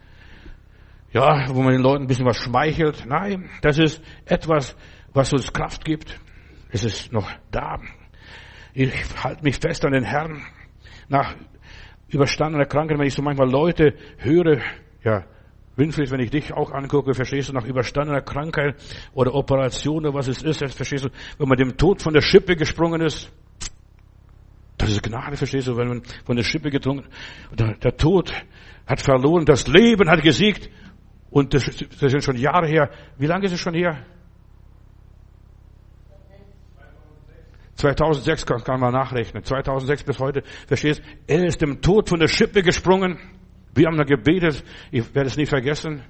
ja, 1.13 1.45
wo 1.49 1.61
man 1.61 1.73
den 1.73 1.81
Leuten 1.81 2.05
ein 2.05 2.07
bisschen 2.07 2.25
was 2.25 2.37
schmeichelt. 2.37 3.05
Nein, 3.05 3.49
das 3.61 3.77
ist 3.77 4.01
etwas, 4.25 4.75
was 5.13 5.33
uns 5.33 5.51
Kraft 5.51 5.83
gibt. 5.83 6.19
Es 6.69 6.83
ist 6.83 7.11
noch 7.11 7.29
da. 7.51 7.79
Ich 8.73 8.91
halte 9.21 9.43
mich 9.43 9.57
fest 9.57 9.85
an 9.85 9.91
den 9.91 10.03
Herrn. 10.03 10.41
Nach 11.09 11.35
überstandener 12.11 12.65
Krankheit, 12.65 12.99
wenn 12.99 13.07
ich 13.07 13.13
so 13.13 13.21
manchmal 13.21 13.49
Leute 13.49 13.93
höre, 14.17 14.59
ja, 15.03 15.25
Winfried, 15.75 16.11
wenn 16.11 16.19
ich 16.19 16.29
dich 16.29 16.53
auch 16.53 16.71
angucke, 16.71 17.13
verstehst 17.13 17.49
du, 17.49 17.53
nach 17.53 17.65
überstandener 17.65 18.21
Krankheit 18.21 18.75
oder 19.13 19.33
Operation 19.33 20.05
oder 20.05 20.13
was 20.13 20.27
es 20.27 20.43
ist, 20.43 20.59
verstehst 20.75 21.05
du, 21.05 21.09
wenn 21.37 21.47
man 21.47 21.57
dem 21.57 21.77
Tod 21.77 22.01
von 22.01 22.13
der 22.13 22.21
Schippe 22.21 22.55
gesprungen 22.55 23.01
ist, 23.01 23.31
das 24.77 24.89
ist 24.89 25.03
Gnade, 25.03 25.37
verstehst 25.37 25.67
du, 25.67 25.77
wenn 25.77 25.87
man 25.87 26.01
von 26.25 26.35
der 26.35 26.43
Schippe 26.43 26.69
getrunken, 26.69 27.07
der, 27.57 27.75
der 27.75 27.95
Tod 27.95 28.33
hat 28.85 28.99
verloren, 28.99 29.45
das 29.45 29.67
Leben 29.67 30.09
hat 30.09 30.21
gesiegt 30.21 30.69
und 31.29 31.53
das, 31.53 31.65
das 31.99 32.11
sind 32.11 32.23
schon 32.23 32.35
Jahre 32.35 32.67
her. 32.67 32.89
Wie 33.17 33.27
lange 33.27 33.45
ist 33.45 33.53
es 33.53 33.59
schon 33.59 33.73
her? 33.73 34.05
2006 37.81 38.45
kann, 38.45 38.79
man 38.79 38.93
nachrechnen. 38.93 39.43
2006 39.43 40.03
bis 40.03 40.19
heute. 40.19 40.43
Verstehst? 40.67 41.01
Er 41.27 41.43
ist 41.43 41.61
dem 41.61 41.81
Tod 41.81 42.09
von 42.09 42.19
der 42.19 42.27
Schippe 42.27 42.61
gesprungen. 42.61 43.17
Wir 43.73 43.87
haben 43.87 43.97
da 43.97 44.03
gebetet. 44.03 44.63
Ich 44.91 45.13
werde 45.15 45.27
es 45.27 45.37
nie 45.37 45.47
vergessen, 45.47 46.03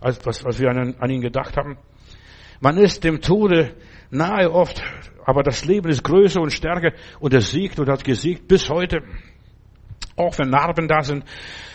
als, 0.00 0.24
als, 0.26 0.44
als 0.44 0.58
wir 0.58 0.70
an, 0.70 0.96
an 0.98 1.10
ihn 1.10 1.20
gedacht 1.20 1.56
haben. 1.56 1.78
Man 2.60 2.78
ist 2.78 3.04
dem 3.04 3.20
Tode 3.20 3.74
nahe 4.10 4.50
oft, 4.50 4.82
aber 5.24 5.42
das 5.42 5.64
Leben 5.64 5.88
ist 5.88 6.02
größer 6.02 6.40
und 6.40 6.52
stärker 6.52 6.92
und 7.20 7.32
er 7.32 7.42
siegt 7.42 7.78
und 7.78 7.88
hat 7.88 8.04
gesiegt 8.04 8.48
bis 8.48 8.68
heute. 8.68 9.02
Auch 10.16 10.36
wenn 10.38 10.50
Narben 10.50 10.88
da 10.88 11.02
sind. 11.02 11.24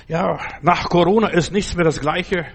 Ja, 0.08 0.38
nach 0.62 0.90
Corona 0.90 1.30
ist 1.30 1.52
nichts 1.52 1.76
mehr 1.76 1.86
das 1.86 2.02
Gleiche. 2.02 2.46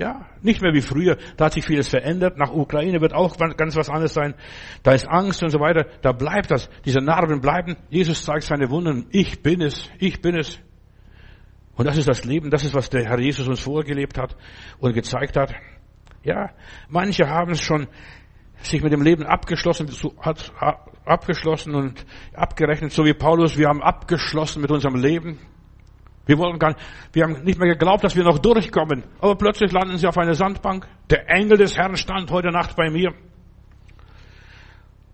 Ja, 0.00 0.24
nicht 0.40 0.62
mehr 0.62 0.72
wie 0.72 0.80
früher. 0.80 1.18
Da 1.36 1.44
hat 1.44 1.52
sich 1.52 1.66
vieles 1.66 1.88
verändert. 1.88 2.38
Nach 2.38 2.50
Ukraine 2.50 3.02
wird 3.02 3.12
auch 3.12 3.36
ganz 3.36 3.76
was 3.76 3.90
anderes 3.90 4.14
sein. 4.14 4.34
Da 4.82 4.92
ist 4.92 5.06
Angst 5.06 5.42
und 5.42 5.50
so 5.50 5.60
weiter. 5.60 5.84
Da 6.00 6.12
bleibt 6.12 6.50
das. 6.50 6.70
Diese 6.86 7.00
Narben 7.00 7.42
bleiben. 7.42 7.76
Jesus 7.90 8.24
zeigt 8.24 8.44
seine 8.44 8.70
Wunden. 8.70 9.08
Ich 9.10 9.42
bin 9.42 9.60
es. 9.60 9.90
Ich 9.98 10.22
bin 10.22 10.38
es. 10.38 10.58
Und 11.74 11.84
das 11.84 11.98
ist 11.98 12.08
das 12.08 12.24
Leben. 12.24 12.48
Das 12.48 12.64
ist, 12.64 12.74
was 12.74 12.88
der 12.88 13.04
Herr 13.04 13.20
Jesus 13.20 13.46
uns 13.46 13.60
vorgelebt 13.60 14.16
hat 14.16 14.36
und 14.78 14.94
gezeigt 14.94 15.36
hat. 15.36 15.54
Ja, 16.24 16.48
manche 16.88 17.28
haben 17.28 17.50
es 17.50 17.60
schon 17.60 17.86
sich 18.62 18.82
mit 18.82 18.94
dem 18.94 19.02
Leben 19.02 19.26
abgeschlossen, 19.26 19.90
hat 20.18 20.50
abgeschlossen 21.04 21.74
und 21.74 22.06
abgerechnet, 22.32 22.92
so 22.92 23.04
wie 23.04 23.12
Paulus. 23.12 23.58
Wir 23.58 23.68
haben 23.68 23.82
abgeschlossen 23.82 24.62
mit 24.62 24.70
unserem 24.70 24.96
Leben. 24.96 25.38
Wir 26.30 26.38
wollten 26.38 26.60
gar 26.60 26.76
wir 27.12 27.24
haben 27.24 27.42
nicht 27.42 27.58
mehr 27.58 27.72
geglaubt, 27.72 28.04
dass 28.04 28.14
wir 28.14 28.22
noch 28.22 28.38
durchkommen. 28.38 29.02
Aber 29.20 29.34
plötzlich 29.34 29.72
landen 29.72 29.98
sie 29.98 30.06
auf 30.06 30.16
einer 30.16 30.34
Sandbank. 30.34 30.86
Der 31.10 31.28
Engel 31.28 31.58
des 31.58 31.76
Herrn 31.76 31.96
stand 31.96 32.30
heute 32.30 32.52
Nacht 32.52 32.76
bei 32.76 32.88
mir. 32.88 33.12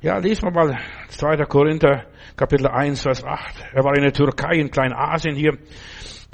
Ja, 0.02 0.18
lesen 0.18 0.42
wir 0.42 0.50
mal 0.50 0.78
2. 1.08 1.38
Korinther, 1.46 2.04
Kapitel 2.36 2.66
1, 2.66 3.00
Vers 3.00 3.24
8. 3.24 3.64
Er 3.72 3.82
war 3.82 3.96
in 3.96 4.02
der 4.02 4.12
Türkei, 4.12 4.56
in 4.56 4.70
Kleinasien 4.70 5.34
hier. 5.34 5.56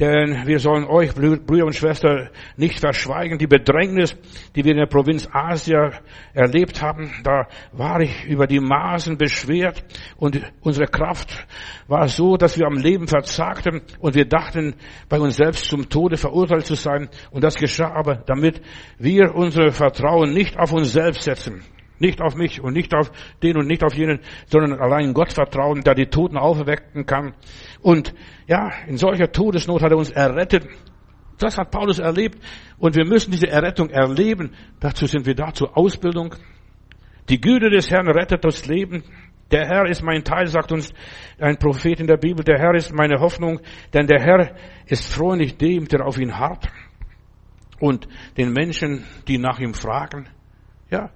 Denn 0.02 0.48
wir 0.48 0.58
sollen 0.58 0.82
euch, 0.82 1.14
Brüder 1.14 1.64
und 1.64 1.76
Schwestern, 1.76 2.28
nicht 2.56 2.80
verschweigen, 2.80 3.38
die 3.38 3.46
Bedrängnis, 3.46 4.16
die 4.56 4.64
wir 4.64 4.72
in 4.72 4.78
der 4.78 4.86
Provinz 4.86 5.28
Asia 5.30 5.92
erlebt 6.34 6.82
haben. 6.82 7.12
Da 7.22 7.46
war 7.70 8.00
ich 8.00 8.24
über 8.24 8.48
die 8.48 8.58
Maßen 8.58 9.16
beschwert 9.16 9.84
und 10.16 10.40
unsere 10.60 10.88
Kraft 10.88 11.46
war 11.86 12.08
so, 12.08 12.36
dass 12.36 12.58
wir 12.58 12.66
am 12.66 12.78
Leben 12.78 13.06
verzagten 13.06 13.82
und 14.00 14.16
wir 14.16 14.24
dachten, 14.24 14.74
bei 15.08 15.20
uns 15.20 15.36
selbst 15.36 15.66
zum 15.66 15.88
Tode 15.88 16.16
verurteilt 16.16 16.66
zu 16.66 16.74
sein. 16.74 17.08
Und 17.30 17.44
das 17.44 17.54
geschah 17.54 17.92
aber, 17.92 18.16
damit 18.26 18.60
wir 18.98 19.36
unser 19.36 19.70
Vertrauen 19.70 20.32
nicht 20.32 20.58
auf 20.58 20.72
uns 20.72 20.92
selbst 20.92 21.22
setzen, 21.22 21.62
nicht 22.02 22.20
auf 22.20 22.34
mich 22.34 22.60
und 22.60 22.72
nicht 22.74 22.92
auf 22.94 23.12
den 23.42 23.56
und 23.56 23.68
nicht 23.68 23.84
auf 23.84 23.94
jenen, 23.94 24.18
sondern 24.46 24.80
allein 24.80 25.14
Gott 25.14 25.32
vertrauen, 25.32 25.82
der 25.82 25.94
die 25.94 26.06
Toten 26.06 26.36
auferwecken 26.36 27.06
kann. 27.06 27.34
Und 27.82 28.14
ja, 28.46 28.70
in 28.86 28.96
solcher 28.96 29.30
Todesnot 29.30 29.82
hat 29.82 29.90
er 29.90 29.98
uns 29.98 30.10
errettet. 30.10 30.66
Das 31.38 31.58
hat 31.58 31.72
Paulus 31.72 31.98
erlebt. 31.98 32.38
Und 32.78 32.94
wir 32.94 33.04
müssen 33.04 33.32
diese 33.32 33.48
Errettung 33.48 33.90
erleben. 33.90 34.52
Dazu 34.80 35.06
sind 35.06 35.26
wir 35.26 35.34
da 35.34 35.52
zur 35.52 35.76
Ausbildung. 35.76 36.34
Die 37.28 37.40
Güte 37.40 37.70
des 37.70 37.90
Herrn 37.90 38.08
rettet 38.08 38.44
das 38.44 38.66
Leben. 38.66 39.02
Der 39.50 39.66
Herr 39.66 39.86
ist 39.86 40.02
mein 40.02 40.24
Teil, 40.24 40.46
sagt 40.46 40.72
uns 40.72 40.94
ein 41.38 41.58
Prophet 41.58 42.00
in 42.00 42.06
der 42.06 42.16
Bibel. 42.16 42.44
Der 42.44 42.58
Herr 42.58 42.74
ist 42.74 42.92
meine 42.94 43.20
Hoffnung, 43.20 43.60
denn 43.92 44.06
der 44.06 44.20
Herr 44.20 44.56
ist 44.86 45.12
freundlich 45.12 45.58
dem, 45.58 45.86
der 45.88 46.06
auf 46.06 46.18
ihn 46.18 46.38
harrt. 46.38 46.68
Und 47.78 48.08
den 48.36 48.52
Menschen, 48.52 49.04
die 49.28 49.38
nach 49.38 49.58
ihm 49.58 49.74
fragen. 49.74 50.28
Ja, 50.90 51.10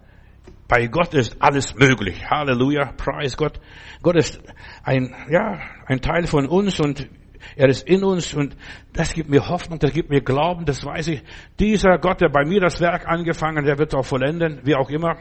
bei 0.68 0.86
Gott 0.86 1.14
ist 1.14 1.40
alles 1.40 1.74
möglich. 1.74 2.28
Halleluja, 2.28 2.92
preis 2.96 3.36
Gott. 3.36 3.60
Gott 4.02 4.16
ist 4.16 4.40
ein, 4.82 5.14
ja, 5.30 5.58
ein 5.86 6.00
Teil 6.00 6.26
von 6.26 6.46
uns 6.46 6.80
und 6.80 7.08
er 7.54 7.68
ist 7.68 7.86
in 7.86 8.02
uns 8.02 8.34
und 8.34 8.56
das 8.92 9.14
gibt 9.14 9.30
mir 9.30 9.48
Hoffnung, 9.48 9.78
das 9.78 9.92
gibt 9.92 10.10
mir 10.10 10.20
Glauben, 10.20 10.64
das 10.64 10.84
weiß 10.84 11.08
ich. 11.08 11.22
Dieser 11.60 11.98
Gott, 11.98 12.20
der 12.20 12.28
bei 12.28 12.44
mir 12.44 12.60
das 12.60 12.80
Werk 12.80 13.06
angefangen, 13.06 13.64
der 13.64 13.78
wird 13.78 13.94
auch 13.94 14.04
vollenden, 14.04 14.60
wie 14.64 14.74
auch 14.74 14.90
immer. 14.90 15.16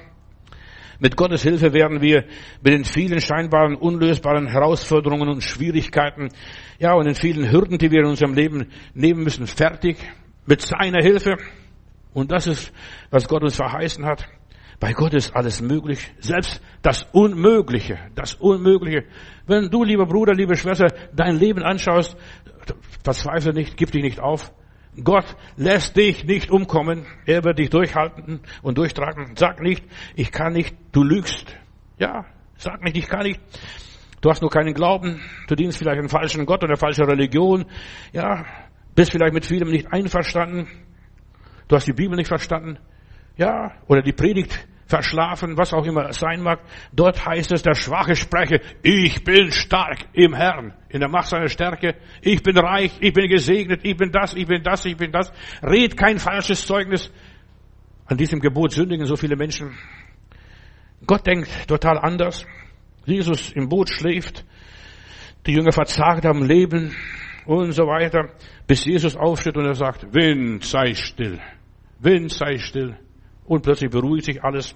Mit 0.99 1.17
Gottes 1.17 1.43
Hilfe 1.43 1.73
werden 1.73 2.01
wir 2.01 2.23
mit 2.61 2.73
den 2.73 2.85
vielen 2.85 3.19
scheinbaren, 3.19 3.75
unlösbaren 3.75 4.47
Herausforderungen 4.47 5.27
und 5.27 5.43
Schwierigkeiten, 5.43 6.29
ja, 6.79 6.93
und 6.93 7.05
den 7.05 7.15
vielen 7.15 7.51
Hürden, 7.51 7.77
die 7.77 7.91
wir 7.91 7.99
in 7.99 8.07
unserem 8.07 8.33
Leben 8.33 8.71
nehmen 8.93 9.23
müssen, 9.23 9.45
fertig. 9.45 9.97
Mit 10.47 10.61
seiner 10.61 11.01
Hilfe. 11.01 11.37
Und 12.13 12.31
das 12.31 12.47
ist, 12.47 12.71
was 13.09 13.27
Gott 13.27 13.43
uns 13.43 13.55
verheißen 13.55 14.05
hat. 14.05 14.27
Bei 14.79 14.93
Gott 14.93 15.13
ist 15.13 15.35
alles 15.35 15.61
möglich. 15.61 16.11
Selbst 16.19 16.61
das 16.81 17.03
Unmögliche, 17.11 17.97
das 18.15 18.35
Unmögliche. 18.35 19.05
Wenn 19.47 19.69
du, 19.69 19.83
lieber 19.83 20.05
Bruder, 20.05 20.33
liebe 20.33 20.55
Schwester, 20.55 20.87
dein 21.13 21.37
Leben 21.37 21.63
anschaust, 21.63 22.17
verzweifle 23.03 23.53
nicht, 23.53 23.77
gib 23.77 23.91
dich 23.91 24.03
nicht 24.03 24.19
auf. 24.19 24.51
Gott 25.03 25.35
lässt 25.57 25.97
dich 25.97 26.23
nicht 26.25 26.49
umkommen. 26.51 27.05
Er 27.25 27.43
wird 27.43 27.59
dich 27.59 27.69
durchhalten 27.69 28.41
und 28.61 28.77
durchtragen. 28.77 29.35
Sag 29.35 29.61
nicht, 29.61 29.83
ich 30.15 30.31
kann 30.31 30.53
nicht, 30.53 30.75
du 30.91 31.03
lügst. 31.03 31.55
Ja, 31.97 32.25
sag 32.57 32.83
nicht, 32.83 32.97
ich 32.97 33.07
kann 33.07 33.23
nicht. 33.23 33.41
Du 34.21 34.29
hast 34.29 34.41
nur 34.41 34.49
keinen 34.49 34.73
Glauben. 34.73 35.21
Du 35.47 35.55
dienst 35.55 35.77
vielleicht 35.77 35.99
einen 35.99 36.09
falschen 36.09 36.45
Gott 36.45 36.63
oder 36.63 36.71
eine 36.71 36.77
falsche 36.77 37.07
Religion. 37.07 37.65
Ja, 38.11 38.45
bist 38.95 39.11
vielleicht 39.11 39.33
mit 39.33 39.45
vielem 39.45 39.69
nicht 39.69 39.91
einverstanden. 39.91 40.67
Du 41.67 41.75
hast 41.75 41.87
die 41.87 41.93
Bibel 41.93 42.15
nicht 42.15 42.27
verstanden. 42.27 42.77
Ja, 43.37 43.73
oder 43.87 44.01
die 44.01 44.13
Predigt 44.13 44.67
verschlafen, 44.87 45.57
was 45.57 45.73
auch 45.73 45.85
immer 45.85 46.07
es 46.09 46.19
sein 46.19 46.41
mag. 46.41 46.59
Dort 46.93 47.25
heißt 47.25 47.51
es, 47.51 47.63
der 47.63 47.73
Schwache 47.73 48.15
spreche, 48.15 48.61
ich 48.83 49.23
bin 49.23 49.51
stark 49.51 50.05
im 50.13 50.33
Herrn, 50.33 50.73
in 50.89 50.99
der 50.99 51.09
Macht 51.09 51.29
seiner 51.29 51.49
Stärke. 51.49 51.95
Ich 52.21 52.43
bin 52.43 52.57
reich, 52.57 52.91
ich 52.99 53.13
bin 53.13 53.27
gesegnet, 53.27 53.81
ich 53.83 53.97
bin 53.97 54.11
das, 54.11 54.35
ich 54.35 54.45
bin 54.45 54.63
das, 54.63 54.85
ich 54.85 54.95
bin 54.95 55.11
das. 55.11 55.31
Red 55.63 55.97
kein 55.97 56.19
falsches 56.19 56.65
Zeugnis. 56.65 57.11
An 58.05 58.17
diesem 58.17 58.39
Gebot 58.39 58.71
sündigen 58.71 59.05
so 59.07 59.15
viele 59.15 59.35
Menschen. 59.35 59.75
Gott 61.07 61.25
denkt 61.25 61.67
total 61.67 61.97
anders. 61.97 62.45
Jesus 63.05 63.51
im 63.51 63.67
Boot 63.67 63.89
schläft. 63.89 64.45
Die 65.45 65.53
Jünger 65.53 65.71
verzagt 65.71 66.25
am 66.25 66.43
Leben 66.43 66.95
und 67.45 67.71
so 67.71 67.83
weiter, 67.83 68.29
bis 68.67 68.85
Jesus 68.85 69.15
aufsteht 69.15 69.57
und 69.57 69.65
er 69.65 69.75
sagt, 69.75 70.13
Wind 70.13 70.63
sei 70.63 70.93
still. 70.93 71.39
Wind 71.99 72.31
sei 72.31 72.57
still. 72.57 72.97
Und 73.45 73.61
plötzlich 73.61 73.91
beruhigt 73.91 74.25
sich 74.25 74.43
alles. 74.43 74.75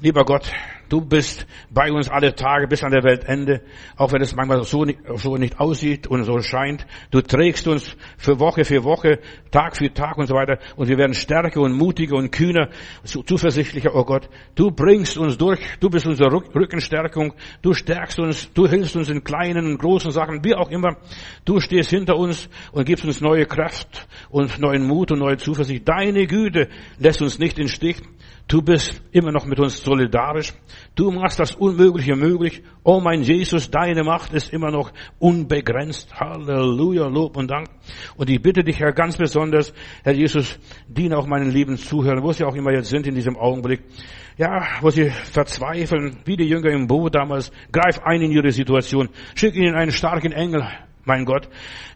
Lieber 0.00 0.24
Gott, 0.24 0.50
du 0.90 1.00
bist 1.00 1.46
bei 1.70 1.90
uns 1.90 2.08
alle 2.10 2.34
Tage 2.34 2.66
bis 2.66 2.84
an 2.84 2.90
der 2.90 3.02
Weltende, 3.02 3.62
auch 3.96 4.12
wenn 4.12 4.20
es 4.20 4.34
manchmal 4.34 4.62
so 4.64 4.84
nicht, 4.84 4.98
so 5.14 5.36
nicht 5.36 5.58
aussieht 5.58 6.06
und 6.06 6.24
so 6.24 6.40
scheint. 6.40 6.86
Du 7.10 7.22
trägst 7.22 7.66
uns 7.66 7.96
für 8.18 8.38
Woche 8.38 8.64
für 8.64 8.84
Woche, 8.84 9.20
Tag 9.50 9.76
für 9.76 9.92
Tag 9.92 10.18
und 10.18 10.26
so 10.26 10.34
weiter 10.34 10.58
und 10.76 10.88
wir 10.88 10.98
werden 10.98 11.14
stärker 11.14 11.60
und 11.60 11.72
mutiger 11.72 12.16
und 12.16 12.30
kühner, 12.30 12.68
zuversichtlicher, 13.04 13.94
oh 13.94 14.04
Gott. 14.04 14.28
Du 14.54 14.70
bringst 14.70 15.16
uns 15.16 15.38
durch, 15.38 15.60
du 15.78 15.88
bist 15.88 16.06
unsere 16.06 16.32
Rückenstärkung, 16.32 17.34
du 17.62 17.72
stärkst 17.72 18.18
uns, 18.18 18.52
du 18.52 18.66
hilfst 18.66 18.96
uns 18.96 19.08
in 19.08 19.24
kleinen 19.24 19.66
und 19.66 19.78
großen 19.78 20.10
Sachen, 20.10 20.44
wie 20.44 20.54
auch 20.54 20.70
immer. 20.70 20.96
Du 21.44 21.60
stehst 21.60 21.90
hinter 21.90 22.16
uns 22.16 22.48
und 22.72 22.84
gibst 22.84 23.04
uns 23.04 23.20
neue 23.20 23.46
Kraft 23.46 24.08
und 24.28 24.58
neuen 24.58 24.86
Mut 24.86 25.12
und 25.12 25.20
neue 25.20 25.36
Zuversicht. 25.36 25.88
Deine 25.88 26.26
Güte 26.26 26.68
lässt 26.98 27.22
uns 27.22 27.38
nicht 27.38 27.58
in 27.58 27.68
Stich. 27.68 28.02
Du 28.50 28.62
bist 28.62 29.00
immer 29.12 29.30
noch 29.30 29.46
mit 29.46 29.60
uns 29.60 29.80
solidarisch. 29.80 30.52
Du 30.96 31.12
machst 31.12 31.38
das 31.38 31.54
Unmögliche 31.54 32.16
möglich. 32.16 32.64
Oh 32.82 32.98
mein 32.98 33.22
Jesus, 33.22 33.70
deine 33.70 34.02
Macht 34.02 34.32
ist 34.32 34.52
immer 34.52 34.72
noch 34.72 34.90
unbegrenzt. 35.20 36.12
Halleluja, 36.18 37.06
Lob 37.06 37.36
und 37.36 37.48
Dank. 37.48 37.68
Und 38.16 38.28
ich 38.28 38.42
bitte 38.42 38.64
dich, 38.64 38.80
Herr, 38.80 38.92
ganz 38.92 39.16
besonders, 39.16 39.72
Herr 40.02 40.14
Jesus, 40.14 40.58
diene 40.88 41.16
auch 41.16 41.28
meinen 41.28 41.52
lieben 41.52 41.76
Zuhörern, 41.76 42.24
wo 42.24 42.32
sie 42.32 42.42
auch 42.42 42.56
immer 42.56 42.72
jetzt 42.72 42.90
sind 42.90 43.06
in 43.06 43.14
diesem 43.14 43.36
Augenblick. 43.36 43.84
Ja, 44.36 44.66
wo 44.80 44.90
sie 44.90 45.10
verzweifeln, 45.10 46.16
wie 46.24 46.36
die 46.36 46.48
Jünger 46.48 46.70
im 46.70 46.88
Boot 46.88 47.14
damals. 47.14 47.52
Greif 47.70 48.00
ein 48.02 48.20
in 48.20 48.32
ihre 48.32 48.50
Situation. 48.50 49.10
Schick 49.36 49.54
ihnen 49.54 49.76
einen 49.76 49.92
starken 49.92 50.32
Engel 50.32 50.66
mein 51.04 51.24
Gott, 51.24 51.48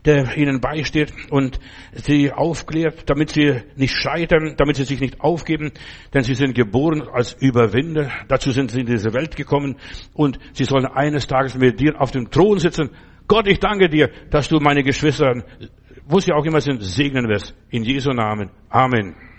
der 0.05 0.37
ihnen 0.37 0.61
beisteht 0.61 1.13
und 1.31 1.61
sie 1.93 2.33
aufklärt, 2.33 3.09
damit 3.09 3.31
sie 3.31 3.63
nicht 3.77 3.95
scheitern, 3.95 4.55
damit 4.57 4.77
sie 4.77 4.85
sich 4.85 5.01
nicht 5.01 5.21
aufgeben, 5.21 5.73
denn 6.13 6.23
sie 6.23 6.35
sind 6.35 6.55
geboren 6.55 7.03
als 7.03 7.33
Überwinder. 7.35 8.11
Dazu 8.29 8.51
sind 8.51 8.71
sie 8.71 8.81
in 8.81 8.87
diese 8.87 9.13
Welt 9.13 9.37
gekommen 9.37 9.77
und 10.13 10.39
sie 10.53 10.65
sollen 10.65 10.87
eines 10.87 11.27
Tages 11.27 11.57
mit 11.57 11.81
dir 11.81 12.01
auf 12.01 12.11
dem 12.11 12.31
Thron 12.31 12.59
sitzen. 12.59 12.91
Gott, 13.27 13.47
ich 13.47 13.59
danke 13.59 13.89
dir, 13.89 14.11
dass 14.31 14.49
du 14.49 14.59
meine 14.61 14.83
Geschwister, 14.83 15.45
wo 16.07 16.21
sie 16.21 16.33
auch 16.33 16.45
immer 16.45 16.61
sind, 16.61 16.83
segnen 16.83 17.29
wirst. 17.29 17.55
In 17.71 17.85
Jesu 17.85 18.11
Namen. 18.11 18.51
Amen. 18.69 19.34